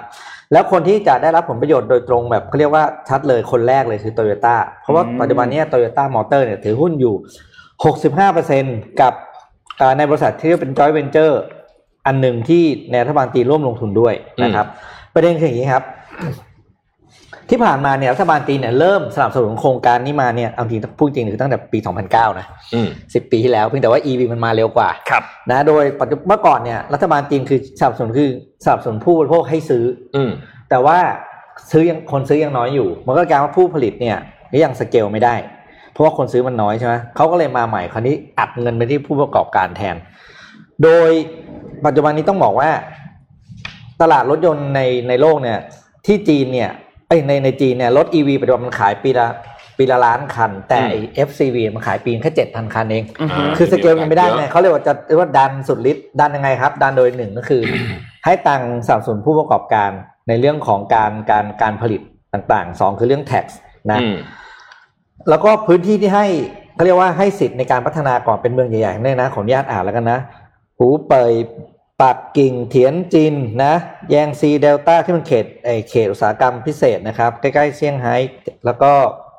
[0.52, 7.14] แล้วคนที่จะได้รับผลประโยชน์โดยตรงแบบเขาเรียกว่าชัดเลยคนแรกเลยคือโตโยต้าเพราะว่าปัจจุบันเนี้โตโยต้ามอเตอร์เนี่ยถือหุ้นอยู่
[8.28, 9.14] 65%กับ
[9.80, 11.34] อ่าในบริษัทที่เรียกเป็น joint venture
[12.06, 14.66] อันหนึ่งที่ในรัฐบาลจีนร่วมลงทุนด้วยนะครับ
[15.14, 15.84] ประเด็นคืออย่างนี้ครับ
[17.50, 21.78] ที่ผ่านมาเนี่ยรัฐบาลจีนเนี่ยเริ่มสนับสนุนโครงการนี้มาเนี่ยเอาจริงพูดจริงคือตั้งแต่ปี
[22.08, 28.30] 2009 นะอืมสิบปีที่แล้วเพียงแต่ว่า EV มันมาเร็วกว่าครับนะโดยปัจจุเมื่อก่อนเนี่ยรัฐบาลจีนคือสนับสนุนคือ
[28.64, 29.84] สนับสนุนผู้บริโภคให้ซื้อ
[30.16, 30.30] อืม
[30.70, 30.98] แต่ว่า
[31.70, 34.16] ซื้อยังคนซื้อยังน้อยอยู่ มันก็กลายว่าผู้ผลิตเนี่ย
[34.52, 35.34] ก็ยังสเกลไม่ได้
[35.92, 39.96] เพราะว่าคนซื้อมันน้อยใช่ไหมเขาก็เลยมาใหม่คราวนี้อัดเงินไปที่ผู้ประกอบการแทน
[40.82, 41.10] โดย
[41.84, 42.70] ปัจจุบันนี้ต้องบอกว่า
[44.02, 45.58] ตลาดรถยนต์ในในโลกเนี่ย
[46.06, 46.70] ที่จีนเนี่ย
[47.08, 49.26] ไอยในในจีนเนี่ยรถ EV ปัจจุบันมันขายปีละ
[49.78, 57.62] ปีละล้านคัน แต่ไอ้ FCV มันขายปีแค่เจ็ดพันคันเอง อือฮึ คือสเกลยังไม่ได้ไงเขาเรียกว่าจะเรียกว่าดันสุดฤทธิ์ดันยังไงครับ ดันโดยหนึ่งก็คือ
[58.24, 59.90] ให้ตังค์สนับสนุนผู้ประกอบการ
[60.28, 62.00] ในเรื่องของการการการผลิต
[62.32, 63.44] ต่างๆสองคือเรื่อง tax
[63.90, 64.16] นะ อืม
[65.28, 66.26] แล้วก็พื้นที่ที่ให้
[66.74, 70.18] เขาเรียกว่าให้สิทธิ์ในการพัฒนาก่อนเป็นเมืองใหญ่ๆเนี่ยนะขออนุญาตอ่านแล้วกันนะ
[70.78, 71.32] หูเปย
[72.02, 73.74] ปักกิ่งเถียนจินนะ
[74.10, 78.16] แยงซีเดลต้าที่มันเขตไอเขตอุตสาหกรรมพิเศษนะครับ ใกล้ๆเซี่ยงไฮ้
[78.64, 78.92] แล้วก็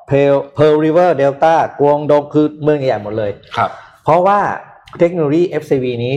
[0.06, 3.70] Pearl Pearl River Delta กวงดงคือเมืองใหญ่ๆหมดเลยครับ
[4.04, 4.38] เพราะว่า
[4.98, 6.14] เทคโนโลยี FCV นี้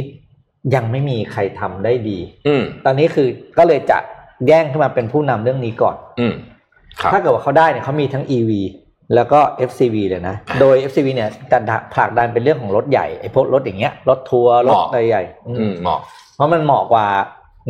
[0.75, 3.97] ยังไม่มีใครทำได้ดีอืมตอนนี้คือก็เลยจะ
[4.47, 6.33] แย่งขึ้นมาเป็นผู้นำเรื่องนี้ก่อนอืม
[7.01, 8.51] ครับถ้าเกิดว่าเขาได้เนี่ยเขามีทั้ง EV
[9.15, 11.57] แล้วก็ FCV เลยนะ โดย FCV เนี่ยจะ
[11.93, 15.99] ผลักดันเป็นเรื่องของรถใหญ่ไอ้พวกรถอย่างเงี้ยรถทัวร์รถเมล์อะไรใหญ่อืมอืมเหมาะ
[16.39, 17.07] เพราะมันเหมาะกว่า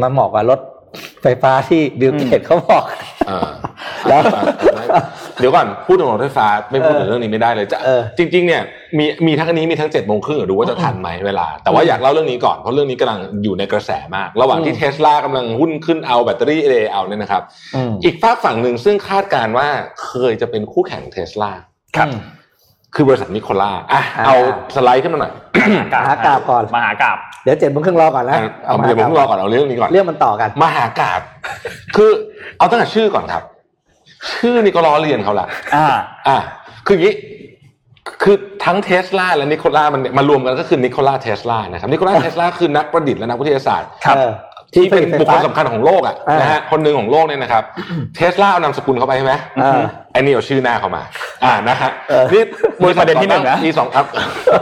[0.01, 0.59] มันเหมาะกว่ารถ
[1.21, 2.83] ไฟฟ้าที่บิลเกตส์เขาบอก
[3.27, 3.49] เออ
[4.07, 4.21] แล้ว
[5.39, 8.61] เดี๋ยวก่อนพูดถึงรถไฟฟ้าไม่พูดถึงเออเรื่องนี้ไม่ได้เลยจะเออจริง ๆ เนี่ย
[8.97, 17.43] มีมีทั้งอันนี้มีทั้งเจ็ดโมงครึ่งเดี๋ยวดูว่าจะทันไหมเวลา แต่ว่าอยากเล่าเรื่องนี้ก่อนเพราะเรื่องนี้กำลังอยู่ในกระแสมาก ระหว่างที่อืมเทสลากำลังหุ้นขึ้นเอาแบตเตอรี่เอเอาเนี่ยนะครับ
[17.75, 19.67] อืมอีกฝากฝั่งหนึ่งซึ่งคาดการณ์ว่า
[20.03, 21.51] เคยจะเป็นคู่แข่งเทสลา
[21.97, 22.19] ครับอืม
[22.95, 24.37] คือบริษัทนิโคล่าอะอ่าเอา
[24.75, 25.33] สไลด์ขึ้นมาหน่อย
[26.03, 31.21] มหากาพย์ก่อนมหากราบ เดี๋ยวเจ็ดโมงครึ่งรอก่อนนะเอาเดี๋ยวผมรอก่อนเอาเรื่องนี้ก่อนเรื่องมันต่อกัน มหากาบ
[31.95, 32.09] คือ
[32.57, 33.43] เอาตั้งแต่ชื่อก่อนครับ
[34.39, 35.87] ชื่อนี่ก็ล้อเลียนเขาละอ่า
[36.27, 36.37] อะ
[36.85, 37.13] คืออย่างนี้
[38.23, 44.31] คือทั้งเทสลาและนิโคล่ามันมารวมกันก็คือนิโคล่าเทสลานะครับนิโคล่าเทสลาคือนักประดิษฐ์และนักวิทยาศาสตร์ครับเออ
[44.73, 47.63] ที่เป็นผลิตบุคไฟคฟ้าลสำคัญของโลกอะอ่านนะฮะคนหนึ่งของโลกเนี่ยนะครับ
[48.15, 49.81] เทสลาเอานามสกุลเข้าไปใช่ไหมเออ
[50.13, 51.01] ไอ้นี่เอาชื่อหน้าเข้ามา
[51.43, 52.43] อ่านะฮะเออนี่
[52.81, 54.05] มีประเด็นที่หนึ่งนะมีสองครับ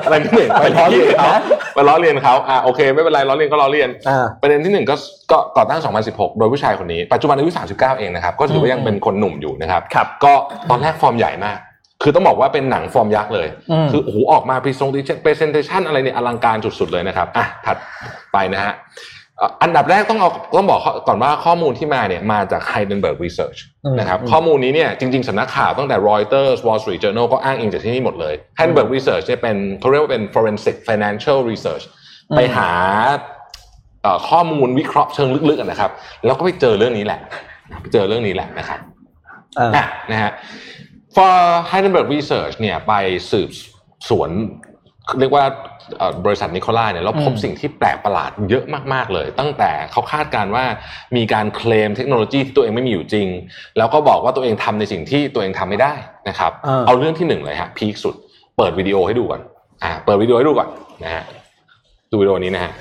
[0.06, 1.34] ประเด็นที่หนึ่งไปล้อเลียนเขา
[1.76, 4.96] ไปล้อเลียนเขาอ่าโอเค ไม่เป็นไรล้อเลียนก็ล้อเลียนอ่าประเด็นที่หนึ่งก็
[5.32, 10.34] ก็ก่อตั้ง 2016 โดยผู้ชายคนนี้ ปัจจุบันอายุ 39 เองนะครับ ก็ถือว่ายังเป็นคนหนุ่มอยู่นะครับครับก็
[10.70, 11.58] ตอนแรกฟอร์มใหญ่มาก
[12.04, 17.78] คือต้องบอกว่าเป็นหนังฟอร์มยักษ์เลยอืมคือโอ้โหออกมา presentation presentation อะไรเนี่ยอลังการสุดๆเลยนะครับ อะถัด
[18.34, 31.86] ไปนะฮะเอ่ออันดับแรกต้องเอาต้องบอกก่อนว่าข้อมูลที่มาเนี่ยมาจาก Heidelberg Research อืมนะครับอืมข้อมูลนี้เนี่ยจริงๆสำนักข่าวตั้งแต่ Reuters Wall Street Journal ก็อ้างอิงจากที่นี่หมดเลย Heidelberg Research เนี่ยเป็นเขาเรียกว่าเป็น forensic financial research
[32.30, 32.70] อืมไปหา
[34.04, 35.92] เอ่อข้อมูลวิเคราะห์เชิงลึกๆอะนะครับ
[36.26, 37.20] แล้วก็ไปเจอเรื่องนี้แหละ
[37.82, 38.80] ไปเจอเรื่องนี้แหละนะครับ
[39.58, 40.32] เอออะนะฮะ
[41.16, 41.34] for
[41.72, 42.94] Heidelberg Research เนี่ยไป
[43.32, 43.50] สืบ
[44.10, 44.30] สวน
[45.20, 45.77] เรียกว่าเอ่อ
[46.26, 48.64] บริษัทนิโคล่าเนี่ยเราพบอืมสิ่งที่แปลกประหลาดเยอะ
[48.94, 50.66] มากๆเลย ตั้งแต่เขาคาดการณ์ว่า
[51.16, 53.28] มีการเคลมเทคโนโลยีที่ตัวเองไม่มีอยู่จริง
[53.78, 55.94] แล้วก็บอกว่าตัวเองทำในสิ่งที่ตัวเองทำไม่ได้
[56.30, 58.16] นะครับเออเอาเรื่องที่หนึ่งเลยฮะพีคสุด
[58.58, 59.42] เปิดวิดีโอให้ดูก่อน
[59.84, 60.70] อ่าเปิดวิดีโอให้ดูก่อน
[61.04, 61.24] นะฮะ
[62.12, 62.72] ดูวิดีโอนี้นะฮะ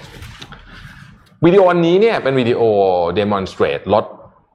[1.45, 2.61] วิดีโออันนี้เนี่ยเป็นวิดีโอ
[3.19, 4.05] demonstrate รถ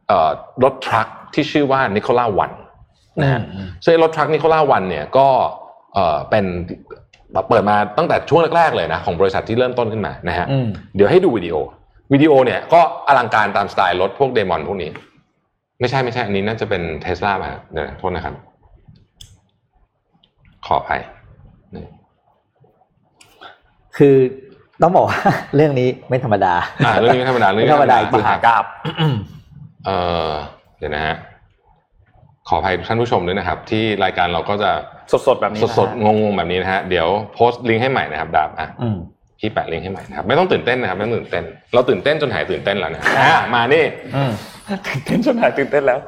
[0.08, 0.32] เอ่อ
[0.64, 2.52] รถทรัคที่ชื่อว่านิโคล่าวัน
[3.22, 5.28] นะฮะอืมซึ่งรถทรัคนิโคล่าวันเนี่ยก็
[5.94, 6.46] เอ่อเป็น
[7.50, 11.56] เปิดมาตั้งแต่ช่วงแรกๆเลยนะของบริษัทที่เริ่มต้นขึ้นมานะฮะอืมเดี๋ยวให้ดูวิดีโอ
[12.14, 14.90] วิดีโอเนี่ยก็อลังการตามสไตล์รถพวกเดมอนพวกนี้
[15.80, 18.36] ไม่ใช่ไม่ใช่อันนี้น่าจะเป็นเทสลามาเดี๋ยวนะโทษนะครับ
[20.66, 21.02] ขออภัย
[21.76, 21.86] นี่
[23.98, 24.16] คือ
[24.82, 25.20] ต้องบอกว่า
[25.56, 26.54] เรื่องนี้ไม่ธรรมดา
[26.86, 28.66] อ่าเรื่องนี้ไม่ธรรมดาเรื่องนี้ไม่ธรรมดาคือมหากราบ
[29.86, 29.92] เอ
[30.30, 30.32] อ
[30.78, 31.16] เดี๋ยวนะฮะ
[32.48, 34.72] ขออภัยท่านผู้ชมด้วยนะครับ ที่รายการเราก็จะ
[35.28, 38.98] สดๆแบบนี้นะฮะสดๆงงๆแบบนี้นะฮะเดี๋ยวโพสต์ลิงก์ให้ใหม่นะครับดาบอะอืม
[39.40, 41.44] พี่แปะลิงก์ให้ใหม่นะครับไม่ต้องตื่นเต้นนะครับไม่ต้องตื่นเต้น
[41.74, 43.84] เราตื่นเต้นจนหายตื่นเต้นแล้วนะอะมานี่
[44.16, 44.32] อืม
[44.88, 46.00] ตื่นเต้นจนหายตื่นเต้นแล้ว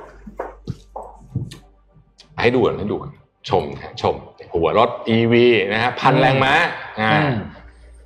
[2.42, 3.12] ให้ดูก่อนให้ดูก่อน
[3.50, 4.16] ชมนะฮะชม
[4.54, 5.34] หัวรถ EV
[5.72, 6.54] นะฮะพันแรงม้า
[7.02, 7.38] อ่าอืม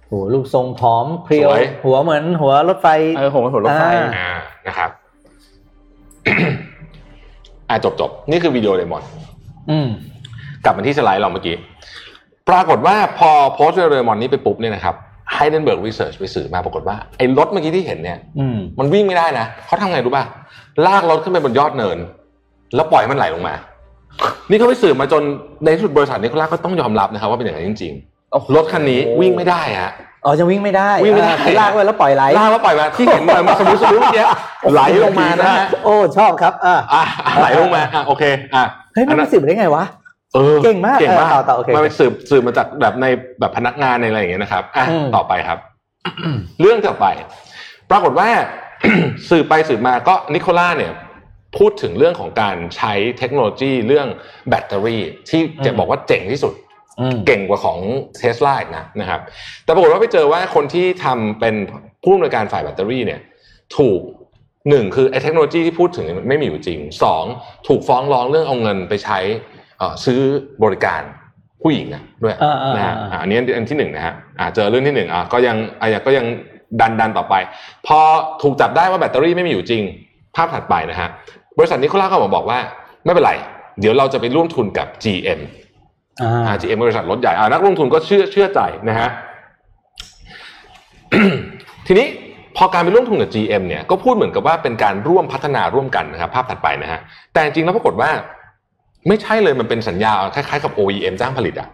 [0.07, 2.87] โหลูกทรงผอมเพรียวสวยหัวเหมือน หัวรถไฟ
[3.17, 4.31] เออผมเป็นหัวรถไฟอ่าอ่า
[4.67, 4.89] นะครับ
[7.69, 9.03] อ่าจบจบนี่คือวิดีโอ demo
[9.69, 9.89] อืม
[10.67, 11.55] กลับมาที่สไลด์เราเมื่อกี้
[12.49, 14.95] ปรากฏว่าพอโพสต์ demo นี้ไปปุ๊บเนี่ยนะครับ
[15.33, 20.23] Hindenburg Research ไปสืบมาปรากฏว่าไอ้รถเมื่อกี้ที่เห็นเนี่ยอืมมันวิ่งไม่ได้นะเขาทำไงรู้ป่ะ
[20.85, 21.97] ลากรถขึ้นไปบนยอดเนิน
[22.75, 23.53] แล้วปล่อยให้มันไหลลงมา
[24.49, 25.23] นี่เขาไปสืบมาจน
[25.63, 27.93] ในที่สุดบริษัทนี้เขาลากก็ต้องยอมรับนะครับว่าเป็นอย่างนั้นจริง
[28.31, 29.91] โอ้โหๆรถคันนี้วิ่งไม่ได้ฮะ
[30.25, 34.23] อ๋อจะวิ่งไม่ได้วิ่งไม่ได้อ่าคือลากไว้แล้วปล่อยไหลลากแล้วปล่อยมาที่เห็นมาสมมติสมมติเมื่อกี้
[34.73, 37.03] ไหลลงมานะฮะโอ้ชอบครับอ่าอะ
[37.39, 38.23] ไหลลงมาอะโอเค
[38.55, 38.63] อะ
[38.93, 39.83] เฮ้ยมันไม่สืบได้ไงวะ
[40.37, 43.05] เออเก่งมากเก่งมากเออต่อต่อโอเคมันไปสืบสืบมาจากแบบใน
[43.39, 45.59] แบบพนักงานในอะไรอย่างเงี้ยนะครับอะอืมต่อไปครับ
[46.61, 47.05] เรื่องต่อไป
[47.91, 48.27] ปรากฏว่า
[49.29, 50.93] สืบไปสืบมาก็นิโคล่าเนี่ย
[51.57, 54.07] พูดถึงเรื่องของการใช้เทคโนโลยีเรื่อง
[54.49, 56.53] แบตเตอรี่ที่จะบอกว่าเจ๋งที่สุด
[56.99, 57.79] อืมเก่งกว่าของ
[58.19, 59.21] เทสลาอีกนะนะครับ
[59.63, 61.55] แต่ปรากฏว่าไปเจอว่าคนที่ทำเป็น
[62.03, 63.19] ผู้อำนวยการฝ่ายแบตเตอรี่เนี่ย
[63.77, 63.99] ถูก
[64.69, 67.23] หนึ่งคือไอ้เทคโนโลยีที่พูดถึงเนี่ยมันไม่มีอยู่จริงสอง
[67.67, 69.56] ถูกฟ้องร้องเรื่องเอาเงินไปใช้เอ่อ
[70.05, 70.19] ซื้อ
[70.63, 71.01] บริการ
[71.61, 76.25] ผู้หญิงนะด้วยอ่าๆๆนะฮะอ่าอันนี้อันที่หนึ่งนะฮะอ่าเจอเรื่องที่หนึ่งอะก็ยังอะก็ยัง
[76.81, 77.35] ดันดันต่อไป
[77.87, 77.99] พอ
[78.41, 79.81] ถูกจับได้ว่าแบตเตอรี่ไม่มีอยู่จริง
[80.35, 81.09] ภาพถัดไปนะฮะ
[81.57, 82.59] บริษัทนิโคล่าก็มาบอกว่า
[83.05, 83.33] ไม่เป็นไร
[83.79, 85.39] เดี๋ยวเราจะไปร่วมทุนกับ GM
[86.21, 89.09] อ่า RGM บริษัทรถใหญ่อ่านักลงทุนก็เชื่อเชื่อใจนะฮะ
[91.87, 92.07] ทีนี้
[92.57, 96.99] พอการไปร่วมทุนกับ GM เนี่ยก็พูดเหมือนกับว่าเป็นการร่วมพัฒนาร่วมกันนะครับ ภาพถัดไปนะฮะ
[97.33, 98.09] แต่จริงๆแล้วปรากฏว่า
[99.07, 101.69] ไม่ใช่เลยมันเป็นสัญญาคล้ายๆกับ OEM จ้างผลิตอะ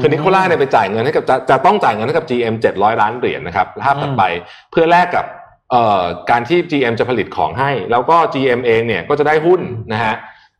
[0.00, 4.22] คือนิโคล่าเนี่ยไปจ่ายเงินให้กับจะจะต้องจ่ายเงินให้กับ GM 700 ล้านเหรียญนะครับภาพถัดไป
[4.70, 5.26] เพื่อแลกกับ
[5.70, 9.60] เอ่อการที่ GM จะผลิตของให้ แล้วก็ GM เองเนี่ยก็จะได้หุ้น
[9.92, 10.14] นะฮะ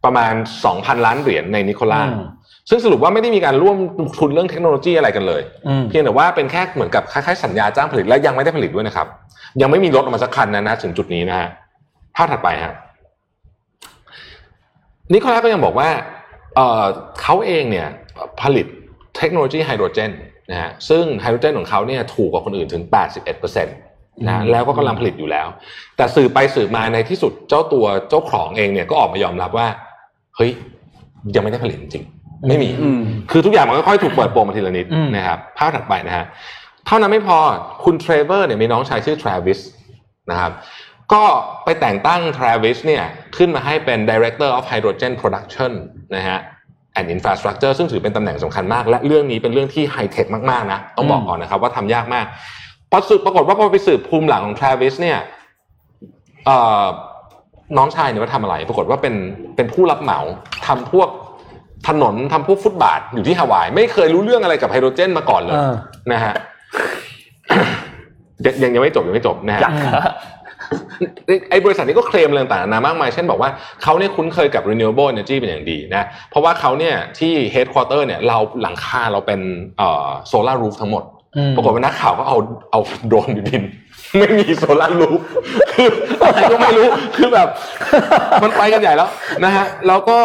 [0.04, 0.34] ประมาณ
[0.68, 2.24] 2,000 ล้านเหรียญในนิโคล่าอืม
[2.70, 3.76] ซึ่งสรุปว่าไม่ได้มีการร่วม
[4.18, 9.06] ทุนเรื่องเทคโนโลยีอะไรกันเลยอืมเพียงแต่ว่าเป็นแค่เหมือนกับคล้ายๆสัญญาจ้างผลิตและยังไม่ได้ผลิตด้วยนะครับ
[9.60, 11.48] ยังไม่มีรถออกมาสักคันนะนะถึงจุดนี้นะฮะ
[12.16, 12.74] ภาพถัดไปฮะ
[15.12, 15.88] นิโคล่าก็ยังบอกว่า
[16.54, 16.84] เอ่อ
[17.22, 17.88] เขาเองเนี่ย
[18.42, 18.66] ผลิต
[19.16, 20.10] เทคโนโลยีไฮโดรเจน
[20.50, 22.82] นะฮะซึ่งไฮโดรเจนของเขาเนี่ยถูกกว่าคนอื่นถึง
[23.34, 25.46] 81%นะแล้วก็กำลังผลิตอยู่แล้ว
[25.96, 29.66] แต่สืบไปสืบมาในที่สุดเจ้าตัวเจ้าของเองเนี่ยก็ออกมายอมรับว่า
[30.36, 30.50] เฮ้ย
[31.34, 36.24] ยังไม่ได้ผลิตจริงๆไม่มีอืมคือทุกอย่างมันก็ค่อยถูกเปิดโปงมาทีละนิดอืมนะครับภาพถัดไปนะฮะ
[36.86, 37.38] เท่านั้นไม่พอ
[37.84, 39.60] คุณเทรเวอร์เนี่ยมีน้องชายชื่อทร a วิส
[40.30, 40.52] นะครับ
[41.12, 41.22] ก็
[41.64, 43.04] ไปแต่งตั้งทร a วิสเนี่ย
[43.36, 45.72] ขึ้นมาให้เป็น Director of Hydrogen Production
[46.16, 46.38] นะฮะ
[46.98, 52.26] and Infrastructure ซึ่งถือเป็นตำแหน่งสำคัญมาก และเรื่องนี้เป็นเรื่องที่ไฮเทคมากๆนะ ต้องบอกก่อนนะครับว่าทำยากมาก
[52.90, 55.18] พอสืบปรากฏว่าพอไปสืบภูมิหลังของทร a วิสเนี่ย
[56.46, 56.84] เอ่อ
[57.76, 59.14] น้องชายเนี่ยว่าทำอะไร ปรากฏว่าเป็น
[59.56, 60.20] เป็นผู้รับเหมา
[60.66, 61.08] ทำพวก
[61.88, 65.74] ถนนทำพวกฟุตบาทอยู่ที่ฮาวาย ไม่เคยรู้เรื่องอะไรกับไฮโดรเจนมาก่อนเลยเออ
[66.12, 66.34] นะฮะ
[68.44, 69.74] ยังยังยังไม่จบยังไม่จบนะฮะอยาก
[71.26, 73.50] ไอ้ไอ้บริษัทนี้ก็เคลมเรื่องต่างๆนานามากมาย เช่นบอกว่า
[73.82, 79.40] เขาเนี่ยคุ้นเคยกับ renewable energy เป็นอย่างดีนะ เพราะว่าเขาเนี่ยที่ headquarter เนี่ยเราหลังคาเราเป็น
[79.78, 81.02] เอ่อ solar roof ทั้งหมด
[81.36, 82.38] อืมปรากฏว่านักข่าวก็เอา
[82.70, 83.62] เอาโดรนไปบิน
[84.18, 85.20] ไม่มีโซลาร์รูฟ
[85.72, 85.88] คือ
[86.22, 87.48] อะไรก็ไม่รู้ คือแบบ
[88.42, 89.10] มันไปกันใหญ่แล้ว
[89.44, 90.18] นะฮะ แล้วก็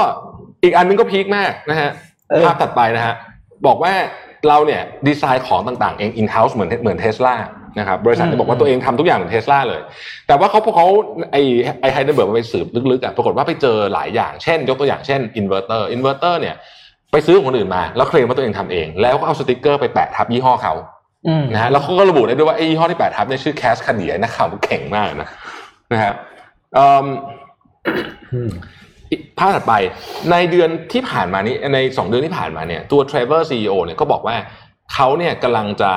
[0.64, 1.90] อีกอันนึงก็พีคมากนะฮะ
[2.30, 3.14] เออภาพถัดไปนะฮะ
[3.68, 3.94] บอกว่า
[4.48, 7.36] เราเนี่ยดีไซน์ของต่างๆ เอง in house เหมือนเหมือนเทสลา
[7.78, 9.82] นะครับบริษัทเนี่ยบอกว่าตัวเองทำทุกอย่างเหมือนเทสลาเลย
[10.28, 10.88] แต่ว่าเขาพอเขา
[11.32, 11.38] ไอ
[11.82, 16.56] ไอ Hindenburg ไปสืบลึกๆอะปรากฏว่าไปเจอหลายอย่างเช่น ยกตัวอย่างเช่นอินเวอร์เตอร์อินเวอร์เตอร์เนี่ย
[17.12, 20.74] ไปซื้อของคนอื่นมาแล้วเคลมว่าตัวเองทำเอง แล้วก็เอาสติกเกอร์ไปแปะทับยี่ห้อเขา
[21.28, 25.30] อืมนะฮะแล้วเขาก็ระบุได้ด้วยว่าไอ้ยี่ห้อที่แปะทับเนี่ยชื่อ Cascadia นักข่าวเก่งมากนะ
[25.92, 26.14] นะครับ
[26.76, 27.06] เอิ่ม
[28.34, 28.52] อืม
[29.12, 29.74] อีกภาพถัดไป
[30.32, 34.36] ในเดือนที่ผ่านมานี้ในสองเดือนที่ผ่านมาเนี่ยตัว Trevor CEO เนี่ยก็บอกว่า
[34.94, 35.92] เขาเนี่ยกำลังจะ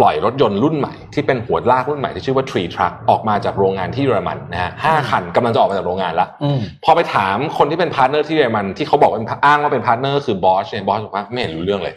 [0.00, 11.94] ปล่อยรถยนต์รุ่นใหม่ที่เป็นหัวลากรุ่นใหม่ที่ชื่อว่า Tre Truck ออกมาจากโรงงานที่เยอรมันนะฮะห้าคันกำลังจะออกมาจากโรงงานแล้วอืมพอไปถามคนที่เป็น partner ที่เยอรมันที่เขาบอกว่าเป็นอ้างว่าเป็น partner คือ Bosch เนี่ย Bosch บอกว่าไม่เห็นรู้เรื่องเลย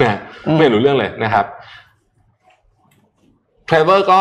[0.00, 1.44] นะฮะอืมไม่เห็นรู้เรื่องเลยนะครับ
[3.66, 4.20] เทรเวอร์ก็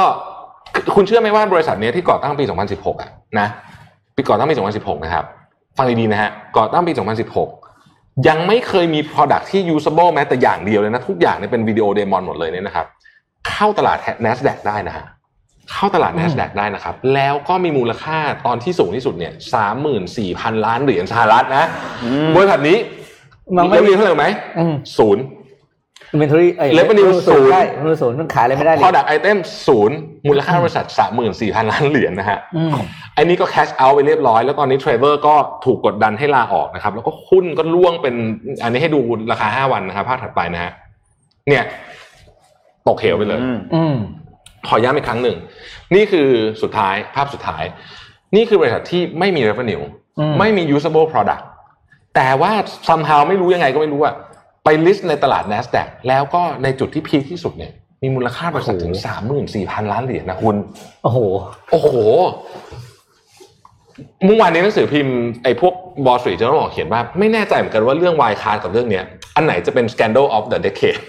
[0.95, 2.43] คุณเชื่อไหมว่าบริษัทเนี้ยที่ก่อตั้งปี
[2.73, 3.09] 2016 อะ
[3.39, 3.47] นะ
[4.15, 5.25] ปีก่อตั้งปี 2016 นะครับ
[5.77, 7.64] ฟังดีๆนะฮะก่อตั้งปี 2016
[8.27, 12.85] ยังไม่เคยมี Product ที่ usable แม้แต่อย่างเดียวเลยนะ ทุกอย่างเนี่ยเป็นวิดีโอเดมอนหมดเลยเนี่ยนะครับ
[13.49, 15.05] เข้าตลาด NASDAQ ได้นะฮะ
[15.71, 19.33] เข้าตลาด NASDAQ ได้นะครับ แล้วก็มีมูลค่าตอนที่สูงที่สุดเนี่ย
[19.99, 21.65] 34,000ล้านเหรียญสหรัฐนะ
[22.35, 22.77] บริษัทนี้
[23.57, 24.25] มันไม่เรียนเท่าไหร่ไหม
[26.11, 29.37] อืมศูนย์ inventory เอ้ย Revenue ศูนย์ได้ revenue ศูนย์มันขายอะไรไม่ได้เลย product item
[29.67, 29.97] ศูนย์
[30.27, 30.85] มูลค่าบริษัท
[31.27, 32.71] 34,000ล้านเหรียญนะฮะอืม
[33.17, 35.35] อันนี้ก็ cash out ไปเรียบร้อย แล้วตอนนี้เทรเวอร์ก็
[35.65, 38.15] ถูกกดดันให้ลาออกนะครับ แล้วก็หุ้นก็ล่วงเป็น
[38.63, 38.99] อันนี้ให้ดู
[39.31, 40.71] ราคา5วันนะครับภาพถัดไปนะฮะ
[41.49, 41.63] เนี่ย
[42.87, 43.95] ตกเหวไปเลยอืมอืม
[44.67, 45.37] ขอย้ำอีกครั้งหนึ่ง
[45.95, 46.27] นี่คือ
[46.61, 47.63] สุดท้ายภาพสุดท้าย
[48.35, 49.83] นี่คือบริษัทที่ไม่มี revenue
[50.19, 51.43] อืมไม่มี usable product
[52.15, 52.51] แต่ว่า
[52.89, 54.15] somehow ไม่รู้ยังไงก็ไม่รู้อะ
[54.67, 57.71] ไป list ในตลาด NASDAQ แล้วก็ในจุดที่ peak ที่สุดเนี่ย
[58.03, 58.95] มีมูลค่าบริษัทถึง
[59.43, 60.55] 34,000ล้านเหรียญนะคุณ
[61.03, 61.17] โอ้โห
[61.71, 61.87] โอ้โห
[64.25, 65.73] เมื่อวานนี้หนังสือพิมพ์ไอ้พวก
[66.05, 71.01] Wall Street Journal บอกเขียนว่า ไม่แน่ใจเหมือนกันว่าเรื่อง Wirecard กับเรื่องเนี้ยอันไหนจะเป็น scandal of the decade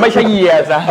[0.00, 0.82] ไม่ใช่ year นะ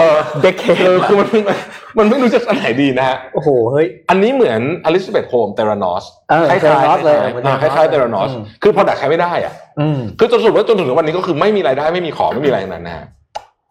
[0.42, 1.58] decade เออคือมันมัน
[1.98, 7.18] มันไม่รู้จะอันไหนดีนะฮะโอ้โหเฮ้ยอันนี้เหมือนอลิซาเบธโฮล์มส์ Theranosเออคล้าย Theranos ๆเลย
[7.62, 13.06] คล้ายๆคล้ายๆเตรานอสอืมคือพอดักใช้ไม่ได้อะอืมคือจนสุดว่าจนถึงวันนี้ก็คือไม่มีรายได้ไม่มีของไม่มีอะไรทั้งนั้นนะฮะ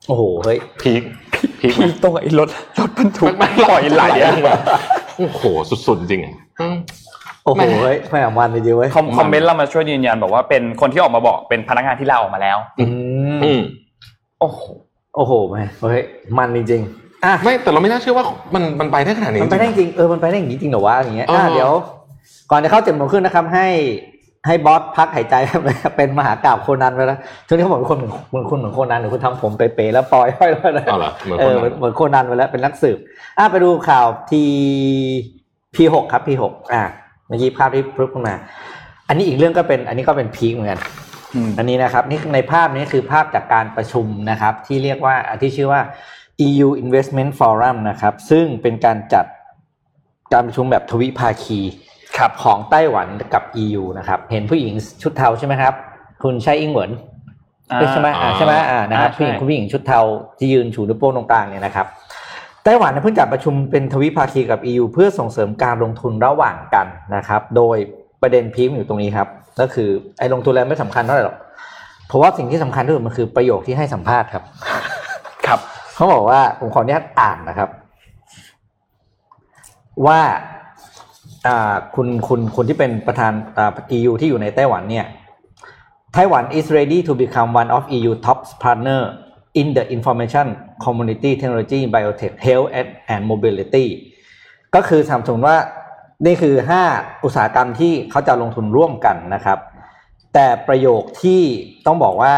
[0.08, 1.02] โอ้โหเฮ้ยพีค
[1.60, 4.32] พีคไหมพี่ต้องไอ้รถรถบรรทุกไม่ปล่อยไหลอะ
[5.18, 5.42] โอ้โห
[5.86, 6.76] สุดๆจริงอะอืม
[7.44, 12.84] โอ้โหแม่เฮ้ยไม่เอามันไปดีเว้ยคอมคอมเมนต์เรามาช่วยยืนยันบอกว่าเป็นคนที่ออกมาบอกเป็นพนักงานที่ลาออกมาแล้วอื
[13.36, 13.60] มอืม
[14.40, 14.60] โอ้โห
[15.16, 16.00] โอ้โหแม่เฮ้ย
[16.38, 21.72] มันจริงๆอะไม่แต่เราไม่น่าเชื่อว่ามันมันไปได้ขนาดนี้มันไปได้จริงเออมันไปได้อย่างนี้จริงเหรอวะอย่างเงี้ยเอออ่อะเดี๋ยว
[22.50, 23.66] ก่อนจะเข้าเจ็ดโมงครึ่งนะครับให้
[24.46, 25.34] ให้บอสพักหายใจ
[25.96, 32.98] เป็นมหากราบโคนันไปแล้วช่วงนี้เขาบอกเป็นคนเหมือนคุณเหมือนโคนันหรือคุณทำผมเป๋ๆแล้วปล่อยห้อยแล้วนะอ๋อเหรอเหมือนเอคนอนั้นเหมือนโคนันไปแล้วเป็นนักสืบ
[33.38, 34.42] อะไปดูข่าวที
[35.74, 36.82] พีหกครับพีหกอะ
[37.26, 38.34] เมื่อกี้ภาพที่พลุกขึ้นมา
[39.08, 40.80] อันนี้อีกเรื่องก็เป็น อันนี้ก็เป็นพีคเหมือนกัน
[41.34, 45.80] อืมอันนี้นะครับนี่ในภาพนี้คือภาพจากการประชุมนะครับ ที่เรียกว่าอะที่ชื่อว่า
[46.46, 49.26] EU Investment Forum นะครับ ซึ่งเป็นการจัด
[50.32, 51.87] การประชุมแบบทวิภาคีครับ
[52.42, 55.74] ของไต้หวันกับ EU นะครับ เห็นผู้หญิงชุดเทาใช่ไหมครับ
[56.22, 56.90] คุณใช่อิงเหวิน
[57.70, 60.00] เอ้ยใช่ไหมอ่าใช่ไหมอ่านะครับอ่าผู้หญิงใช่คุณผู้หญิงชุดเทา
[60.38, 61.86] ที่ยืนชูนิ้วโป้งตรงกลางเนี่ยนะครับ
[62.64, 66.86] ไต้หวันเนี่ยเพิ่งจัดประชุมเป็นทวิภาคีกับ EU เพื่อส่งเสริมการลงทุนระหว่างกัน
[67.16, 67.76] นะครับ โดย
[68.22, 69.28] ประเด็นพีคอยู่ตรงนี้ครับ
[69.60, 69.88] ก็คือ
[70.18, 71.36] ไอ้ลงทุนอะไรไม่สำคัญเท่าไหร่หรอก
[72.08, 74.44] เพราะว่าสิ่งที่สำคัญที่สุดมันคือประโยคที่ให้สัมภาษณ์ครับ
[75.46, 75.60] ครับ
[75.94, 77.68] เขาบอกว่าผมขออนุญาตอ่านนะครับ
[80.06, 80.57] ว่าอ่า
[81.94, 85.06] คุณคุณคุณที่เป็นประธานอ่า EU ที่อยู่ในไต้หวันเนี่ย
[86.14, 89.00] Taiwan is ready to become one of EU top partner
[89.60, 90.46] in the information
[90.84, 93.86] community technology biotech health and, and mobility
[94.74, 95.56] ก็คือสนับสนุนว่า
[96.26, 96.54] นี่คือ
[96.90, 99.58] 5 อุตสาหกรรมที่เขาจะลงทุนร่วมกันนะครับ
[100.34, 101.42] แต่ประโยคที่
[101.86, 102.34] ต้องบอกว่า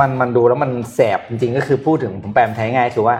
[0.00, 3.16] มันมันดูแล้วมันแสบจริงๆก็คือพูดถึงผมแปลเป็นไทยง่ายคือว่า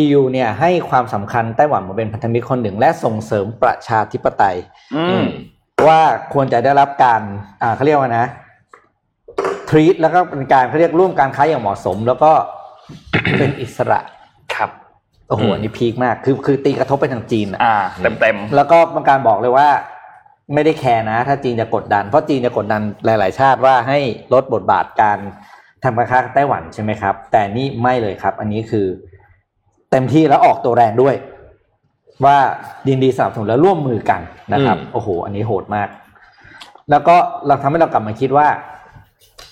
[0.00, 4.56] EU เนี่ยให้ความสำคัญไต้หวันมาเป็นพันธมิตรคนหนึ่ง และส่งเสริมประชาธิปไตย
[4.96, 5.26] อือืมม
[5.86, 6.00] ว่า
[6.32, 7.20] ควรจะได้รับการ
[7.62, 8.26] อ่าเขาเรียกว่านะ
[9.68, 12.32] ทรีตแล้วก็เป็นการเขาเรียกร่วมการค้าอย่างเหมาะสม แล้วก็
[13.38, 14.00] เป็นอิสระ
[14.54, 14.70] ครับ
[15.28, 19.68] โอ้โหอืมอันนี้พีคมากคือคือตีกระทบไปทางจีนอะอ่าเต็มเต็มแล้วก็ต้องการบอกเลยว่า
[20.54, 23.98] ไม่ได้แคร์นะ ถ้าจีนจะกดดัน เพราะจีนจะกดดันหลาย ๆ ชาติว่าให้
[24.34, 25.18] ลดบทบาทการ
[25.84, 28.86] ทำการค้ากับไต้หวันใช่ไหมครับ แต่นี่ไม่เลยครับ อันนี้คือ
[29.90, 31.14] เต็มที่แล้วออกตัวแรงด้วย
[32.24, 32.36] ว่า
[32.88, 34.20] ยินดีสนับสนุนและร่วมมือกัน
[34.52, 35.88] นะครับอืมโอ้โห อันนี้โหดมาก
[36.90, 37.16] แล้วก็
[37.46, 38.46] เราทำให้เรากลับมาคิดว่า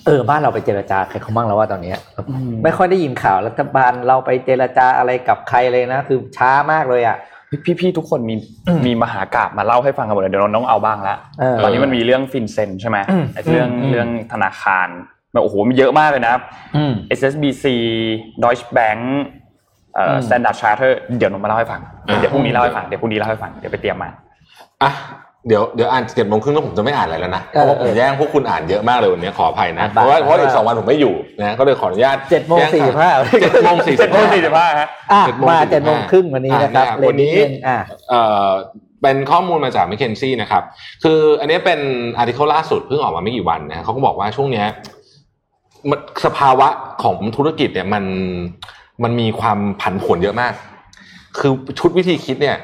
[0.06, 7.16] เออบ้านเราไปเจรจาใครเขาบ้างแล้วว่าตอนเนี้ยอืมไม่ค่อยได้ยินข่าวรัฐบาลเราไปเจรจาอะไรกับใครเลยนะ คือช้ามากเลยอะ
[7.64, 8.34] พี่พี่ๆทุกคนมี
[8.68, 14.88] อืมมีมหากราบมาเล่าให้ฟังกันหมดเลยเดี๋ยวเราต้องเอาบ้างละเออตอนนี้มันมีเรื่องฟินเซนใช่ไหมอืมไอ้เรื่องอืมเรื่องธนาคาร
[15.32, 16.34] แบบโอ้โหมีเยอะมากเลยนะ
[16.76, 17.64] อืม SSBC
[18.42, 19.02] Deutsche Bank
[19.96, 24.08] เอ่ออืม Standard Charter เดี๋ยวนมมาเล่าให้ฟังอ่าเดี๋ยวพรุ่งนี้เล่าให้ฟัง เดี๋ยวพรุ่งนี้เล่าให้ฟัง เดี๋ยวไปเตรียมมา
[24.84, 24.92] อะ
[25.48, 33.10] เดี๋ยวเดี๋ยวอ่านเจ็ดโมงครึ่งแล้วผมจะไม่อ่านอะไรแล้วนะ เพเออราะว่าผมเออแย่งพวกคุณอ่านเยอะมากเลยวันนี้ขออภัยนะอะเพราะว่าบาทเพราะอีกสองวันผมไม่อยู่นะก็เลยขออนุญาตเจ็ดโมงแย่สี่สิบห้า
[33.42, 37.78] เจ็ดโมงสี่เจ็สิดบโมงห้าสี่สิบห้าฮะอะเจ็ดโมงมาสี่สิบห้าเจ็ดโมงครึ่งวันนี้นะครับอะเลวันนี้นิดนึงอะ
[38.10, 38.48] เอ่อ
[39.02, 40.62] เป็นข้อมูลมาจาก m c k เคนซี่นะครับ
[41.04, 41.80] คืออันนี้เป็น
[42.18, 44.66] อาร์ติเคิลล่าสุดเพิ่งออกมาไม่กี่วันนะเขาก็บอกว่าช่วงเนี้ย
[45.90, 46.68] มันสภาวะ
[47.02, 48.04] ของธุรกิจเนี่ยมัน
[49.04, 50.52] มันมีความผันผวนเยอะมาก
[51.38, 52.56] คือชุดวิธีคิดเนี่ย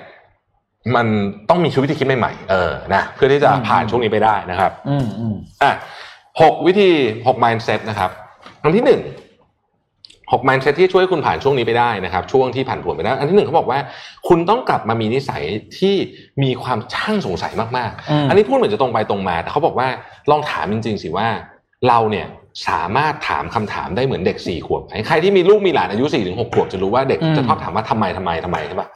[0.96, 1.06] มัน
[1.48, 5.72] ต้องมีชุดวิธีคิดใหม่ๆเออนะเพื่อที่จะอืมผ่านช่วงนี้ไปได้นะครับอืมอืมอะ
[6.40, 6.90] หกวิธี
[7.26, 8.10] หก mindset นะครับ
[8.62, 9.00] อันที่หนึ่ง
[10.32, 13.78] หก mindset ที่ช่วยคุณผ่านช่วงนี้ไปได้นะครับ ช่วงที่ผ่านผวนไปได้อันที่หนึ่งเขาบอกว่า
[14.28, 15.42] คุณต้องกลับมามีนิสัย
[15.78, 15.94] ที่
[16.42, 19.88] มีความช่างสงสัยมากอืมๆอันนี้พูดเหมือนจะตรงไปตรงมา แต่เขาบอกว่า
[20.30, 21.28] ลองถามจริงๆสิว่า
[21.88, 22.26] เราเนี่ย
[22.68, 28.88] สามารถถามคำถามได้เหมือนเด็กสี่ขวบไหมใครที่มีลูกมีหลานอายุสี่ถึงหกขวบจะรู้ว่าเด็กอืมจะชอบถามว่าทำไมทำไมทำไมใช่ปะ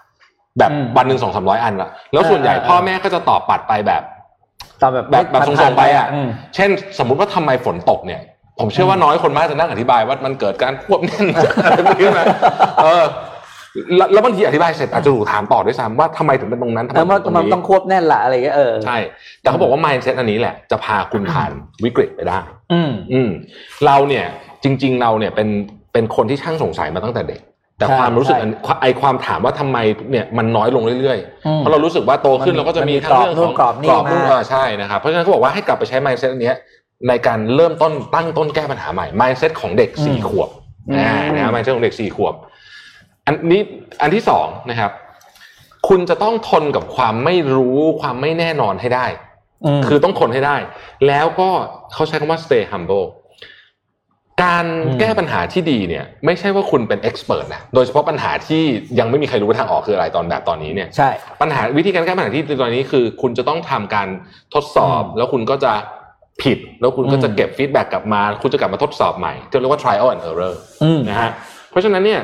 [0.58, 4.02] แบบอืมวันหนึ่งสองสามร้อยอันละแล้วส่วนใหญ่เออเออพ่อแม่ก็จะตอบปัดไปแบบ
[4.82, 8.20] ตอนแบบแบบแบบทรงๆไปอะมเช่น สมมุติว่าทำไมฝนตกเนี่ย
[8.60, 11.26] ผมเชื่อว่าน้อยคนมากจะนั่งอธิบายว่ามันเกิดการควบแน่น
[11.64, 12.26] อะไรพวกนี้นะ
[12.84, 13.04] เออ
[13.96, 18.98] แล้วแล้วบางทีอธิบายเสร็จอาจจะถูกถามต่อด้วยซ้ำว่าทำไมถึงเป็นตรงนั้นทำไมแล้วมันถึงตรงมันนี้ต้องควบแน่นละอะไรเงี้ยเออใช่
[19.40, 21.50] แต่เขาบอกว่า mindset อันนี้แหละจะพาคุณผ่าน
[21.84, 22.38] วิกฤตไปได้
[22.72, 23.30] อืมอืม
[23.86, 24.24] เราเนี่ย
[24.64, 25.48] จริง ๆ เราเนี่ยเป็น
[25.92, 27.40] เป็นคนที่ช่างสงสัยมาตั้งแต่เด็ก
[27.78, 28.52] แต่ใช่ความรู้สึกใช่อัน
[28.82, 29.78] ไอความถามว่าทำไม
[30.10, 36.56] เนี่ยมันน้อยลงเรื่อยอืๆมเพราะเรารู้สึกว่าโตขึ้นมันเราก็จะมีมันมีทั้งเรื่องของกรอบนู่นกรอบนี่นู่นมาเออใช่นะครับเพราะฉะนั้นเขาบอกว่าให้กลับไปใช้ mindset อันเนี้ย
[37.08, 40.50] ในการเริ่มต้นตั้งต้นแก้ปัญหาใหม่ mindset ของเด็กสี่ขวบ
[40.88, 42.34] อืมอ่านะ mindset ของเด็กสี่ขวบ
[43.26, 43.60] อันนี้
[44.02, 44.92] อันที่สองนะครับ
[45.88, 49.06] คุณจะต้องทนกับความไม่รู้ความไม่แน่นอนให้ได้
[49.78, 50.56] มคือต้องทนให้ได้
[51.06, 51.48] แล้วก็
[51.92, 53.06] เขาใช้คำว่า stay humble
[54.42, 58.62] การอืมแก้ปัญหาที่ดีเนี่ย ไม่ใช่ว่าคุณเป็น expert นะโดยเฉพาะปัญหาที่
[58.98, 61.10] ยังไม่มีใครรู้ว่าทางออกคืออะไรตอนแบบตอนนี้เนี่ยใช่
[61.40, 64.08] ปัญหาวิธีการแก้ปัญหาที่ดีตอนนี้คือ คุณจะต้องทำการ
[64.54, 65.72] ทดสอบอืมแล้วคุณก็จะ
[66.42, 71.30] ผิด แล้วคุณก็จะอืมเก็บ feedback กลับมา คุณจะกลับมาทดสอบใหม่ที่เรียกว่า trial and error อืมนะฮะ
[71.70, 72.20] เพราะฉะนั้นเนี่ย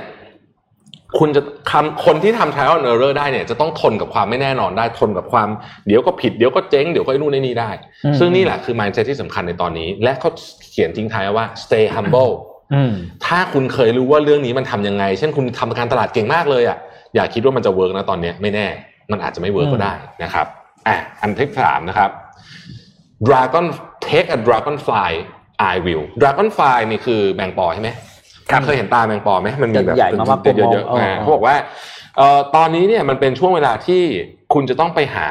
[1.18, 5.48] คุณจะทำคนที่ทำ trial and error ได้เนี่ยจะต้องทนกับความไม่แน่นอนได้ทนกับความ
[5.86, 7.70] เดี๋ยวก็ผิดเดี๋ยวก็เจ๊งเดี๋ยวก็ไอ้นู่นไอ้นี่ได้
[8.04, 10.30] อืมซึ่งนี่แหละคือ mindset ที่สำคัญในตอนนี้ และเขา
[10.70, 12.32] เขียนทิ้งท้ายว่า stay humble
[12.74, 12.92] อืม
[13.26, 16.78] ถ้าคุณเคยรู้ว่าเรื่องนี้มันทำยังไง เช่นคุณทำการตลาดเก่งมากเลยอะ
[17.14, 18.66] อย่าคิดว่ามันจะ work นะตอนเนี้ยไม่แน่
[19.12, 20.46] มันอาจจะไม่ work ก็ได้นะครับ
[20.86, 22.10] อะอันที่สามนะครับ
[23.28, 23.66] dragon
[24.08, 25.10] take a dragonfly
[25.72, 28.11] I will dragonfly นี่คือแมงปอใช่ไหมครับ
[28.64, 31.54] เคยเห็นตาแมงปอไหมมันมีแบบใหญ่ๆมากๆเยอะกลมๆๆอ่าเออเขาบอกว่า
[32.16, 34.02] เอ่อตอนนี้เนี่ยมันเป็นช่วงเวลาที่
[34.54, 35.28] คุณจะต้องไปหา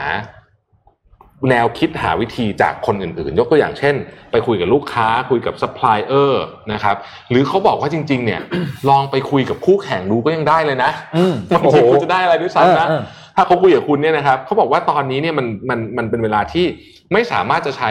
[1.49, 3.95] แนวคิดหาวิธีจากคนอื่นๆ ยกตัวอย่างเช่น
[4.31, 6.43] ไปคุยกับลูกค้าคุยกับซัพพลายเออร์
[6.73, 6.95] นะครับ
[7.29, 8.41] หรือเขาบอกว่าจริง ๆ เนี่ย
[8.89, 13.03] ลองไปคุยกับคู่แข่งดูก็ยังได้เลยนะอืมบางทีคุณจะได้อะไรด้วยซ้ำนะเออเออ
[13.35, 16.65] ถ้าเขาคุยกับคุณเนี่ยนะครับเขาบอกว่าตอนนี้เนี่ยมันมันมันเป็นเวลาที่
[17.13, 17.89] ไม่สามารถจะใช้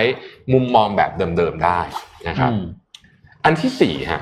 [0.53, 1.81] มุมมองแบบเดิมๆได้
[2.29, 2.63] นะครับอืม
[3.45, 4.21] อันที่สี่ฮะ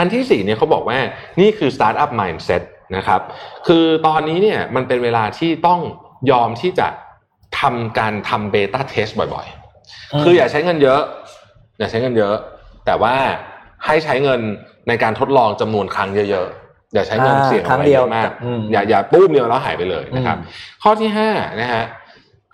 [0.00, 0.98] อันที่สี่เนี่ยเขาบอกว่า
[1.40, 2.62] นี่คือ startup mindset
[2.96, 3.20] นะครับ
[3.66, 5.80] คือตอนนี้เนี่ยมันเป็นเวลาที่ต้อง
[6.30, 6.88] ยอมที่จะ
[7.60, 9.46] ทำการทำเบต้าเทสบ่อย
[10.12, 11.00] อืมๆคืออย่าใช้เงินเยอะ
[11.78, 12.36] อย่าใช้เงินเยอะ
[12.86, 13.14] แต่ว่า
[13.86, 14.40] ให้ใช้เงิน
[14.88, 21.28] ในการทดลองจำนวนครั้งเยอะๆ อย่าใช้เงินอ่าเสี่ยงครั้งอะไรเดีเยยวอะมากอืมอย่าอย่าปุ้มเดียวแล้วหายไปเลยนะครับอืมข้อที่ห้า
[21.60, 21.84] นะฮะ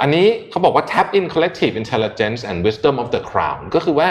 [0.01, 4.09] อันนี้เขาบอกว่า tap in collective intelligence and wisdom of the crown ก็คือว่า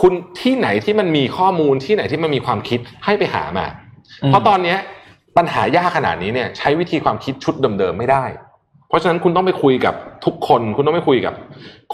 [0.00, 3.66] คุณที่ไหนที่มันมีข้อมูลที่ไหนที่มันมีความคิดให้ไปหามา
[4.26, 4.78] เพราะตอนเนี้ย
[5.36, 8.24] ปัญหายากขนาดนี้เนี่ยใช้วิธีความคิดชุดเดิมๆไม่ได้
[8.88, 9.94] เพราะฉะนั้นคุณต้องไปคุยกับ
[10.24, 11.34] ทุกคน คุณต้องไปคุยกับ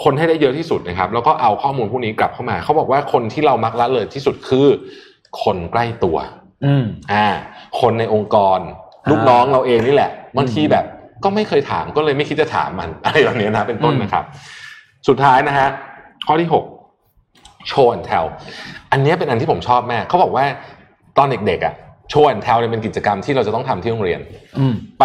[0.03, 4.67] คนให้ได้เยอะที่สุดนะครับ แล้วก็เอาข้อมูลพวกนี้กลับเข้ามา เขาบอกว่าคนที่เรามักละเลยที่สุดคือ
[5.43, 6.17] คนใกล้ตัว
[6.65, 7.27] อืมอ่า
[7.81, 8.59] คนในองค์กร
[9.05, 10.85] อ่าลูกน้องเราเองนี่แหละบางทีอืมแบบ
[11.25, 14.25] ก็ไม่เคยถามก็เลยไม่คิดจะถามมันอะไรแบบนี้นะเป็นต้นอืมนะครับ
[15.09, 15.69] สุดท้ายนะฮะ
[16.27, 16.65] ข้อที่หก
[17.71, 18.27] show and tell
[18.93, 20.45] อันเนี้ยเป็นอันที่ผมชอบมากเขาบอกว่า
[21.19, 21.75] ตอนเด็กๆอะ
[22.13, 24.21] show and tell เนี่ยเป็นกิจกรรมที่เราจะต้องทำที่โรงเรียน
[24.59, 25.05] อืมไป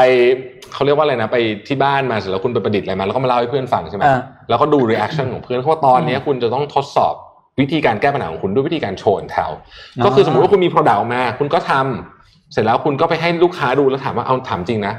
[0.74, 1.38] เขาเรียกว่าอะไรนะไป
[1.68, 7.14] ที่บ้านมาเสร็จแล้วคุณไปประดิษฐ์อะไรมาแล้วก็มาเล่าให้เพื่อนฟังใช่ไหมอ่าแล้วก็ดู reaction ของเพื่อนเพราะว่าตอนเนี้ยคุณจะต้องทดสอบ
[7.60, 9.54] วิธีการแก้ปัญหาของคุณด้วยวิธีการ show and tell
[9.98, 14.94] อ่าก็คือสมมติว่าคุณมี product ออกมา คุณก็ทำเสร็จแล้วคุณก็ไปให้ลูกค้าดูแล้วถามว่าเอาถามจริงนะ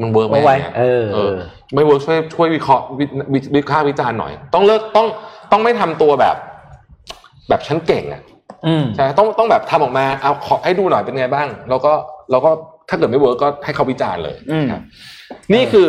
[0.00, 1.34] มัน work ไหมเอาไว้เนี่ยเออเออ
[1.74, 5.06] ไม่ work ช่วยช่วยวิเคราะห์วิวิวิเคราะห์วิจารณ์หน่อย ต้องเลิกต้อง
[5.52, 6.36] ต้องไม่ทำตัวแบบ
[7.48, 8.22] แบบฉันเก่งอะ
[8.66, 11.92] อืมใช่ต้องต้องแบบทำออกมาเอาขอให้ดูหน่อยเป็นไงบ้าง แล้วก็
[12.30, 12.50] แล้วก็
[12.88, 14.82] ถ้าเกิดไม่ work ก็ให้เขาวิจารณ์เลยอืมครับ
[15.54, 15.88] นี่คือ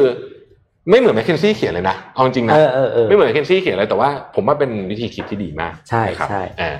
[0.89, 6.71] ไม่เหมือน McKinsey เขียนเลยนะเอาจริงๆนะเออเออเออไม่เหมือน McKinsey เขียนเลยแต่ว่าผมว่าเป็นวิธีคิดที่ดีมาก ใช่นะครับใช่อ่า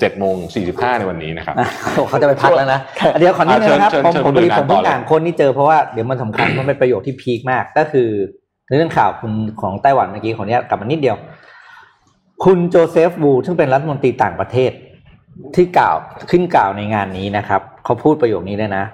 [0.00, 1.68] เจ็ดโมงสี่สิบห้าในวันนี้นะครับอะ
[2.08, 2.80] เขาจะไปพักแล้วนะ
[3.18, 8.08] เดี๋ยวขอนิดนึงนะครับเชิญผมเชิญผมพอดีคุณผมเพิ่งต่อเลยอ่านคนนี้เจอเพราะว่าเดี๋ยวมันสำคัญมันเป็นประโยคที่ peak มากก็คือ
[8.76, 11.16] เรื่องข่าวคุณของไต้หวันเมื่อกี้ของเนี้ยกลับมานิดเดียว
[12.44, 14.72] คุณโจเซฟวูซึ่งเป็นรัฐมนตรีต่างประเทศ
[15.54, 15.96] ที่กล่าว
[16.30, 18.86] ขึ้นกล่าวในงานนี้นะครับ เขาพูดประโยคนี้เลยนะ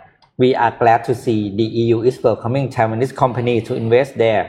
[0.42, 4.44] We are glad to see the EU is welcoming Taiwanese company to invest there.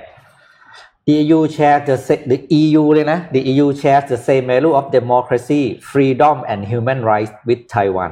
[1.06, 4.84] The EU shares the sa- the EU เลยนะ The EU shares the same value of
[5.00, 8.12] democracy, freedom and human rights with Taiwan.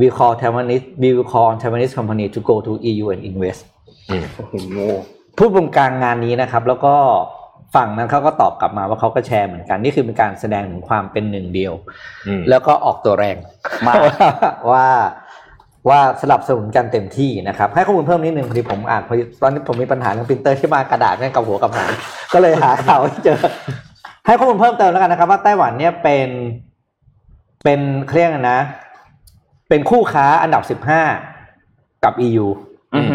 [0.00, 3.60] We call Taiwanese we will call on Taiwanese company to go to EU and invest.
[4.10, 4.78] อืมโอ้โห
[5.38, 6.94] พูดบงกลางงานนี้นะครับ แล้วก็
[7.74, 11.72] ฝั่งนั้นเขาก็ตอบกลับมาว่าเขาก็แชร์เหมือนกัน นี่คือเป็นการแสดงถึงความเป็นหนึ่งเดียว
[12.26, 13.36] อืมแล้วก็ออกตัวแรง
[13.86, 13.98] มาก
[14.70, 14.86] ว่า
[15.88, 21.90] ว่าสลับสนุนกันเต็มที่นะครับ ให้ข้อมูลเพิ่มนิดนึงพอดีผมอ่านพอดีตอนนี้ผมมีปัญหาเรื่องปรินเตอร์ที่มากระดาษแม่งกับหัวกับหาง
[22.34, 23.38] ก็เลยหาข่าวไม่เจอ
[24.26, 26.28] ให้ข้อมูลเพิ่มเติมแล้วกันนะครับ ว่าไต้หวันเนี่ยเป็น
[27.64, 28.60] เป็นเครียกอะไรนะ
[29.68, 31.02] เป็นคู่ค้าอันดับสิบห้า
[32.04, 32.67] กับ EU อือฮึ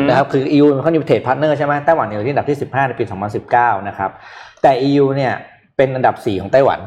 [0.10, 3.04] นะครับคือ EU เขาอยู่ trade partner ใช่ไหมไต้หวันอยู่ที่อันดับที่ 15 ในปี
[3.46, 4.12] 2019 นะครับ
[4.62, 5.34] แต่ EU เนี่ย
[5.78, 6.80] เป็นอันดับ 4 ของไต้หวัน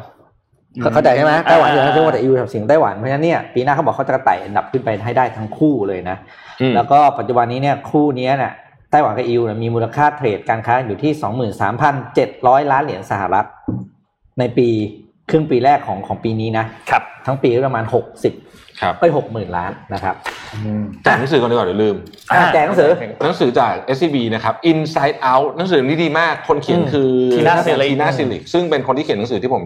[0.80, 6.16] เข้าเข้าใจใช่ไหมไต้หวันอยู่ในช่วงแต่ EU อันดับ 4 ของไต้หวันเพราะฉะนั้นเนี่ยปีหน้าเขาบอกเขาจะไต่อันดับขึ้นไปให้ได้ทั้งคู่เลยนะ
[6.60, 8.52] อืมแล้วก็ปัจจุบันนี้เนี่ยคู่เนี้ยเนี่ย
[8.90, 11.12] ไต้หวันกับ EU เนี่ยมีมูลค่า trade การค้าอยู่ที่
[11.92, 13.46] 23,700 ล้านเหรียญสหรัฐ
[14.38, 14.68] ในปี
[15.30, 17.84] ครึ่งปีแรกของของปีนี้นะครับ ทั้งปีก็ประมาณ
[18.32, 20.14] 60ครับไป60,000ล้านนะครับ
[21.04, 21.96] แจกหนังสือก่อนดีกว่าเดี๋ยวลืม
[22.30, 22.90] อะแจกหนังสือ
[23.24, 29.62] หนังสือจาก SCB นะครับ Inside Out หนังสือนี้ดีมากคนเขียนอืมคือ Tina Selig ทีน่าซิลิกซึ่งเป็นคนที่เขียนหนังสือที่ผม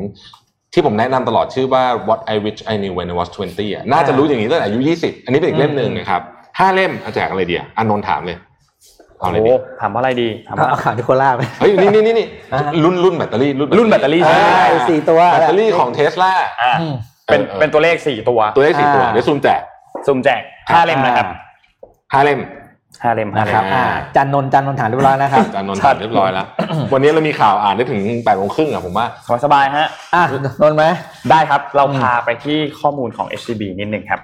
[0.74, 6.22] ที่ผมแนะนำตลอดชื่อว่า What I Wish I Knew When I Was 20อะน่าจะรู้อย่างนี้ตั้งแต่อายุ 20 อันนี้เป็นอีกเล่มหนึ่งนะครับ
[6.58, 8.36] ห้าเล่มเอาแจกอะไรดีอะอานนท์ถามเลย
[9.20, 16.94] เอาอะไรโอ้ดีถามว่าอะไรดีถามเอาว่าเอาข่าวนิโคล่าไปเฮ้ยนี่นี่นี่นี่อ่ารุ่นรุ่นแบตเตอรี่รุ่นแบตเตอรี่อ่าใช่ไอ้สี่ตัวแบตเตอรี่ของเทสลาอ่าอืม
[17.26, 19.60] เป็นเออเป็นตัวเลขสี่ตัวตัวเลขสี่ตัวอ่าเดี๋ยวซูมแจก
[20.06, 21.26] ซุ่มแจกห้าเล่มนะครับ
[22.12, 22.40] ห้าเล่ม
[23.02, 23.84] ห้าเล่มห้านะเล่ครับมอ่า
[24.16, 26.46] จันนนท์จันนนท์ถามเรียบร้อยนะครับอาจารย์นนท์ถามเรียบร้อยแล้ว
[26.92, 29.06] วันนี้เรามีข่าวอ่านได้ถึงแปดโมงครึ่งอะผมว่า
[29.44, 30.22] สบายๆฮะอะ
[30.62, 30.84] นนท์ไหม
[31.30, 34.20] ได้ครับ เราอืมพาไปที่ข้อมูลของ HCB นิดนึงครับ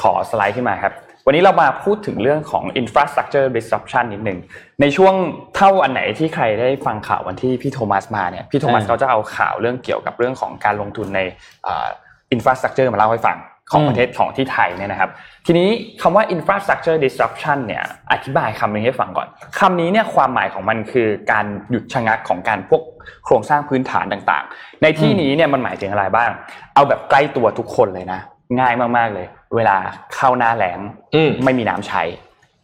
[0.00, 0.92] ขอสไลด์ขึ้นมาครับ
[1.28, 4.38] วันนี้เรามาพูดถึงเรื่องของ infrastructure disruption นิดนึง
[4.80, 5.14] ในช่วง
[5.56, 11.20] เท่าอันไหนที่ใครได้ฟังข่าววันที่พี่โทมัสมาเนี่ยพี่โทมัสเออเขาจะเอาข่าวเรื่องเกี่ยวกับเรื่องของการลงทุนใน
[11.66, 11.86] อ่า
[12.34, 13.36] infrastructure มาเล่าให้ฟัง
[13.70, 15.10] ของอืมประเทศของที่ไทยเนี่ยนะครับ
[15.46, 15.68] ทีนี้
[16.02, 19.28] คำว่า infrastructure disruption เนี่ยอธิบายคำนี้ให้ฟังก่อน
[19.60, 22.82] คำนี้เนี่ยความหมายของมันคือการหยุดชะงักของการพวก
[23.24, 26.30] โครงสร้างพื้นฐานต่างๆ ในที่นี้เนี่ยมันหมายถึงอะไรบ้าง
[26.74, 28.20] เอาแบบใกล้ตัวทุกคนเลยนะ
[28.58, 29.26] ง่ายมากๆเลย
[29.56, 29.76] เวลา
[30.14, 30.80] เข้าหน้าแล้ง
[31.14, 32.02] อืมไม่มีน้ำใช้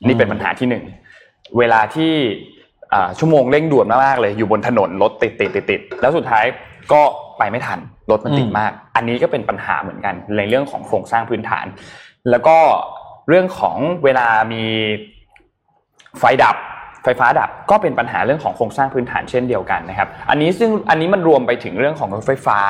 [0.07, 0.85] นี่เป็นปัญหาที่หนึ่ง
[1.59, 2.13] เวลาที่
[2.93, 6.45] อ่าชั่วโมงเร่งด่วนมากๆเลยอยู่บนถนนรถติดติดติดติดแล้วสุดท้าย
[6.93, 7.03] ก็
[7.39, 7.79] ไปไม่ทัน
[8.11, 11.67] รถมันติดอืมมาก อันนี้ก็เป็นปัญหาเหมือนกันในเรื่องของโครงสร้างพื้นฐาน
[12.31, 12.57] แล้วก็
[13.29, 14.65] เรื่องของเวลามี
[16.19, 16.57] ไฟดับ
[17.05, 22.61] ไฟฟ้าดับก็เป็นปัญหาเรื่องของโครงสร้างพื้นฐานเช่นเดียวกันนะครับ อันนี้ซึ่งอันนี้มันรวมไปถึงเรื่องของรถไฟฟ้า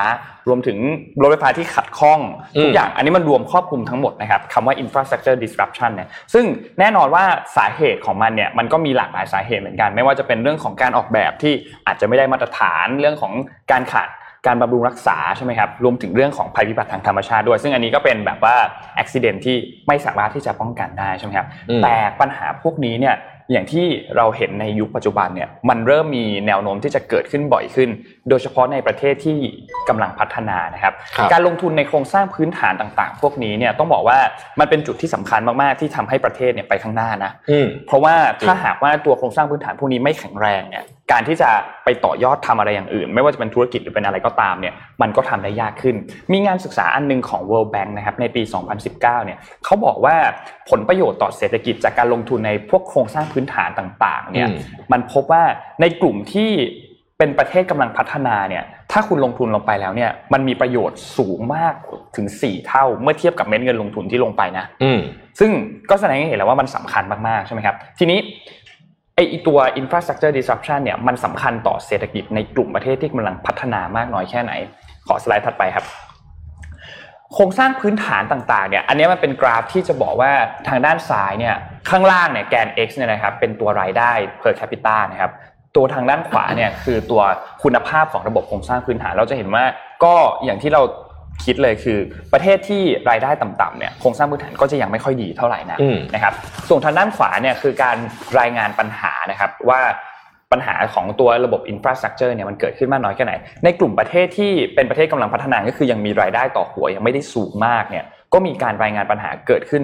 [0.48, 0.78] รวมถึง
[1.22, 2.20] รถไฟฟ้าที่ขัดข้อง
[2.60, 6.44] ทุกอย่างอันนี้มันรวมครอบคลุมทั้งหมดนะครับคำว่า infrastructure disruption เนี่ยซึ่ง
[6.78, 7.24] แน่นอนว่า
[7.56, 11.54] สาเหตุของมันเนี่ยมันก็มีหลากหลายสาเหตุเหมือนกัน ไม่ว่าจะเป็นเรื่องของการออกแบบที่
[11.86, 13.32] อาจจะไม่ได้มาตรฐานเรื่องของ
[13.72, 14.08] การขาด
[14.46, 18.56] การบำรุงรักษาใช่ไหมครับรวมถึงเรื่องของภัยพิบัติทางธรรมชาติด้วย ซึ่งอันนี้ก็เป็นแบบว่า
[18.98, 19.56] อุบิเหตุที่
[19.88, 23.16] ไม่สามารถที่จะป้องกันได้ใช่ไหมครับอืมแต่ปัญหาพวกนี้เนี่ย
[23.52, 23.86] อย่างที่
[24.16, 27.88] เราเห็นในยุคปัจจุบันเนี่ยมันเริ่มมีแนวโน้มที่จะเกิดขึ้นบ่อยขึ้น
[28.28, 29.38] โดยเฉพาะในประเทศที่
[29.88, 34.18] กำลังพัฒนานะครับครับการลงทุนในโครงสร้างพื้นฐานต่างๆ พวกนี้เนี่ยต้องบอกว่า
[34.60, 41.50] มันเป็นจุดที่สำคัญมากๆที่ทำให้ประเทศเนี่ยไปข้างหน้านะอืมเพราะว่าถ้าจริงหากว่าตัวโครงสร้างพื้นฐานพวกนี้ไม่แข็งแรงเนี่ยการที่จะ
[41.84, 45.96] ไปต่อยอดทำอะไรอย่างอื่น ไม่ว่าจะเป็นธุรกิจหรือเป็นอะไรก็ตามเนี่ยมันก็ทำได้ยากขึ้น
[46.32, 48.42] มีงานศึกษาอันหนึงของ World Bank นะครับในปี
[48.72, 50.16] 2019 เนี่ยเขาบอกว่า
[50.70, 54.56] ผลประโยชน์ต่อเศรษฐกิจจากการลงทุนในพวกโครงสร้างพื้นฐานต่างๆเนี่ยอืม
[54.92, 55.42] มันพบว่า
[55.80, 56.50] ในกลุ่มที่
[57.22, 61.74] เป็นประเทศกำลังพัฒนาเนี่ยถ้าคุณลงทุนลงไปแล้วเนี่ยมันมีประโยชน์สูงมาก
[62.16, 65.00] ถึง 4 เท่าเมื่อเทียบกับเม็ดเงินลงทุนที่ลงไปนะอืม
[65.40, 65.50] ซึ่ง
[65.90, 68.18] ก็แสดงให้เห็นแล้วว่ามันสำคัญมากๆใช่ไหมครับ ทีนี้
[69.14, 74.52] ไอไอ้ตัว infrastructure disruption เนี่ยมันสำคัญต่อเศรษฐกิจในกลุ่มประเทศที่กำลังพัฒนามากน้อยแค่ไหน
[75.06, 75.84] ขอสไลด์ถัดไปครับ
[77.34, 80.32] โครงสร้างพื้นฐานต่างๆ เนี่ย อันนี้มันเป็นกราฟที่จะบอกว่า
[80.68, 81.54] ทางด้านซ้ายเนี่ย
[81.90, 85.32] ข้างล่างเนี่ยแกน x เนี่ยนะครับ เป็นตัวรายได้ per capita นะครับ
[85.76, 87.22] ตัวทางด้านขวาเนี่ยคือตัว
[87.62, 89.64] คุณภาพของระบบโครงสร้างพื้นฐานเราจะเห็นว่า
[90.04, 90.14] ก็
[90.44, 90.82] อย่างที่เรา
[91.44, 91.98] คิดเลยคือ
[92.32, 96.34] ประเทศที่รายได้ต่ำๆเนี่ยโครงสร้างพื้นฐานก็จะยังไม่ค่อยดีเท่าไหร่นะอืมนะครับ
[96.68, 97.96] ส่วนทางด้านขวาเนี่ยคือการ
[98.38, 99.80] รายงานปัญหานะครับว่า
[100.52, 103.32] ปัญหาของตัวระบบอินฟราสตรักเจอร์เนี่ยมันเกิดขึ้นมากน้อยแค่ไหน
[103.64, 109.82] ในกลุ่มประเทศที่เป็นประเทศกำลังพัฒนาก็คือยังมีรายได้ต่อหัวยังไม่ได้สูงมากเนี่ยก็มีการรายงานปัญหาเกิดขึ้น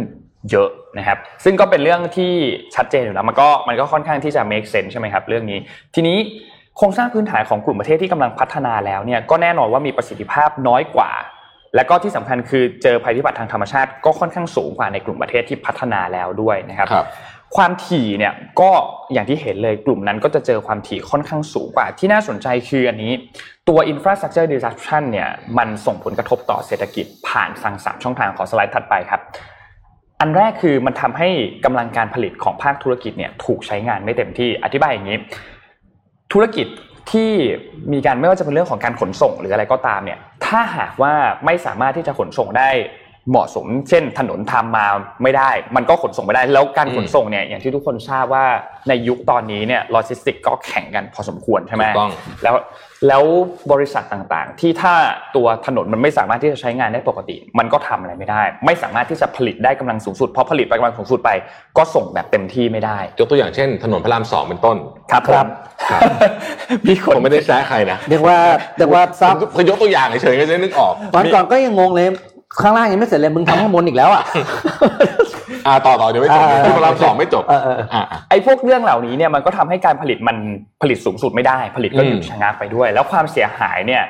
[0.50, 0.68] เยอะ
[0.98, 2.32] นะครับ ซึ่งก็เป็นเรื่องที่
[2.74, 5.58] ชัดเจนอยู่แล้วมันก็มันก็ค่อนข้างที่จะ make sense ใช่ไหมครับ เรื่องนี้
[5.94, 6.18] ทีนี้
[6.76, 11.10] โครงสร้างพื้นฐานของกลุ่มประเทศที่กำลังพัฒนาแล้วเนี่ยก็แน่นอนว่ามีประสิทธิภาพน้อยกว่า
[11.74, 17.06] และก็ที่สำคัญคือเจอภัยพิบัติทางธรรมชาติก็ค่อนข้างสูงกว่าในกลุ่มประเทศที่พัฒนาแล้วด้วยนะครับครับ
[17.56, 18.70] ความถี่เนี่ยก็
[19.12, 23.12] อย่างที่เห็นเลยกลุ่มนั้นก็จะเจอความถี่ค่อนข้างสูงกว่า ที่น่าสนใจคืออันนี้
[23.68, 25.28] ตัว infrastructure disruption เนี่ย
[25.58, 29.20] มันส่งผลกระทบต่อเศรษฐกิจผ่านสังสามช่องทางของสไลด์ถัดไปครับ
[30.20, 31.28] อันแรกคือมันทำให้
[31.64, 35.18] กำลังการผลิตของภาคธุรกิจเนี่ยถูกใช้งานไม่เต็มที่อธิบายอย่างนี้
[36.32, 36.66] ธุรกิจ
[37.12, 37.30] ที่
[37.92, 41.12] มีการไม่ว่าจะเป็นเรื่องของการขนส่งหรืออะไรก็ตามเนี่ยถ้าหากว่า
[41.44, 42.70] ไม่สามารถที่จะขนส่งได้
[43.30, 44.86] เหมาะสม เช่น ถนนทำมา
[45.22, 48.44] ไม่ได้ มันก็ขนส่งไม่ได้ แล้วการขนส่งเนี่ยอย่างที่ทุกคนทราบว่า
[48.88, 52.10] ในยุคตอนนี้เนี่ยโลจิสติกก็แข่งกันพอสมควรใช่ไหมถูกต้อง
[52.42, 52.54] แล้ว
[53.08, 53.24] แล้ว
[53.72, 54.94] บริษัทต่างๆ ที่ถ้า
[55.36, 61.30] ตัวถนนมันไม่สามารถที่จะใช้งานได้ปกติ มันก็ทำอะไรไม่ได้ ไม่สามารถที่จะผลิตได้กำลังสูงสุดเพราะผลิตไปกำลังสูงสุดไป
[61.76, 64.76] ก็ส่งแบบเต็มที่ไม่ได้ยกตัวอย่างเช่น ถนนพระรามสองเป็นต้น
[65.12, 65.46] ครับครับ
[65.90, 66.02] ครับ
[66.86, 68.36] มีคนผมไม่ได้แซะใครนะเรียกว่า
[68.78, 72.08] เรียกว่า sub ผมยกตัวอย่างเฉยๆก็จะได้นึกออกวันก่อนก็ยังงงเลย
[72.62, 74.22] ข้างล่างยังไม่เสร็จเลยมึงทำข้างบนอีกแล้วอะ
[75.66, 80.36] อ่าต่อต่อเดี๋ยวไม่จบอ่าเดี๋ยวพระรามสองไม่จบเออเอออ่าอ่าไอ้พวกเรื่องเหล่านี้เนี่ยมันก็ทำให้การผลิตมัน
[80.82, 84.02] ผลิตสูงสุดไม่ได้ ผลิตก็หยุดอืมชะงักไปด้วย แล้วความเสียหายเนี่ย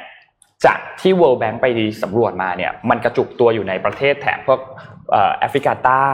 [0.64, 1.66] จากที่ World Bank ไป
[2.02, 4.60] สำรวจมาเนี่ยมันกระจุกตัวอยู่ในประเทศแถบพวก
[5.10, 6.12] เอ่อแอฟริกาใต้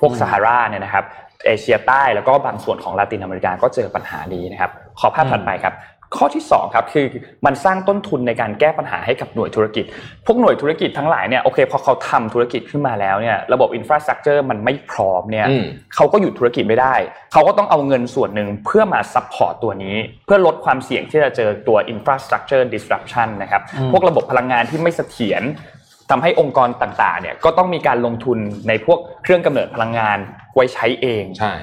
[0.00, 1.04] พวกซาฮาราเนี่ยนะครับ
[1.46, 4.70] เอเชียใต้แล้วก็บางส่วนของลาตินอเมริกาก็เจอปัญหานี้นะครับ
[5.00, 5.74] ขอภาพถัดไปครับ
[6.16, 7.06] ข้อที่ 2 ครับคือ
[7.46, 9.84] มันสร้างต้นทุนในการแก้ปัญหาให้กับหน่วยธุรกิจ
[10.26, 16.94] พวกหน่วยธุรกิจทั้งหลายเนี่ยโอเคพอเขาทำธุรกิจขึ้นมาแล้วเนี่ยระบบ infrastructure มันไม่พร้อมเนี่ยอืมเขาก็หยุดธุรกิจไม่ได้
[17.32, 19.96] เขาก็ต้องเอาเงินส่วนหนึ่งเพื่อมา support ตัวนี้
[20.26, 25.42] เพื่อลดความเสี่ยงที่จะเจอตัว infrastructure disruption นะครับอืมพวกระบบพลังงานที่ไม่เสถียร
[26.10, 28.38] ทำให้องค์กรต่างๆเนี่ยก็ต้องมีการลงทุน
[28.68, 30.18] ในพวกเครื่องกำเนิดพลังงาน
[30.54, 31.54] ไว้ใช้เองใช่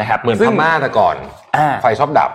[0.00, 1.16] นะครับเหมือนซึ่งพม่าแต่ก่อน
[1.56, 2.30] อ่าไฟชอบดับ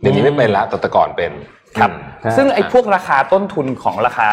[0.00, 1.32] เดี๋ยวนี้ไม่เป็นแล้วแต่แต่ก่อนเป็น
[1.78, 1.90] ครับ
[2.24, 4.28] อืมซึ่งไอ้พวกราคาต้นทุนของราคา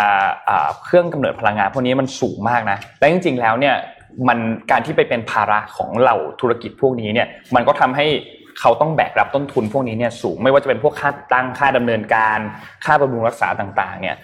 [0.50, 3.76] อ่าเครื่องกำเนิดพลังงานพวกนี้มันสูงมากนะและจริง ๆ แล้วเนี่ย
[4.28, 4.38] มัน
[4.72, 8.06] การที่ไปเป็นภาระของเหล่าธุรกิจพวกนี้เนี่ยมันก็ทำให้
[8.60, 12.40] เขาต้องแบกรับต้นทุนพวกนี้เนี่ยสูงไม่ว่าจะเป็นพวกค่าตั้งค่าดำเนินการ
[12.86, 14.18] ค่าบำรุงรักษาต่างๆ เนี่ย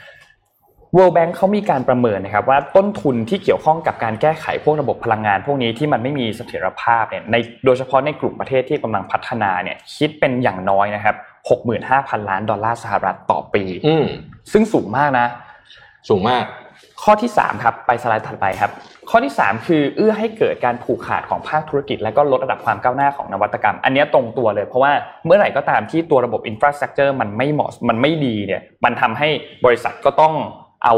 [0.96, 7.36] World Bank เขามีการประเมินนะครับว่าต้นทุนที่เกี่ยวข้องกับการแก้ไขพวกระบบพลังงาน พวกนี้ที่มันไม่มีเสถียรภาพเนี่ยใน
[7.66, 11.16] โดยเฉพาะในกลุ่มประเทศที่กำลังพัฒนาเนี่ยคิดเป็นอย่างน้อยนะครับ
[11.50, 14.06] 65,000 ล้านดอลลาร์สหรัฐต่อปีอืม
[14.52, 15.28] ซึ่งสูงมากนะ
[16.10, 16.44] สูงมาก
[17.04, 18.72] ข้อที่ 3 ครับ ไปสไลด์ถัดไปครับ
[19.10, 24.92] ข้อที่ 3 คือเอื้อให้เกิดการผูกขาดของภาคธุรกิจ และก็ลดระดับความก้าวหน้าของนวัตกรรม อันเนี้ยตรงตัวเลย เพราะว่า
[25.26, 29.30] เมื่อไหร่ก็ตามที่ตัวระบบอินฟราสตรักเจอร์มันไม่เหมาะมันไม่ดีเนี่ยมันทำให้
[29.66, 30.34] บริษัทก็ต้อง
[30.86, 30.96] เอา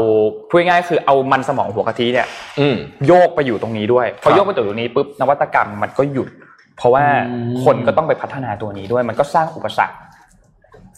[0.48, 2.26] พูดง่ายๆคือเอามันสมองหัวกะทิเนี่ย
[2.60, 2.76] อืม
[3.06, 6.28] โยกไปอยู่ตรงนี้ด้วยพอโยกไปอยู่ตรงนี้ปุ๊บนวัตกรรมมันก็หยุด
[6.76, 9.96] เพราะว่าอืมคนก็ต้องไปพัฒนาตัวนี้ด้วย มันก็สร้างอุปสรรค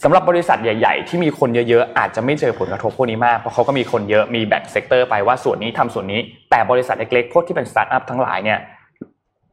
[0.03, 6.21] สำหรับบริษัทใหญ่ ๆ ที่มีคนเยอะๆอาจจะไม่เจอผลกระทบพวกนี้มากเพราะเขาก็มีคนเยอะมีแบ่ง sector ไปว่าส่วนนี้ทำส่วนนี้
[6.51, 8.59] แต่บริษัทเล็กๆพวกที่เป็นสตาร์ทอัพทั้งหลายเนี่ย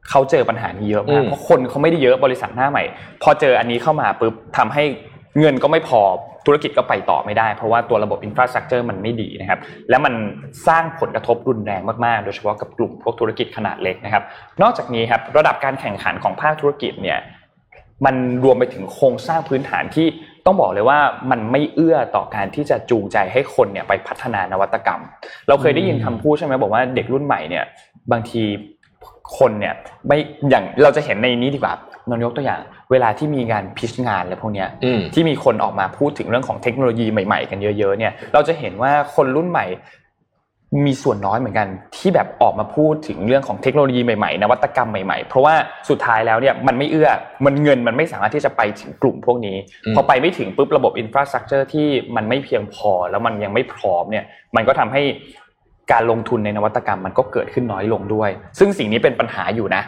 [0.10, 2.84] เขาเจอปัญหานี้เยอะมากอืมเพราะคนเขาไม่ได้เยอะบริษัทหน้าใหม่
[3.24, 4.84] พอเจออันนี้เข้ามาปุ๊บทำให้
[5.40, 6.02] เงินก็ไม่พอ
[6.46, 10.14] ธุรกิจก็ไปต่อไม่ได้ เพราะว่าตัวระบบ infrastructure มันไม่ดีนะครับ และมัน
[10.68, 14.24] สร้างผลกระทบรุนแรงมากๆ โดยเฉพาะกับกลุ่มพวกธุรกิจขนาดเล็กนะครับ
[14.62, 17.20] นอกจากนี้ครับระดับการแข่งขันของภาคธุรกิจเนี่ย
[18.06, 20.08] มันรวมไปถึงโครงสร้างพื้นฐานที่
[20.46, 21.00] ต้องบอกเลยว่า
[21.32, 25.02] มันไม่เอื้อต่อการที่จะจูงใจให้คนเนี่ยไปพัฒนานวัตกรรม
[25.48, 27.66] เราเคยได้ยินคำพูดใช่ไหมบอกว่าเด็กรุ่นใหม่เนี่ย
[28.12, 28.42] บางที
[29.38, 29.74] คนเนี่ย
[30.08, 30.18] ไม่
[30.50, 31.74] อย่างเราจะเห็นในนี้ดีกว่า
[32.10, 39.66] นนยกตัวอย่าง เวลาที่มีงานพิชงานอะไรพวกเนี้ยอืมที่มีคนออกมาพูดถึงเรื่องของเทคโนโลยีใหม่ ๆ กันเยอะๆเนี่ยเราจะเห็นว่าคนรุ่นใหม่
[40.86, 41.68] มีส่วนน้อยเหมือนกัน
[41.98, 45.56] ที่แบบออกมาพูดถึงเรื่องของเทคโนโลยีใหม่ๆนวัตกรรมใหม่ๆ เพราะว่า
[45.90, 47.10] สุดท้ายแล้วเนี่ยมันไม่เอื้อ
[47.46, 55.02] มันเงินมันไม่สามารถที่จะไปถึงกลุ่มพวกนี้อืมพอไปไม่ถึงปุ๊บระบบ infrastructure ที่มันไม่เพียงพอแล้วมันยังไม่พร้อมเนี่ยมันก็ทำให้
[55.92, 59.84] การลงทุนในนวัตกรรมมันก็เกิดขึ้นน้อยลงด้วย ซึ่งสิ่งนี้เป็นปัญหาอยู่นะ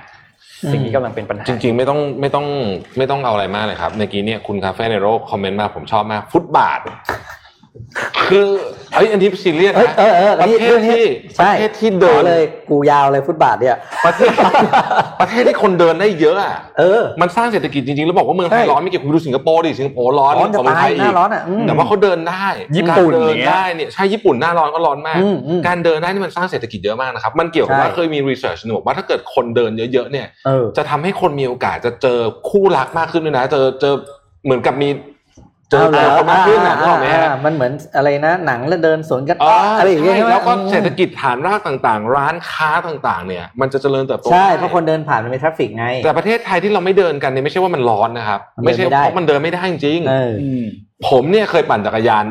[0.71, 2.45] สิ่งนี้กำลังเป็นปัญหาจริง ๆ ไม่ต้องไม่ต้อง
[2.97, 6.79] ไม่ต้องเอาอะไรมากเลยครับเมื่อกี้เนี่ยคุณคาเฟ่ในโรค comment มาผมชอบมากฟุตบาท
[8.29, 8.45] คือ
[8.95, 11.05] เอ้ยอันนี้ซีเรียสเอ้ยนะเออเออประนี่เทเรื่ศองนี้ที่
[11.37, 14.31] ปใช่ระเทศที่เดินอาเลยกูยาวเลยฟุตบาทเนี่ยประเทศ
[15.21, 22.45] ประเทศที่คนเดินได้เยอะอะเออมันสร้างเศรษฐกิจจริงๆแล้วบอกว่าเมืองไทยใช่ร้อนไม่เกี่ยวคุณดูสิงคโปร์ดิสิงคโปร์ร้อนร้อนจะกว่เมืงตาไทยยหน้าร้อนอะอืมแต่ว่าเขาเดินได้
[22.75, 32.19] ญี่ปุ่นการเดิอย่างเงี้ยได้เนี่ยใช่ญี่ปุ่นหน้าร้อนก็ร้อนมากอืมอืมการเดินได้นี่มันสร้างเศรษฐกิจเยอะมากนะครับมันเกี่ยวกับว่าใช่เคยมีรีเสิร์ชหนึ่งบอกว่าถ้าเกิดคนเดินเยอะๆเนี่ยเออจะทำให้คนมีโอกาสจะเจอ
[32.49, 33.93] คู่รักมากขึ้นด้วยนะ เจอเจอ
[34.45, 34.89] เหมือนกับมี
[35.71, 50.63] เจอเจอคนมากขึ้นนะนึกออกไหมฮะอ่ามันเหมือนอะไรนะหนังแล้วเดินสวนกันอ๋ออะไรอย่างเงี้ยใช่ใช่ไหมแล้วก็อืมเศรษฐกิจฐานรากต่างๆ ร้านค้าต่างๆ เนี่ย มันจะเจริญเติบโตใช่ได้เพราะคนเดินผ่านมันมีทราฟฟิกไง แต่ประเทศไทยที่เราไม่เดินกันเนี่ยไม่ใช่ว่ามันร้อนนะครับมันไม่เดินใช่ไม่ได้เพราะมันเดินไม่ได้จริงๆเอออืม
[51.07, 52.25] ผมเนี่ยเคยปั่นจักรยาน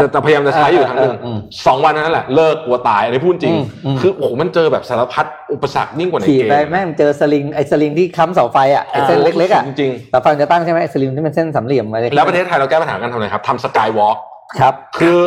[0.00, 14.18] จะจะพยายามจะใช้อยู่ครั้งหนึ่งเออเออเออสองวันนั้นแหละเลิกกลัวตายอันนี้พูดจริงอืมอืมคือโอ้โหมันเจอแบบสารพัดอุปสรรคยิ่งกว่าในขี่เกมไปแม่งเจอสลิงไอ้สลิงที่ค้ำเสาไฟอะไอ้เส้นเล็กๆอะจริงแต่ฟังจะตั้งใช่ไหมไอ้สลิงที่เป็นเส้นสามเหลี่ยมอะไรๆแล้วประเทศไทยเราแก้ปัญหากันทำไงครับทำสกายวอล์ก
[14.60, 15.20] ครับคือ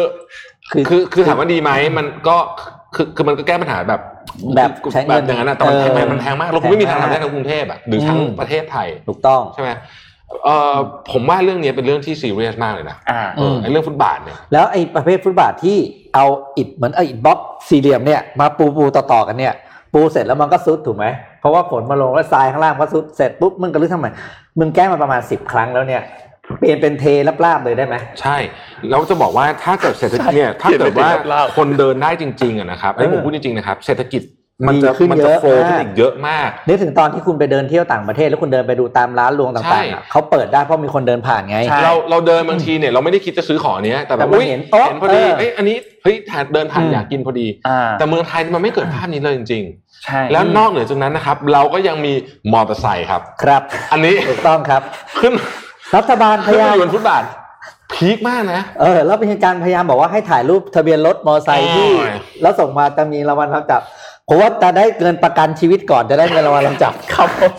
[0.71, 2.37] คือคือคือถามว่าดีไหมมันก็
[2.95, 4.01] คือคือมันก็แก้ปัญหาแบบ
[4.55, 9.69] แบบใช้เงินแบบอย่างนั้นนะแต่มันแพงเออมันแพงมากเราคงไม่มีทางแพงมากทำได้ทั้งกรุงเทพอะหรือทั้งอืมประเทศไทยถูกต้องใช่ไหม
[10.45, 10.77] เอ่อ
[11.11, 15.77] ผมว่าเรื่องนี้เป็นเรื่องที่ซีเรียสมากเลยนะอ่าเออไอ้เรื่องฟุตบาทเนี่ยแล้วไอ้ประเภทฟุตบาทที่
[16.15, 16.25] เอา
[16.57, 19.53] อิฐเหมือนเอาอิฐบล็อกสี่เหลี่ยมเนี่ยมาปูปูต่อๆกันเนี่ย
[19.93, 21.05] ปูเสร็จแล้วมันก็ซุดถูกไหม
[21.39, 24.07] เพราะว่าฝนมาลงแล้วทรายข้างล่างก็ซุดเสร็จปุ๊บมึงก็รู้ทำไม
[24.59, 26.01] มึงแก้มาประมาณสิบครั้งแล้วเนี่ย
[26.59, 27.03] เปลี่ยนเป็นเท
[27.45, 28.37] ลาบๆเลยได้ไหมใช่
[28.89, 34.21] แล้วจะบอกว่าถ้าเกิดเศรษฐกิจเนี่ยถ้าเกิดว่าเปลี่ยนเป็นเรื่องเล่าคนเดินได้จริงๆอะนะครับไอ้ผมเออพูดจริงๆนะครับเศรษฐกิจ
[34.67, 46.15] มันจะดีขึ้นมันจะเยอะโฟล์ขึ้นมากอีกเยอะมากนึกถึงตอนที่คุณไปเดินเที่ยวต่างประเทศ แล้วคุณเดินไปดูตามร้านรวงใช่ต่างๆอะเขาเปิดได้เพราะมีคนเดินผ่านไงใช่เราเราเดินบางทีเนี่ยเราไม่ได้คิดจะซื้อของเนี้ยแต่แบแต่บมันอุ้ยเห็นโอ๊ะเห็นพอดีเออเอ้ยอันนี้เฮ้ย
[46.53, 49.63] เดินผ่านอืมอยากกินพอดีอ่าแต่เมืองไทยมันไม่เกิดภาพนี้เลยจริง
[50.05, 52.13] ใช่ๆแล้วนอกเหนือจากนั้นนะครับ เราก็ยังมี
[52.53, 54.81] มอเตอร์ไซค์ครับ ครับ อันนี้ถูกต้องครับ
[55.21, 55.33] ขึ้น
[55.95, 57.23] รัฐบาลพขึ้นยายามมาอยู่บนฟุตบาท
[57.93, 63.81] พีคมากนะ เออ แล้วเป็นการพยายามบอกว่าให้ถ่ายรูปทะเบียนรถมอเตอร์ไซค์ที่โอ้ยแล้วส่งมาจะมีรางวัลนำจับ
[64.27, 67.53] ผมว่าจะได้เงินประกันชีวิตก่อนจะได้เงินรางวัลนำจับครับผม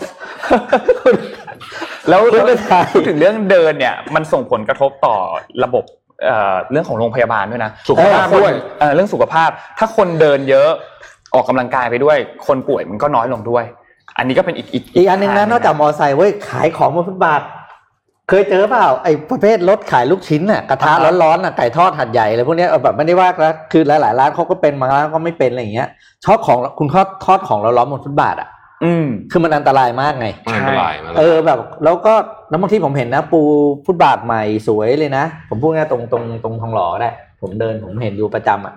[2.09, 5.15] แล้วคุณไม่ถ่ายพูดถึงเรื่องเดินเนี่ย มันส่งผลกระทบต่อ
[5.63, 5.83] ระบบ
[6.23, 10.69] เอ่อเรื่องของโรงพยาบาลด้วยนะสุขภาพเออด้วยเอ่อเรื่องสุขภาพ ถ้าคนเดินเยอะ
[11.33, 13.63] ออกกำลังกายไปด้วย คนป่วยมันก็น้อยลงด้วย
[14.17, 17.41] อันนี้ก็เป็นอีกอีกอีกอันหนึ่งนะนอกจากมอเตอร์ไซค์เว้ยขายของบนฟุตบาท
[18.29, 20.91] เคยเจอเปล่าไอ้ประเภทรถขายลูกชิ้นน่ะกระทะ
[21.23, 25.87] ร้อนๆน่ะไก่ทอดหัดใหญ่อะไรพวกเนี้ยเออแบบไม่ได้ว่านะคือหลายๆร้านเขาก็เป็นบางร้านก็ไม่เป็นอะไรอย่างเงี้ย
[26.25, 28.49] ชอบของคุณทอดทอดของร้อนๆบนฟุตบาทอะ
[28.83, 32.13] อืมคือมันอันตรายมากไงมันอันตรายมันอันตรายเออแบบ แล้วก็
[32.49, 33.41] แล้วบางที่ผมเห็นนะ ปู
[33.85, 37.11] ฟุตบาทใหม่สวยเลยนะ ผมพูดง่ายๆตรงตรงตรงทองหล่อก็ได้
[37.41, 38.73] ผมเดินผมเห็นอยู่ประจำอะ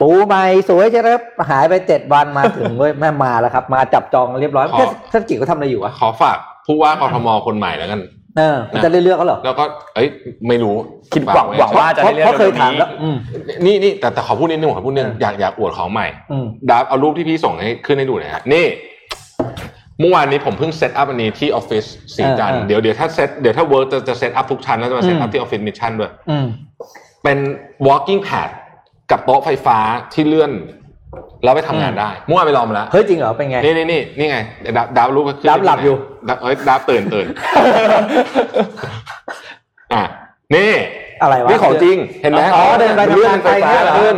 [0.00, 6.36] ปูใหม่สวยจะรับหายไปเจ็ดวันมาถึงเว้ยแม่มาแล้วครับ มาจับจองเรียบร้อยขอเทศเทศกิจเขาทำอะไรอยู่วะขอฝาก
[6.66, 8.00] ผู้ว่ากทมคนใหม่แล้วกัน
[8.38, 9.64] เออมันจะได้เลือกเขาเหรอแล้วก็
[9.94, 10.08] เอ้ย
[10.48, 10.74] ไม่รู้
[11.12, 13.16] คิดฝกหวังหวังว่าจะเพราะได้เลือกเพราะเคยถามเร็วๆนี้แล้วอืม
[13.66, 18.66] นี่นี่แต่แต่ขอพูดนิดนึงขอพูดนิดนึงเอออยากอยากอวดของใหม่อืมดับเอารูปที่พี่ส่งให้ขึ้นให้ดูหน่อยฮะนี่
[20.00, 21.84] เมื่อวานนี้ผมเพิ่ง set up อันนี้ที่ออฟฟิศ
[22.16, 26.46] สีจันทร์เออเออเดี๋ยวเดี๋ยวถ้าเซตเดี๋ยวถ้า work จะจะ set up ทุกชั้นแล้วจะมาเซตอัอืพมที่ออฟฟิศมิชชั่นด้วยอืม
[27.22, 27.38] เป็น
[27.86, 28.50] walking pad
[29.10, 29.78] กับโต๊ะไฟฟ้า
[30.12, 30.52] ที่เลื่อน
[31.44, 35.96] แล้วไปทำงานอืมได้เมื่อวานไปลองมาแล้วเฮ้ยจริงเหรอเป็นไงนี่นี่นี่นี่ไงเดี๋ยวดับดับรูปก็ขึ้นดับหลับอยู่
[36.28, 37.26] ดับเอ้ยดับตื่นตื่น
[39.94, 40.02] อะ
[40.54, 40.72] นี่
[41.22, 44.16] อะไรวะนี่ของจริงเห็นไหมอ๋อเดินไปเลื่อนทำงานไฟฟ้าไปเนี่ยเหรอขึ้น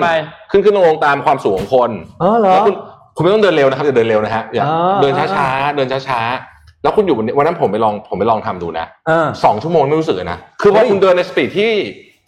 [0.51, 1.91] ขึ้นขึ้นลงตามความสูงของคน
[2.23, 2.75] อ๋อเหรอแล้วคุณ
[3.17, 11.73] คุณไม่ต้องเดินเร็วนะครับอย่าเดินเร็วนะฮะอย่าอ๋อเดินช้าๆเดินช้าๆแล้วคุณอยู่บนนี้วันนั้นผมไปลองผมไปลองทำดูนะเออสองชั่วโมงไม่รู้สึกเลยนะคือว่าเฮ้ยคุณเดินในสปีดที่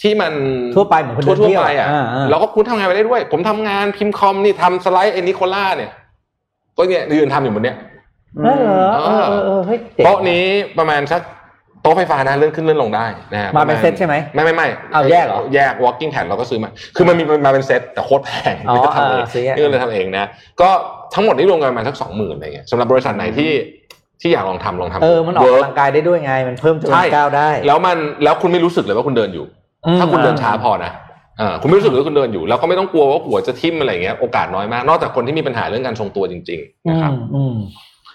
[0.03, 0.33] ที่มัน
[0.77, 5.91] ทั่วไปเหมือนคนเดินทั่วเที่ยวๆไปอะอ่าอ่าแล้วก็คุณทำงานไปได้ด้วย ผมทำงานพิมพ์คอมนี่ทำสไลด์ไอ้นิโคล่าเนี่ย
[6.77, 7.77] ก็เนี่ยยืนทำอยู่บนเนี้ย
[8.45, 10.45] เออเหรอเออเออเออเฮ้ยจ๋งโต๊ะนี้
[10.79, 11.23] ประมาณสัก
[11.83, 20.25] โต๊ะไฟฟ้านะเลื่อนขึ้นเลื่อนลงได้นะฮะมาเป็นระณเซ็ตใช่ไหมไม่ไม่ไม่เอาแยกเหรอแยก walking pad เราก็ซื้อมา คือมันมีมาเป็นเซ็ตแต่โคตรแพงอ๋อนี่ก็ทำเองอ่าซื้อแยกนี่ก็เลยทำเองนะ
[20.61, 20.69] ก็
[21.15, 23.53] ทั้งหมดนี่รวมกันประมาณสักสองหมื่นอะไรเงี้ยสำหรับบริษัทไหนที่
[24.21, 29.64] ที่อยากลองทำลองทำเออมันออก Work กำลังกายได้ด้วยไง มันเพิ่มจำนวใช่นก้าวได้ แล้วมันแล้วคุณไม่รู้สึกเลยว่าคุณเดินอยู่อืม
[29.99, 30.93] ถ้าคุณเดินช้าพอนะ
[31.39, 37.55] เออคุณไม่รู้สึกเลยว่าคุณเดินอยู่ แล้วก็ไม่ต้องกลัวว่าหัวจะทิ่มอะไรเงี้ยโอกาสน้อยมาก นอกจากคนที่มีปัญหาเรื่องการทรงตัวจริง ๆ นะครับอืมอืม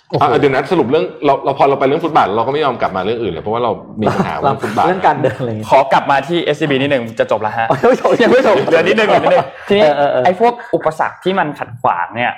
[0.09, 12.31] โอ้โหอะเดี๋ยวนั้นสรุปเรื่องเราเราพอเราไปเรื่องฟุตบาทเราก็ไม่ยอมกลับมาเรื่องอื่นเลยเพราะว่าเรามีปัญหาเรื่องฟุตบาทเรื่องการเดินอะไรอย่างเงี้ยขอกลับมาที่ SCB นิดหนึ่งจะจบแล้วฮะยังไม่จบยังไม่จบเหลือนิดนึงเหลือนิดนึงทีนี้เออเออเออไอ้พวกอุปสรรคที่มันขัดขวางเนี่ย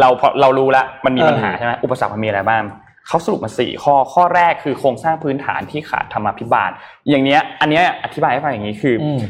[0.00, 2.62] เราพอเรารู้แล้วมันมีเออปัญหาใช่ไหมอุปสรรคมันมีอะไรบ้าง
[3.10, 6.70] เขาสรุปมาสี่ข้อข้อแรกคือโครงสร้างพื้นฐานที่ขาดธรรมาภิบาล
[7.08, 9.20] อย่างเนี้ยอันเนี้ยอธิบายให้ฟังอย่างนี้คือออืม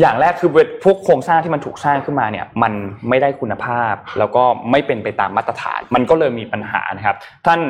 [0.00, 0.50] อย่างแรกคือ
[0.84, 2.72] พวกโครงสร้างที่มันถูกสร้างขึ้นมาเนี่ยมัน
[3.08, 7.16] ไม่ได้คุณภาพ แล้วก็ไม่เป็นไปตามมาตรฐาน มันก็เลยมีปัญหานะครับ
[7.46, 7.60] ท่าน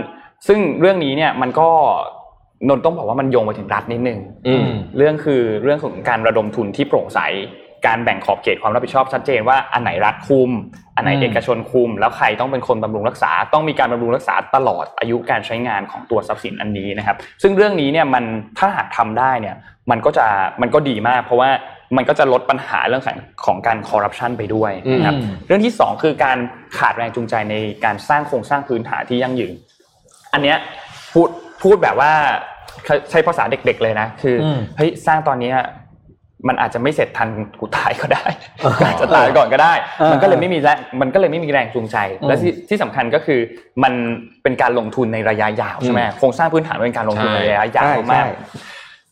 [0.49, 1.69] ซึ่งเรื่องนี้เนี่ยมันก็
[2.69, 7.21] นนท์ต้องบอกว่ามันโยงไปถึงรัฐนิดนึงอืมเรื่องคือเรื่องของการระดมทุนที่โปร่งใส
[7.87, 10.51] การแบ่งขอบเขตความรับผิดชอบชัดเจนว่าอันไหนรัฐคุม
[10.97, 18.25] อันไหนอืมเอกชนคุม แล้วใครต้องเป็นคนบำรุงรักษา ต้องมีการบำรุงรักษาตลอดอายุการใช้งานของตัวทรัพย์สินอันนี้นะครับ ซึ่งเรื่องนี้เนี่ยมัน
[18.59, 19.57] ถ้าหากทำได้เนี่ย
[19.91, 20.27] มันก็จะ
[20.63, 21.51] มันก็ดีมาก เพราะว่า
[21.97, 26.39] มันก็จะลดปัญหาเรื่องของของการคอร์รัปชันไปด้วยนะครับอืมเรื่องที่สองคือการ
[26.79, 27.55] ขาดแรงจูงใจใน
[27.85, 29.55] การสร้างโครงสร้างพื้นฐานที่ยั่งยืน
[30.33, 30.57] อันเนี้ย
[31.13, 31.29] พูด
[31.63, 32.13] พูดแบบว่า
[33.11, 35.57] ใช้ภาษาเด็ก ๆ เลยนะ คืออมเฮ้ยสร้างตอนเนี้ย
[36.49, 37.29] มันอาจจะไม่เสร็จทัน
[37.61, 38.25] กูตายก็ได้
[38.63, 43.41] เอออาจจะตายก่อนก็ได้เออมันก็เลยไม่มีแรงมันก็เลยไม่มีแรงจูงใจอืมและที่ที่สำคัญก็คือ
[43.83, 43.93] มัน
[44.43, 48.29] เป็นการลงทุนในระยะยาวใช่ไหมอืมโครงสร้างพื้นฐานเป็นการลงทุนใช่ในระยะยาวใช่มากใช่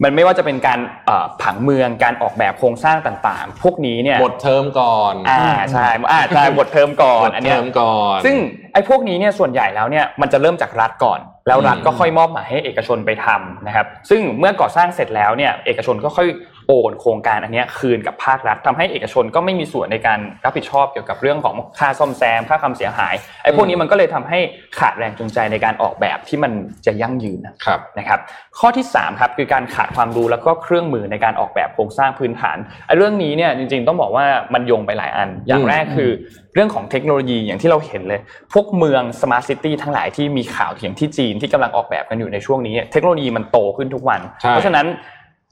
[0.04, 8.36] มันไม่ว่าจะเป็นการเอ่อผังเมืองการออกแบบโครงสร้างต่างๆ พวกนี้เนี่ยหมดเทอมก่อนอ่าใช่อ่าใช่บทเทอมก่อหมนดอันเทเนี้ยอมก่อน ซึ่ง
[8.72, 16.28] ไอ้พวกนี้เนี่ยส่วนใหญ่แล้วเนี่ยมันจะเริ่มจากรัฐก่อน แล้วรัฐก็ค่อยมอบหมายให้เอกชนไปทำนะครับ ซึ่งเมื่อก่อสร้างเสร็จแล้วเนี่ยเอกชนก็ค่อย
[16.66, 24.38] โอนโครงการอันเนี้ยคืนกับภาครัฐทำให้เอกชนก็ไม่มีส่วนในการรับผิดชอบเกี่ยวกับเรื่องของค่าซ่อมแซมค่าความเสียหายไอ้พวกนี้มันก็เลยทำให้
[24.78, 26.52] ขาดแรงจูงใจในการออกแบบที่มัน
[26.86, 28.20] จะยั่งยืนนะครับนะครับ
[28.58, 32.56] ข้อที่3ครับคือการขาดความรู้แล้วก็เครื่องมือในการออกแบบโครงสร้างพื้นฐาน
[32.86, 36.10] ไอ้เรื่องนี้เนี่ยจริง ๆ ต้องบอกว่ามันโยงไปหลายอัน อย่างแรกคือ
[36.54, 38.20] เรื่องของเทคโนโลยีอย่างที่เราเห็นเลย
[38.52, 44.86] พวกเมืองสมาร์ทซิตี้ทั้งหลายที่มีข่าวอย่างที่จีนที่กำลังออกแบบกันอยู่ในช่วงนี้ เทคโนโลยีมันโตขึ้นทุกวันใช่เพราะฉะนั้น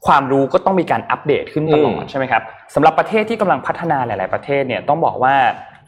[0.07, 2.43] ความรู้ก็ต้องมีการอัปเดตขึ้นตลอดอืมใช่ไหมครับ
[2.75, 5.35] สำหรับประเทศที่กำลังพัฒนาหลาย ๆประเทศเนี่ยต้องบอกว่า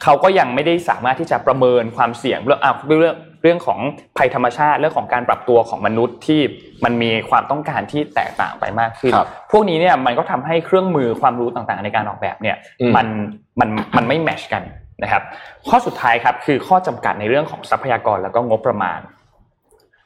[0.03, 3.79] เขาก็ยังไม่ได้สามารถที่จะประเมินความเสี่ยงเรื่องอะเรื่องเรื่องของ
[4.17, 6.41] ภัยธรรมชาติเรื่องของการปรับตัวของมนุษย์ที่
[6.85, 13.07] มันมีความต้องการที่แตกต่างไปมากขึ้นครับพวกนี้เนี่ยมันก็ทำให้เครื่องมือความรู้ต่างๆ ในการออกแบบเนี่ยอืมมัน
[13.59, 14.63] มันมันไม่แมชกัน
[15.03, 15.23] นะครับ
[15.69, 18.99] ข้อสุดท้ายครับคือข้อจำกัดในเรื่องของทรัพยากรแล้วก็งบประมาณ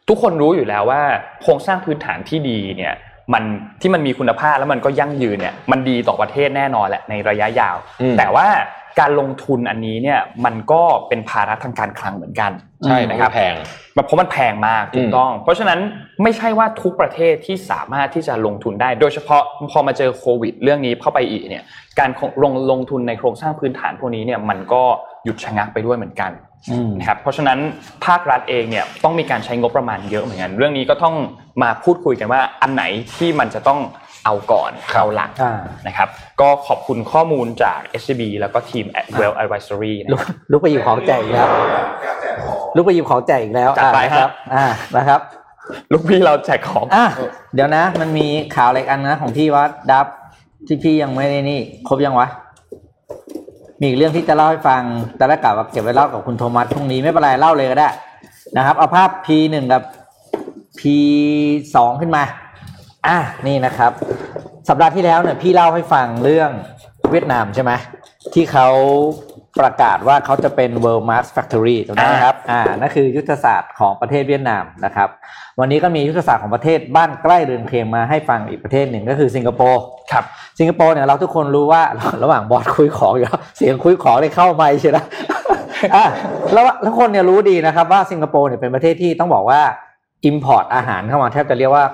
[0.08, 1.02] ทุกคนรู้อยู่แล้วว่า
[1.42, 2.94] โครงสร้างพื้นฐานที่ดีเนี่ย
[3.34, 3.44] มัน
[3.82, 8.48] ที่มันมีคุณภาพแล้วมันก็ยั่งยืนเนี่ยมันดีต่อประเทศแน่นอนแหละในระยะยาวอืมแต่ว่า
[9.00, 12.52] การลงทุนอันนี้เนี่ยมันก็เป็นภาระทางการคลังเหมือนกัน
[12.86, 13.56] ใช่นะนะคครัรับบแพง
[14.06, 15.80] เพราะมันแพงมากถูกต้อง เพราะฉะนั้น
[16.24, 21.64] ไม่ใช่ว่าทุกประเทศที่สามารถที่จะลงทุนได้ โดยเฉพาะพอมาเจอโควิด เรื่องนี้เข้าไปอีกเนี่ย
[22.00, 22.10] การ
[22.44, 24.84] ลงลงทุนในโครงสร้างพื้นฐานพวกนี้เนี่ยมันก็
[25.24, 26.32] หยุดชะงักไปด้วยเหมือนกัน
[26.72, 27.60] อืมนะครับเพราะฉะนั้น
[28.06, 31.16] ภาครัฐเองเนี่ยต้องมีการใช้งบประมาณเยอะเหมือนกัน เรื่องนี้ก็ต้อง
[31.62, 32.84] มาพูดคุยกันว่าอันไหน
[33.18, 33.80] ที่มันจะต้อง
[34.26, 36.08] เอาก่อนเอาหลังอ่านะครับ
[36.42, 38.86] ก็ขอบคุณข้อมูลจาก SCB แล้วก็ทีม
[39.20, 41.48] Well Advisory นะลุกครับลุกไปหยิบของแจกอีกแล้ว
[42.76, 44.66] ลุกไปหยิบของแจกอีกแล้วจัดไปอ่านะครับอ่า
[44.98, 45.22] นะครับ
[45.92, 47.06] ลูกพี่เราแจกของอะ
[47.54, 50.08] เดี๋ยวนะ มันมีข่าวอะไรกันนะของพี่วัดดับ
[50.68, 52.28] ที่พี่ยังไม่ได้นี่ ครบยังวะ
[53.84, 54.82] มีอีกเรื่องที่จะเล่าให้ฟัง
[55.18, 57.90] แต่ละกล่าวว่าเก็บไว้เล่ากับคุณโทมัสพรุ่งนี้ไม่เป็นไรเล่าเลยก็ได้
[58.58, 59.84] นะครับ เอาภาพ P หนึ่งกับ
[60.80, 60.82] P
[61.76, 62.24] สองขึ้นมา
[63.08, 63.18] อะ
[63.48, 63.92] นี่นะครับ
[64.70, 66.50] สัปดาห์ที่แล้วเนี่ยพี่เล่าให้ฟังเรื่อง
[67.12, 67.72] เวียดนามใช่ไหม
[68.34, 68.68] ที่เขา
[69.60, 75.10] ประกาศว่าเขาจะเป็น World Mass Factory ถูกไหมครับ อ่า นั่นคือยุทธศาสตร์ของประเทศเวียดนามนะครับ
[75.60, 79.82] วันนี้ก็มียุทธศาสตร์ของประเทศบ้านใกล้เรือนเคียงมาให้ฟังอีกประเทศหนึ่งก็คือสิงคโปร์
[80.12, 80.24] ครับ
[80.60, 81.82] สิงคโปร์เนี่ยเราทุกคนรู้ว่า
[82.24, 84.98] ระหว่างบอสคุยของอยู่แล้วเสียงคุยของเลยเข้าไปใช่ไหม
[85.96, 86.06] อะ
[86.54, 89.62] แล้วทุกคนเนี่ยรู้ดีนะครับว่าสิงคโปร์เนี่ยเป็นประเทศที่ต้องบอกว่า
[90.30, 91.86] import อาหารเข้ามาแทบจะเรียกว่า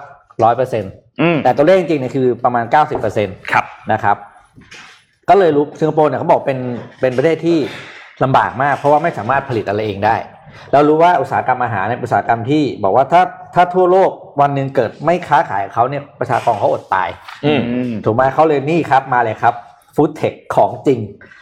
[0.44, 0.92] ร้อยเปอร์เซ็นต์
[1.22, 4.18] อืมแต่ตัวเลขจริงๆเนี่ยคือประมาณ90%เครับนะครับ
[5.30, 6.60] ก็เลยรู้สิงคโปร์เนี่ยเขาบอกเป็น
[7.02, 7.58] เป็นประเทศที่
[8.24, 10.16] ลำบากมาก เพราะว่าไม่สามารถผลิตอะไรเองได้
[10.72, 13.22] เรารู้ว่าอุตสาหกรรมอาหารเนี่ยเป็นอุตสาหกรรมที่บอกว่าถ้า
[13.56, 14.12] ถ้าทั่วโลก
[14.42, 17.10] วันหนึ่งเกิดไม่ค้าขายกับเขาเนี่ยประชากรเขาอดตาย
[17.46, 17.62] อืม
[18.06, 19.54] ถูกไหมเขาเลยนี่ครับมาเลยครับ
[19.96, 21.00] ฟู้ดเทคของจริง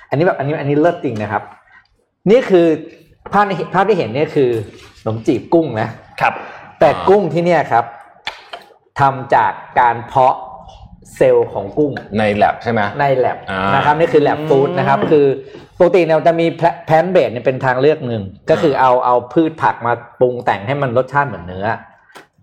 [0.09, 1.43] อันนี้แบบอันนี้อันนี้เลิศจริงนะครับ
[2.31, 2.67] นี่คือ
[3.33, 4.49] ภาพในภาพที่เห็นเนี่ยคือ
[5.01, 5.89] ขนมจีบกุ้งนะ
[6.21, 6.33] ครับ
[6.79, 7.85] แต่กุ้งที่เนี่ยครับ
[8.99, 10.35] ทำจากการเพาะ
[11.15, 15.25] เซลล์ของกุ้งในแลบใช่ไหมในแลบอ่านนะครับนี่คือแลบฟู้ดนะครับคือ
[15.77, 16.47] ปกติเนี่ยจะมี
[16.85, 21.67] แพนเบดเนี่ยเป็นทางเลือกหนึ่งก็คือเอาเอาพืชผักมาปรุงแต่งให้มันรสชาติเหมือนเนื้อ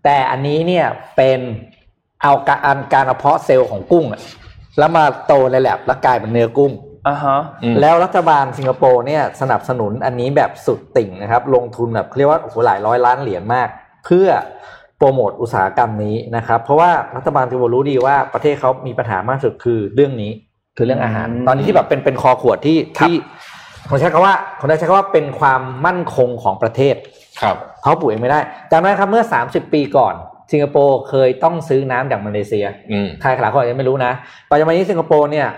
[0.04, 0.86] แต่อันนี้เนี่ย
[1.16, 1.40] เป็น
[2.22, 4.20] เอาการการเอาเพาะเซลล์ของกุ้งอะ
[4.78, 6.72] แล้วมาโตในแลบแล้วกลายเป็นเนื้อกุ้ง
[7.08, 13.68] อ่าฮะอืมแล้วรัฐบาลสิงคโปร์เนี่ยสนับสนุนอันนี้แบบสุดติ่งนะครับ ลงทุนแบบเรียกว่าโอ้โหหลายร้อยล้านเหรียญมาก
[14.04, 14.26] เพื่อ
[15.02, 20.32] โปรโมทอุตสาหกรรมนี้นะครับ เพราะว่ารัฐบาลสิงคโปร์รู้ดีว่าประเทศเขามีปัญหามากสุดคือเรื่องนี้
[20.76, 23.16] คือเรื่องอาหารอืมตอนนี้ที่แบบเป็นเป็นคอขวดที่ครับที่
[23.88, 26.94] ผมใช้คำว่าผมใช้คำว่าเป็นความมั่นคงของประเทศ
[27.42, 28.40] ครับเขาปลูกเองไม่ได้
[28.70, 30.14] จำได้ครับเมื่อ 30 ปีก่อน
[30.52, 34.12] สิงคโปร์เคยต้องซื้อน้ำจากมาเลเซียอืมใครหลายคนอาจจะไม่รู้นะ
[34.50, 35.48] ปัจจุบันนี้สิงคโปร์เนี่ย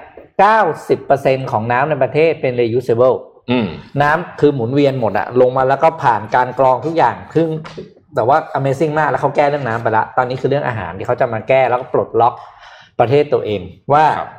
[0.71, 3.17] 90%ของน้ำในประเทศเป็น reusable
[3.51, 3.67] อืม
[4.03, 7.51] น้ำคือหมุนเวียนหมดอะลงมาแล้วก็ผ่านการกรองทุกอย่างครึ่ง
[8.15, 12.35] แต่ว่า Amazing มากแล้วเขาแก้เรื่องน้ำไปละตอนนี้คือเรื่องอาหารที่เขาจะมาแก้แล้วก็ปลดล็อก
[13.01, 13.61] ประเทศตัวเอง
[13.93, 14.31] ว่าครับ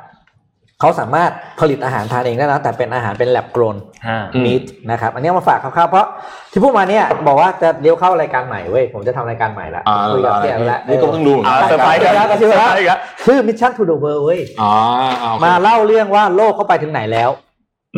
[0.80, 1.30] เขาสามารถ
[1.60, 3.76] ผลิตอาหารทานเองได้นะแต่เป็นอาหารเป็น lab grown
[4.06, 6.06] อ่าอืม meat นะครับ อันนี้เอามาฝากคร่าวๆเพราะ
[6.52, 14.72] ที่พูดมาเนี่ยบอกว่าจะเลี้ยวเข้ารายการใหม่เว้ยผมจะทำรายการใหม่ละอ่าคุยกับพี่แอมแล้วนี่ก็เพิ่งรู้เหมือนอ่ากันเซอร์ไพรส์คครัรับบกระซิบแล้วเซอร์ไพรส์ครับชื่อ Mission to the World เว้ยอ๋อ
[15.22, 17.30] อ่โอเคมาเล่าเรื่องว่าโลกเข้าไปถึงไหนแล้ว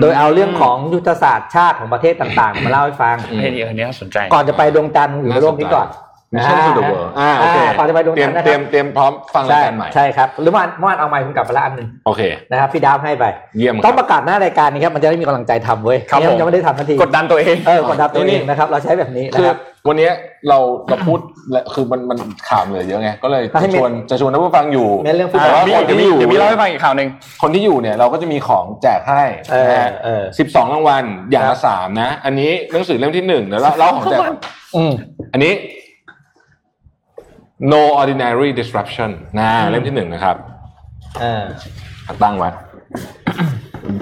[0.01, 5.89] โดยเอาเรื่องของยุทธศาสตร์ชาติของประเทศต่างๆ มาเล่าให้ฟังอืมเฮ้ยอันนี้น่าสนใจ ก่อนจะไปดวงจันทร์อยู่บนโลกนี้ก่อน
[6.35, 13.25] Mission to the World อ่าโอเคก่อนจะไปดวงเตรียจัมนทร์นะเตครียรัมบเตรียมพร้อมฟังรายใช่การใหม่ใช่ครับหรือเมื่อวานเมื่อวานเอาไมค์คุณกลับไปละอันหนึ่งโอเคนะครับพี่ดาวให้ไป
[13.57, 20.13] เยี่ยมคต้รัอบงประกาศหน้ารายการนี้ครับมันจะได้มีกำลังใจทำเว้ยครับเนี่ยผมยังไม่ได้ทำทันทีกดดันตัวเองเออกดดันตัวนี่เองนะครับเราใช้แบบนี้นะคือครับวันเนี้ย
[20.49, 21.19] เราเราพูด
[21.53, 22.19] และคือมันมัน
[22.49, 27.09] ข่าวเหลือเยอะไงก็เลยให้จะเมชวนจะชวนท่านผู้ฟังอยู่เน้นเรื่องฟุตบแต่อลว่ามีคนเดี๋ยวที่มีอยู่เดี๋ยวมีเล่าให้ฟังอีกข่าวหนึ่ง
[27.43, 34.35] คนที่อยู่เนี่ยเราก็จะมีของแจกให้เออนะฮะเออสิบสองรางวัลอย่างละสามนะ อันนี้หนังสือเล่มที่หนึ่งเดี๋ยวเราเล่าของแจกก่อน
[34.77, 34.93] อืม
[35.33, 35.53] อันนี้
[37.73, 40.37] no ordinary disruption นะเล่มที่หนึ่งนะครับ
[41.21, 41.45] เออ
[42.23, 42.51] ตั้งไว้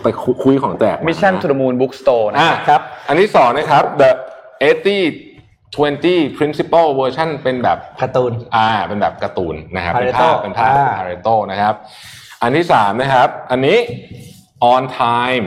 [0.03, 4.11] ไปคุคุยของแจก Mission to the Moon Bookstore นะอะครับ อันที่สองนะครับ the
[5.17, 11.75] 80 20 principle version เป็นแบบการ์ตูน อ่า เป็นแบบการ์ตูนนะครับ เป็น Pareto ภาพเป็นภาพอ่าพาเรโตนะครับ
[12.43, 13.79] อันที่สามนะครับ อันนี้
[14.73, 15.47] on time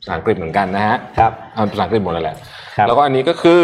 [0.00, 2.36] ภาษาอังกฤษเหมือนกันนะฮะ ครับอ่าภาษาอังกฤษหมดเลยแหละ
[2.76, 3.62] ครับแล้วก็อันนี้ก็คือ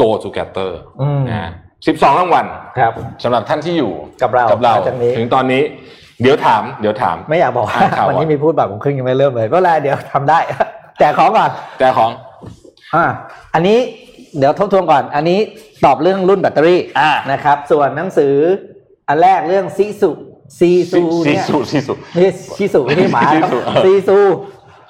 [0.00, 0.70] go together
[1.00, 1.50] อืมนะ
[1.86, 2.46] ฮะสิบสองรางวัล
[2.78, 2.92] ครับ
[3.24, 3.92] สำหรับท่านที่อยู่
[4.22, 5.62] กับเรากับเราหลังจากนี้ถึงตอนนี้
[6.22, 10.38] เดี๋ยวถาม เดี๋ยวถาม ไม่อยากบอกอ่านข่าววันนี้ก่อนมีพูดแบบผมครึ่งยังไม่เริ่มเลยก็แล้วเดี๋ยวทำได้
[10.98, 12.10] แจกของก่อนแต่ของ
[12.94, 13.04] อ่า
[13.54, 13.78] อันนี้
[14.38, 15.38] เดี๋ยวทบทวนก่อน อันนี้
[15.84, 18.34] ตอบเรื่องรุ่นแบตเตอรี่อ่านะครับ ส่วนหนังสือ
[19.08, 20.10] อันแรกเรื่องซีซู
[20.58, 24.18] ซีซูซีเนี่ยสุซีสุนี่ชิสุไม่ใช่หมาชิสุเออซีซู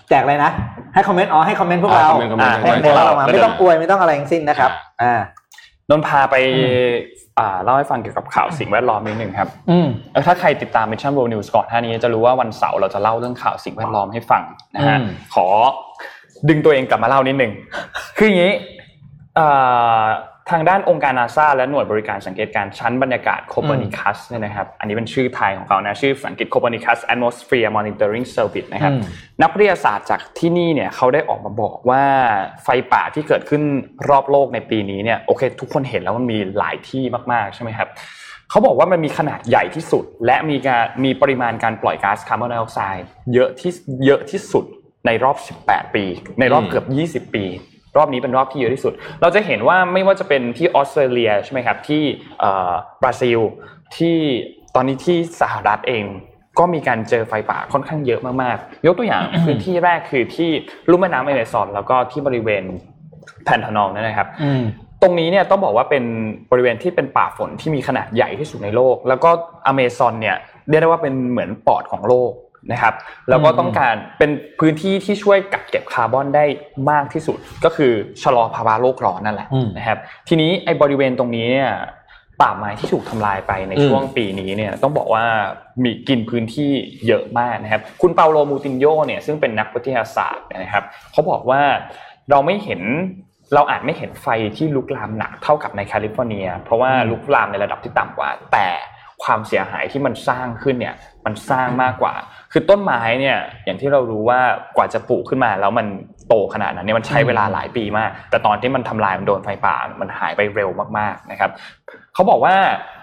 [0.09, 0.51] แจกอะไรนะ
[0.95, 2.09] ให้คอมเมนต์อ๋อให้คอมเมนต์พวกเรา
[2.41, 4.71] อ่าคอมเมนต์คอมเมนต์ให้คอมเมนต์คอมเมนต์เรามาไม่ต้องอวยไม่ต้องอะไรทั้งสิ้นนะครับ
[5.03, 5.15] อ่า
[5.91, 6.37] นนท์พาไป
[7.39, 14.43] อ่าเล่าให้ฟังเกี่ยวกับข่าวสิ่งแวดล้อมนิดหนึ่งครับอืมเออถ้าใครติดตาม Mission World News ก่อนหน้านี้จะรู้ว่าวันเสาร์เราจะเล่าเรื่องข่าวสิ่งแวดล้อมให้ฟัง
[14.77, 15.47] นะฮะอืมขอ
[16.49, 17.53] ดึงตัวเองกลับมาเล่านิดหนึ่ง
[18.17, 18.55] คืออย่างนี้
[19.39, 20.03] อ่า
[20.51, 29.03] ทางด้านองค์การนาซาและหน่วยบริการสังเกตการณ์ชั้นบรรยากาศโคเปอร์นิคัสเนี่ยนะครับ อันนี้เป็นชื่อไทยของเขานะ ชื่อภาษาอังกฤษ Copernicus Atmosphere Monitoring Service นะครับอืม
[29.43, 32.03] นักวิทยาศาสตร์จากที่นี่เนี่ยเขาได้ออกมาบอกว่า
[32.63, 33.63] ไฟป่าที่เกิดขึ้น
[34.09, 37.03] รอบโลกในปีนี้เนี่ยโอเค ทุกคนเห็นแล้วมันมีหลายที่
[37.33, 37.89] มาก ๆ ใช่ไหมครับ
[38.51, 43.73] เขาบอกว่ามันมีขนาดใหญ่ที่สุด และมีการมีปริมาณการปล่อยก๊าซคาร์บอนไดออกไซด์เยอะที่
[44.05, 44.65] เยอะที่สุด
[45.07, 45.37] ในรอบ
[45.67, 46.05] 18 ปี
[46.41, 47.45] ในรอบเกือบ 20 ปี
[47.97, 48.93] รอบนี้เป็นรอบที่เยอะที่สุด
[49.23, 52.03] เราจะเห็นว่าไม่ว่าจะเป็นที่ออสเตรเลียใช่ไหมครับที่
[52.41, 53.41] เอ่อบราซิล
[53.97, 54.17] ที่
[54.75, 56.05] ตอนนี้ที่สหรัฐเอง
[56.59, 60.51] ก็มีการเจอไฟป่าค่อนข้างเยอะมากๆ ยกตัวอย่างพื้นที่แรกคือที่
[60.91, 62.65] ลุ่มแม่น้ำแอมะซอนแล้วก็ที่บริเวณ
[63.45, 64.63] แผ่นทานองนั่นนะครับอืม
[65.03, 66.05] ตรงนี้เนี่ยต้องบอกว่าเป็น
[66.51, 69.31] บริเวณที่เป็นป่าฝนที่มีขนาดใหญ่ที่สุดในโลก แล้วก็
[69.67, 70.37] อเมซอนเนี่ย
[70.69, 72.31] เรียกได้ว่าเป็นเหมือนปอดของโลก
[72.73, 72.95] นะครับ
[73.29, 74.31] แล้วก็ต้องการเป็น
[74.61, 76.45] พื้นที่ที่ช่วยกักเก็บคาร์บอนได้
[76.91, 79.99] มากที่สุด ก็คือชะลอภาวะโลกร้อนนั่นแหละอืมนะครับ
[80.29, 81.71] ทีนี้ไอ้บริเวณตรงนี้เนี่ย
[82.41, 85.25] ป่าไม้ที่ถูกทำลายไปในอืมช่วงปีนี้เนี่ยต้องบอกว่า
[85.83, 86.73] มีกินพื้นที่
[87.07, 91.61] เยอะมากนะครับคุณเปาโลมูตินโยเนี่ยซึ่งเป็นนักวิทยาศาสตร์นะครับเขาบอกว่า
[92.31, 92.83] เราไม่เห็น
[93.55, 94.27] เราอาจไม่เห็นไฟ
[94.57, 98.67] ที่ลุกลามหนักเท่ากับในแคลิฟอร์เนีย เพราะว่าลุกลามในระดับที่ต่ำกว่า แต่
[99.25, 100.95] ความเสียหายที่มันสร้างขึ้นเนี่ย
[101.27, 102.15] มันสร้างมากกว่า
[102.53, 104.41] คือต้นไม้เนี่ยอย่างที่เรารู้ว่า
[104.77, 105.87] กว่าจะปลูกขึ้นมา แล้วมัน
[106.29, 111.51] โตขนาดนั้นเนี่ยมันใช้เวลาหลายปีมาก แต่ตอนที่มันทำลายมันโดนไฟป่ามันหายไปเร็วมากๆนะครับ
[112.15, 112.57] เขาบอกว่า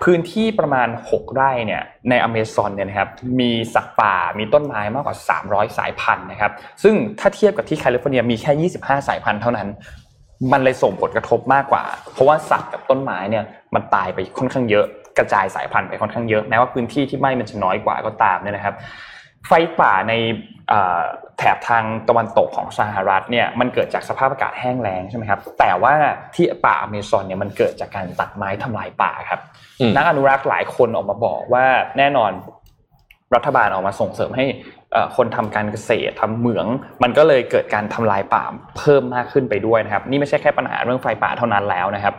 [0.03, 3.09] พื้นที่ประมาณ 6 ไร่เนี่ยในอเมซอนเนี่ยนะครับ
[3.39, 6.51] มีสัตว์ป่ามีต้นไม้มากกว่า 300 สายพันธุ์นะครับ
[6.83, 9.67] ซึ่งถ้าเทียบกับที่แคลิฟอร์เนียมีแค่ 25 สายพันธุ์เท่านั้น
[10.51, 11.83] มันเลยส่งผลกระทบมากกว่า
[12.13, 13.43] เพราะว่าสัตว์กับต้นไม้เนี่ย
[13.75, 14.85] มันตายไปค่อนข้างเยอะ
[15.17, 18.75] กระจายสายพันธุ์ไปค่อนข้างเยอะแม้ว่าพื้นที่ที่ไหม้มันจะน้อยกว่าก็ตามเนี่ยนะครับ
[19.47, 20.13] ไฟป่าใน
[20.69, 21.01] เอ่อ
[21.37, 25.93] แถบทางตะวันตกของสหรัฐเนี่ยมันเกิดจากสภาพอากาศแห้งแล้งใช่ไหมครับแต่ว่า
[26.35, 29.39] ที่ป่าอเมซอนเนี่ยมันเกิดจากการตัดไม้ทำลายป่าครับ
[29.79, 31.65] อืมนักอนุรักษ์หลายคนออกมาบอกว่า
[31.97, 32.31] แน่นอน
[33.35, 34.45] รัฐบาลออกมาส่งเสริมให้
[34.91, 36.67] เอ่อคนทำการเกษตรทำเหมือง
[37.03, 38.43] มันก็เลยเกิดการทำลายป่า
[38.77, 42.15] เพิ่มมากขึ้นไปด้วยนะครับ นี่ไม่ใช่แค่ปัญหาเรื่องไฟป่าเท่านั้นแล้วนะครับ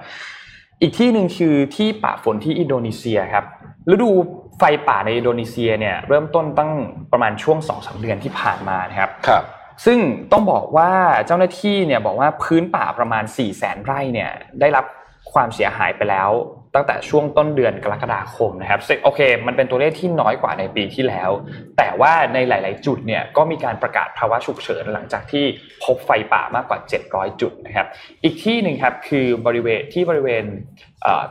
[0.81, 3.45] อีกที่หนึ่งคือที่ป่าฝนที่อินโดนีเซียครับ
[3.91, 4.11] ฤดู
[4.59, 6.71] ไฟป่าในอินโดนีเซียเนี่ยเริ่มต้นตั้ง
[7.13, 9.43] ประมาณช่วง2อสเดือนที่ผ่านมานะครับครับ
[9.85, 9.99] ซึ่ง
[10.33, 10.91] ต้องบอกว่า
[11.27, 14.31] เจ้าหน้าที่เนี่ยบอกว่าพื้นป่าประมาณ4 0 0แสนไร่เนี่ย
[14.61, 14.85] ได้รับ
[15.33, 16.31] ความเสียหายไปแล้ว
[16.75, 21.31] ตั้งแต่ช่วงต้นเดือนกรกฎาคมนะครับโอเค มันเป็นตัวเลขที่น้อยกว่าในปีที่แล้ว
[21.79, 25.45] แต่ว่าในหลาย ๆ จุดเนี่ยก็มีการประกาศภาวะฉุกเฉินหลังจากที่
[25.85, 26.79] พบไฟป่ามากกว่า
[27.11, 27.87] 700 จุดนะครับ
[28.25, 30.45] อีกที่หนึ่งครับคือบริเวณที่บริเวณ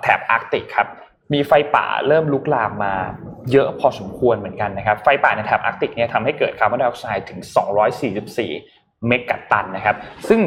[0.02, 0.88] แถบอาร์กติกครับ
[1.34, 2.94] มีไฟป่าเริ่มลุกลามมา
[3.52, 7.40] เยอะพอสมควรเหมือนกันนะครับ ไฟป่าในแถบอาร์กติกเนี่ยทำให้เกิดคาร์บอนไดออกไซด์ถึง
[8.16, 9.96] 244 เมกะตันนะครับ
[10.30, 10.42] ซึ่ง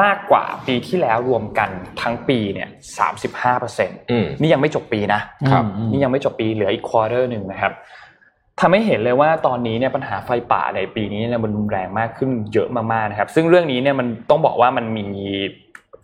[0.00, 1.70] มากกว่าปีที่แล้วรวมกัน
[2.02, 2.68] ทั้งปีเนี่ย
[3.38, 5.20] 35%อืมนี่ยังไม่จบปีนะ
[5.50, 7.72] ครับอืมนี่ยังไม่จบปีเหลืออีก quarter หนึ่งนะครับ
[8.60, 15.06] ทำให้เห็นเลยว่าตอนนี้เนี่ยปัญหาไฟป่าในปีนี้เนี่ยมันรุนแรงมากขึ้นเยอะมากๆนะครับ ซึ่งเรื่องนี้เนี่ยมันต้องบอกว่ามันมี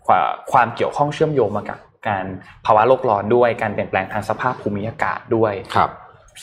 [0.05, 2.25] ความความเกี่ยวข้องเชื่อมโยงมากับการ
[2.65, 5.89] ภาวะโลกร้อนด้วยการเปลี่ยนแปลงทางสภาพภูมิอากาศด้วยครับ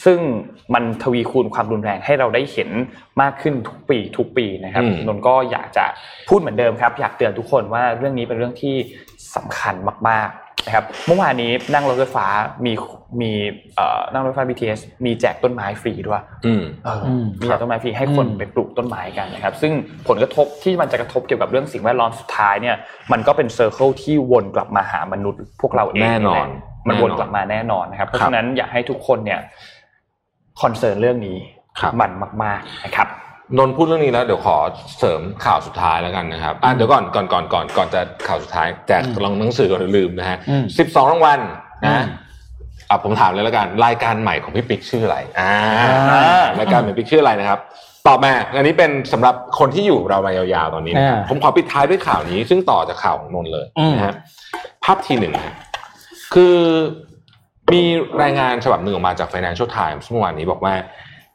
[0.05, 0.19] ซึ่ง
[0.75, 2.71] มันทวีคูณความรุนแรงให้เราได้เห็น
[3.21, 5.85] มากขึ้นทุกปีทุกปีนะครับอืมนนท์ก็อยากจะ
[6.29, 8.75] พูดเหมือนเดิมครับ อยากเตือนทุกคนว่าเรื่องนี้เป็นเรื่องที่
[9.37, 9.75] สำคัญ
[10.09, 12.27] มากๆนะครับเมื่อวานนี้นั่งรถไฟฟ้า
[12.67, 12.73] มี
[13.21, 13.33] มี
[13.77, 19.73] เอ่อนั่งรถไฟฟ้า BTS มีแจกต้นไม้ฟรีด้วยอืมเออมมีแจกต้นไม้ฟรีให้คนอืมไปปลูกต้นไม้กันนะครับ ซึ่ง
[20.09, 22.77] ผลกระทบที่มันจะกระทบเกี่ยวกับเรื่องสิ่งแวดล้อมสุดท้ายเนี่ย
[23.12, 26.47] มันก็เป็น circle ที่วนกลับมาหามนุษย์พวกเราเองแน่นอนแหละ
[26.89, 29.41] มันวนกลับมาแน่นอนนะครับ เพราะฉะนั้นอยากให้ทุกคนเนี่ย
[30.62, 31.39] concern เรื่องนี้
[31.81, 32.11] ครับมัน
[32.45, 33.09] มาก ๆนะครับ
[33.59, 34.57] นนท์พูดเรื่องนี้แล้วเดี๋ยวขอ
[34.99, 41.41] เสริมข่าวสุดท้ายแล้วกันนะครับอะเดี๋ยวก่อนก่อนก่อนก่อนก่อนจะข่าวสุดท้ายแจกอืมลองหนังสือก่อนเดี๋ยวลืมนะฮะอืมสิบสองรางวัล
[41.85, 42.05] อืนะม
[42.89, 45.53] อะผมถามเลยแล้วกัน รายการใหม่ของพี่ปิ๊กชื่ออะไรอ่า
[46.11, 47.59] อ่ารายการใหม่พี่ปิ๊กชื่ออะไรนะครับ
[48.07, 54.15] ตอบมาอันนี้เป็นสำหรับคนที่อยู่เรามายาวๆตอนนี้นะครับอ่าผมขอปิดท้ายด้วยข่าวนี้ ซึ่งต่อจากข่าวของนนท์เลยอืมนะฮะ
[54.85, 55.55] ภาพทีหนึ่งนะฮะ
[56.35, 56.57] คือ
[57.73, 57.83] มี
[58.23, 60.75] รายงานฉบับหนึ่งออกมาจาก Financial Times เมื่อวานนี้บอกว่า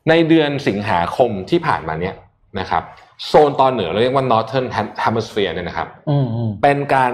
[0.09, 2.15] ในเดือนสิงหาคมที่ผ่านมาเนี่ย
[2.59, 2.83] นะครับ
[3.27, 4.67] โซนตอนเหนือเราเรียกว่า Northern
[5.03, 7.11] Hemisphere เนี่ยนะครับอืมอืมเป็นการ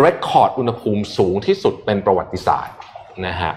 [0.00, 2.76] เรคคอร์ดอุณหภูมิสูงที่สุดเป็นประวัติศาสตร์
[3.26, 3.52] นะฮะ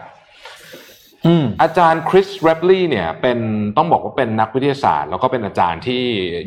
[1.25, 3.39] อืมอาจารย์คริสเรปลีย์เนี่ยเป็น
[3.77, 6.03] ต้องบอกว่าเป็นนักวิทยาศาสตร์ แล้วก็เป็นอาจารย์ที่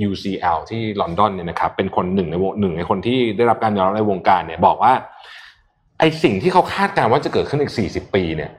[0.09, 4.93] UCL ที่ลอนดอนเนี่ยนะครับเป็นคนหนึ่งในวงหนึ่งในคนที่ได้รับการยอมรับในวงการเนี่ยบอกว่า
[5.99, 8.51] ไอสิ่งที่เขาคาดการณ์ว่าจะเกิดขึ้นอีก 40 ปีเนี่ย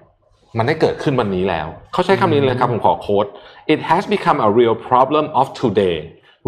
[0.57, 3.25] มันได้เกิดขึ้นวันนี้แล้ว เขาใช้คำนี้เลยครับ ผมขอโค้ด
[3.73, 5.97] it has become a real problem of today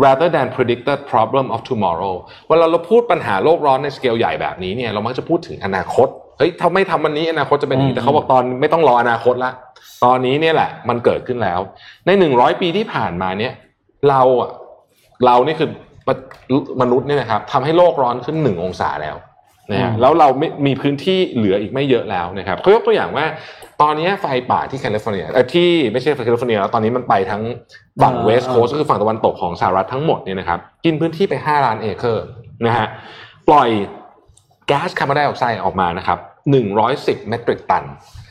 [0.05, 2.15] rather than predicted problem of tomorrow
[2.49, 6.07] เวลาเราพูดปัญหาโลกร้อนในสเกลใหญ่แบบนี้เนี่ยเรามักจะพูดถึงอนาคต
[6.37, 9.51] เฮ้ยถ้าไม่ทำวันนี้อนาคตจะเป็นอย่างนี้แต่เขาบอกตอนไม่ต้องรออนาคตละ
[10.05, 11.59] ตอนนี้เนี่ยแหละ มันเกิดขึ้นแล้ว
[12.05, 13.53] ในหนึ่งร้อยปีที่ผ่านมาเนี่ย
[14.09, 14.51] เราอะ
[15.25, 15.69] เรานี่คือ
[16.81, 19.15] มนุษย์เนี่ยนะครับทำให้โลกร้อนขึ้นหนึ่งองศาแล้ว
[19.71, 23.25] นะฮะอืมแล้วเราไม่มีพื้นที่เหลืออีกไม่เยอะแล้วนะครับเขายกตัวอย่างว่า
[23.81, 27.41] ตอนนี้ไฟป่าที่แคลิฟอร์เนียเอ่อที่ไม่ใช่แคลิฟอร์เนียแล้วตอนนี้มันไปทั้ง
[28.03, 32.25] ฝั่ง West Coast ก็คือฝั่งตะวันตกของสหรัฐทั้งหมดเนี่ยนะครับกินพื้นที่ไป 5 ล้านเอเคอร์
[32.65, 32.87] นะฮะ
[33.47, 33.69] ปล่อย
[34.67, 36.17] แก๊สคาร์บอนไดออกไซด์ออกมานะครับ
[36.73, 37.83] 110เมตริกตัน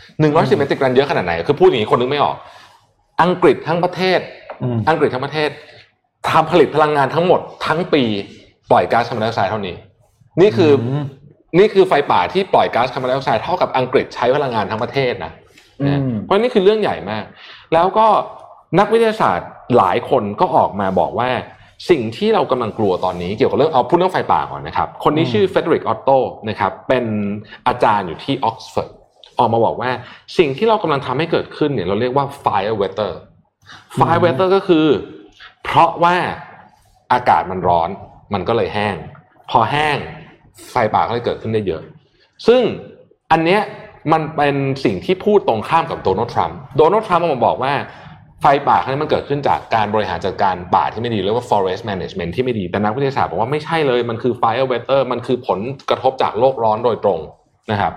[0.03, 2.37] 110เมตริกตันเยอะขนาดไหน คือพูดอย่างนี้คนนึกไม่ออก
[3.23, 4.21] อังกฤษทั้งประเทศ
[4.63, 5.51] อืมอังกฤษทั้งประเทศ
[6.31, 8.03] ทำผลิตพลังงานทั้งหมดทั้งปี
[8.71, 9.75] ปล่อยก๊าซคาร์บอนไดออกไซด์เท่านี้
[10.41, 11.03] นี่คืออม
[11.59, 15.33] นี่คือไฟป่าที่ปล่อยก๊าซคาร์บอนไดออกไซด์เท่ากับอังกฤษใช้พลังงานทั้งประเทศนะ
[15.83, 17.25] อืมเพราะนี่คือเรื่องใหญ่มาก
[17.75, 18.07] แล้วก็
[18.79, 21.31] นักวิทยาศาสตร์หลายคนก็ออกมาบอกว่า
[21.91, 26.11] สิ่งที่เรากำลังกลัวตอนนี้เกี่ยวกับเรื่องเอาพูดเรื่องไฟป่าก่อนนะครับ คนนี้ชื่อเฟเดริกออตโต
[26.49, 27.05] นะครับเป็น
[27.67, 28.91] อาจารย์อยู่ที่ออกซฟอร์ด
[29.39, 29.91] ออกมาบอกว่า
[30.39, 33.13] สิ่งที่เรากำลังทำให้เกิดขึ้นเนี่ยเราเรียกว่า fire weather
[33.99, 34.87] fire weather ก็คือ
[35.65, 36.17] เพราะว่า
[37.13, 37.91] อากาศมันร้อน
[38.35, 38.97] มันก็เลยแห้ง
[39.51, 39.97] พอแห้ง
[40.71, 41.83] ไฟป่าก็เลยเกิดขึ้นได้เยอะ
[42.47, 42.63] ซึ่ง
[43.33, 43.61] อันเนี้ย
[44.13, 47.73] มันเป็นสิ่งที่พูดตรงข้ามกับโดนัลด์ทรัมป์โดนัลด์ทรัมป์ออกมาบอกว่า
[48.41, 55.59] ไฟป่าครั้งนี้มันเกิดขึ้นจากการบริหารจัดการป่าที่ไม่ดีเรียกว่า forest management ที่ไม่ดี แต่นักวิทยาศาสตร์บอกว่าไม่ใช่เลย มันคือ fire weather มันคือผล
[55.91, 57.21] กระทบจากโลกร้อนโดยตรง
[57.71, 57.93] นะครับ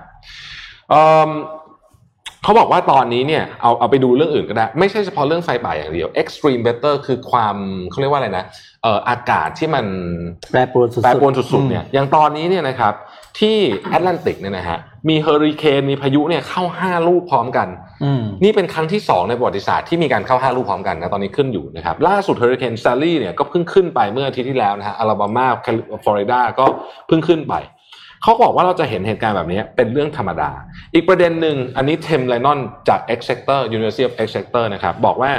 [2.48, 7.56] เอิ่มเขาบอกว่าตอนนี้เนี่ยเอาเอาไปดูเรื่องอื่นก็ได้ ไม่ใช่เฉพาะเรื่องไฟป่าอย่างเดียว extreme weather คือความ
[7.90, 8.46] เขาเรียกว่าอะไรนะ
[8.84, 9.86] เอ่ออากาศที่มัน
[10.52, 12.94] แปรปรวนสุดๆแปรปรวนสุดๆเนี่ยอืมอย่างตอนนี้เนี่ยนะครับ
[13.40, 13.58] ที่
[13.90, 14.80] แอตแลนติกเนี่ยนะฮะ
[15.10, 17.68] มีเฮอริเคนมีพายุเนี่ยเข้า5ลูกพร้อมกัน
[18.04, 25.48] อืมนี่เป็นครั้งที่2ในประวัติศาสตร์ที่มีการเข้า5ลูกพร้อมกันนะตอนนี้ขึ้นอยู่นะครับล่าสุดเฮอริเคนแซลลีเนี่ยก็เพิ่งขึ้นไปเมื่ออาทิตย์ที่แล้วนะฮะอลาบามา
[26.04, 26.66] ฟลอริดาก็
[27.08, 27.56] เพิ่งขึ้นไป
[28.28, 30.52] เขาบอกว่าเราจะเห็นเหตุการณ์แบบนี้เป็นเรื่องธรรมดา
[30.94, 32.60] อีกประเด็นหนึ่งอันนี้ Tim Lenton
[32.90, 35.32] จาก Exeter University of Exeter นะครับบอกว่า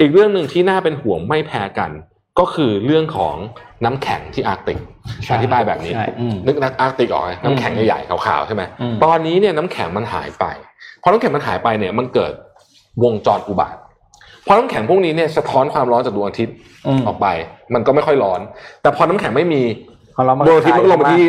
[0.00, 1.90] อีกเรื่องหนึ่งที่น่าเป็นห่วงไม่แพ้กัน
[2.38, 3.36] ก็คือเรื่องของ
[3.84, 4.78] น้ำแข็งที่อาร์กติก
[5.24, 10.44] ใช่อธิบายแบบนี้ใช่อืมนึกนักอาร์กติกออกไหมน้ำแข็งใหญ่ๆขาวๆใช่ไหมอืมตอนนี้เนี่ยน้ำแข็งมันหายไป
[11.02, 12.32] พอน้ำแข็งมันหายไปเนี่ยมันเกิด
[13.04, 13.76] วงจรอุบาทว์
[14.46, 16.54] พอน้ำแข็งพวกนี้เนี่ยสะท้อนความร้อนจากดวงอาทิตย์
[16.86, 17.26] อืมออกไป
[17.74, 18.40] มันก็ไม่ค่อยร้อน
[18.82, 19.62] แต่พอน้ำแข็งไม่มี
[20.16, 21.24] พอเรามาดวงอาทิตย์มันก็ลงมาที่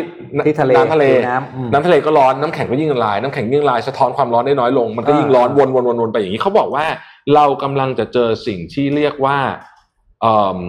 [0.46, 6.84] ที่ทะเลน้ำทะเลผิวน้ำอืมน้ำทะเลก็ร้อนน้ำแข็งก็ยิ่งละลายน้ำแข็งยิ่งละลายสะท้อนความร้อนได้น้อยลง มันก็ยิ่งร้อนวนวนวนวนไปอย่างนี้เขาบอกว่า
[7.34, 9.38] เรากำลังจะเจอสิ่งที่เรียกว่า
[10.22, 10.60] เอ่อ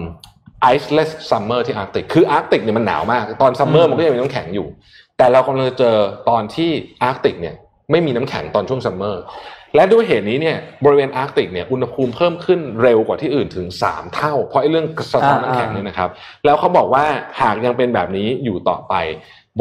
[0.74, 4.66] iceless summer ที่อาร์กติก คืออาร์กติกเนี่ยมันหนาวมาก ตอนซัมเมอร์มันก็ยังมีน้ำแข็งอยู่
[5.18, 5.96] แต่เรากำลังจะเจอ
[6.28, 6.70] ตอนที่
[7.02, 7.54] อาร์กติกเนี่ย
[7.90, 9.22] ไม่มีน้ำแข็งตอนช่วงซัมเมอร์
[9.74, 16.08] และด้วยเหตุนี้เนี่ยบริเวณอาร์กติกเนี่ยอุณหภูมิเพิ่มขึ้นเร็วกว่าที่อื่นถึง 3 เท่า เพราะไอ้เรื่องสะท้อนน้ำแข็งเนี่ยนะครับ
[16.44, 17.04] แล้วเขาบอกว่า
[17.40, 18.94] หากยังเป็นแบบนี้อยู่ต่อไป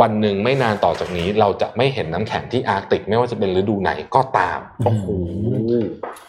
[0.01, 5.05] วันหนึ่งไม่นานต่อจากนี้ เราจะไม่เห็นน้ำแข็งที่อาร์กติก ไม่ว่าจะเป็นฤดูไหนก็ตามโอ้โห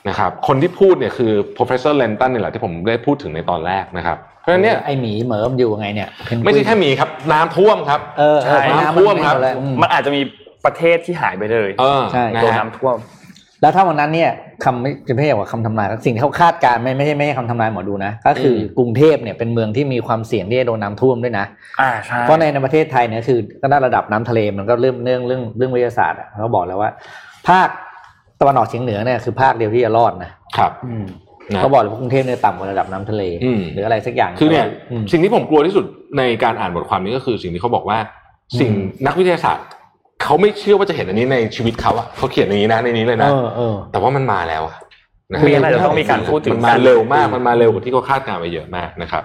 [0.09, 10.23] นะครับคนที่พูดเนี่ยคือ professor Lenton เนี่ยแหละที่ผมได้พูดถึงในตอนแรกนะครับเพราะฉะนั้นเนี่ยไอหมีเหมิมอยู่ไงเนี่ยเพนกวินไม่ใช่แค่หมีครับ น้ำท่วมครับเออเออใช่น้ำน้ำท่วมครับนหดเลยอืมมันอาจจะมี
[10.65, 12.97] ประเทศที่หายไปเลยเออใช่นะโดนฮะน้ำท่วม
[13.63, 14.31] แล้วถ้าวันนั้นเนี่ย
[14.65, 21.47] คำไม่จะไม่ใช่ว่าคำทำนายสิ่งที่เขาคาดการณ์ไม่ไม่ใช่ไม่ใช่คำทำนายหมอดูนะ ก็คืออกรุงเทพเนี่ยเป็นเมืองที่มีความเสี่ยงที่จะโดนน้ำท่วมด้วยนะ
[21.81, 26.91] อ่าใช่เพราะในในประเทศไทยเนี่ยคือก็ได้ระดับน้ำทะเลมันก็เรื่องเรื่องเรื่องเรื่องวิทยาศาสตร์อะเขาบอกแล้วว่า
[27.49, 27.69] ภาค
[28.41, 31.05] ตะวันออกเฉียงเหนือเนี่ยคือภาคเดียวที่จะรอดนะครับอืม
[31.55, 34.67] นะเขาบอกเลยว่ากรุงเทพเนี่ยต่ำกว่าระดับน้ำทะเลอืมหรืออะไรสักอย่างคือเนี่ย
[35.01, 35.85] มสิ่งที่ผมกลัวที่สุด
[36.19, 37.99] ในการอ่านบทความนี้ก็คือสิ่งที่เขาบอกว่า
[38.61, 39.67] สิ่งอืมนักวิทยาศาสตร์
[40.23, 44.77] เขาไม่เชื่อว่าจะเห็นอันนี้ในชีวิตเขาอะเขาเขียนอย่างนี้นะในนี้เลยเอนะอเออแต่ว่ามันมาแล้วอะ
[45.33, 49.23] นะคือยังไงเราต้องมีการพูดถึงมันมาเร็วมากมันมาเร็วกว่าที่เขาคาดการณ์ไปเยอะมากนะครับ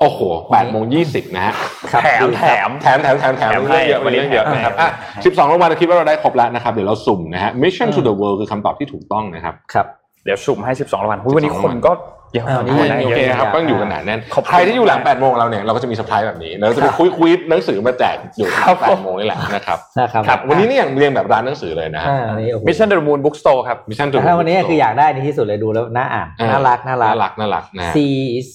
[0.00, 0.20] โอ้โห
[0.50, 1.54] แปดโมงยี่สิบนะฮะ
[1.92, 9.86] ครับแถมแถมแถมแถมแถมแถมแถมเรื่องเยอะให้เรื่องเยอะวันนี้นะครับแถมอะให้สิบสองรางวัลเราคิดว่าเราได้ครบแล้วนะครับ เดี๋ยวเราสุ่มนะฮะ Mission to the World คือคำตอบที่ถูกต้องนะครับ ครับ
[10.24, 11.92] เดี๋ยวสุ่มให้12รางวัลอุ๊ยวันนี้12คนก็
[12.34, 28.06] เยอะอ่าวันนี้คโอนได้เคเยอะครับเยอะต้องอยู่กันหนาแน่นขอบคุณใครที่อยู่หลัง8โมงเราเนี่ยเราก็จะมีเซอร์ไพรส์แบบนี้เราจะไปคุยคุยหนังสือมาแจกอยู่ครับแปดโมงนี่แหละนะครับนะครับครับวันนี้นี่อย่างเรียงแบบร้านหนังสือเลยนะฮะอ่าวันนี้โอ้โหมิชชั่นเดอะมูนบุ๊กสโตร์ครับ Mission to แต่ the ถ้า World วันนี้คืออยากได้ในที่สุดเลยดูแล้วน่าอ่านอ่น่ารักน่ารักน่ารักน่ารักนะฮะซี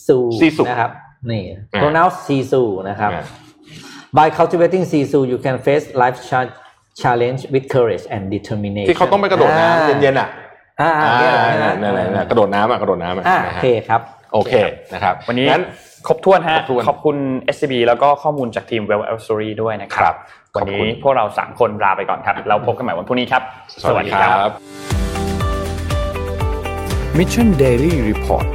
[0.07, 0.91] ซูซีซูนะครับ
[1.31, 1.43] นี่
[1.73, 3.23] อ่า pronounce ซีซูนะครับอ่า
[4.18, 6.53] by cultivating ซีซู you can face life cha-
[7.01, 10.30] challenge with courage and determination ที่เขาต้องไปกระโดดน้ำเย็นๆอะ
[10.81, 14.01] อ่าอ่าอ่านั่นนั่นนั่นกระโดดน้ำอะกระโดดน้ำอะอ่านะโอฮะเคครับ
[14.34, 14.53] โอเค
[14.93, 15.65] นะครับวันนี้งั้น
[16.07, 17.18] ครบถ้วนฮะครบถ้วนขอบคุณ
[17.56, 23.41] SCB แล้วก็ข้อมูลจากทีม Well L Story ด้วยนะคครัรับบวันขอบคุนี้ณพวกเราสามคนลาไปก่อนครับแล้วพบกันใหม่วันพรุ่งนี้ครับ
[27.18, 28.47] Mission Daily Report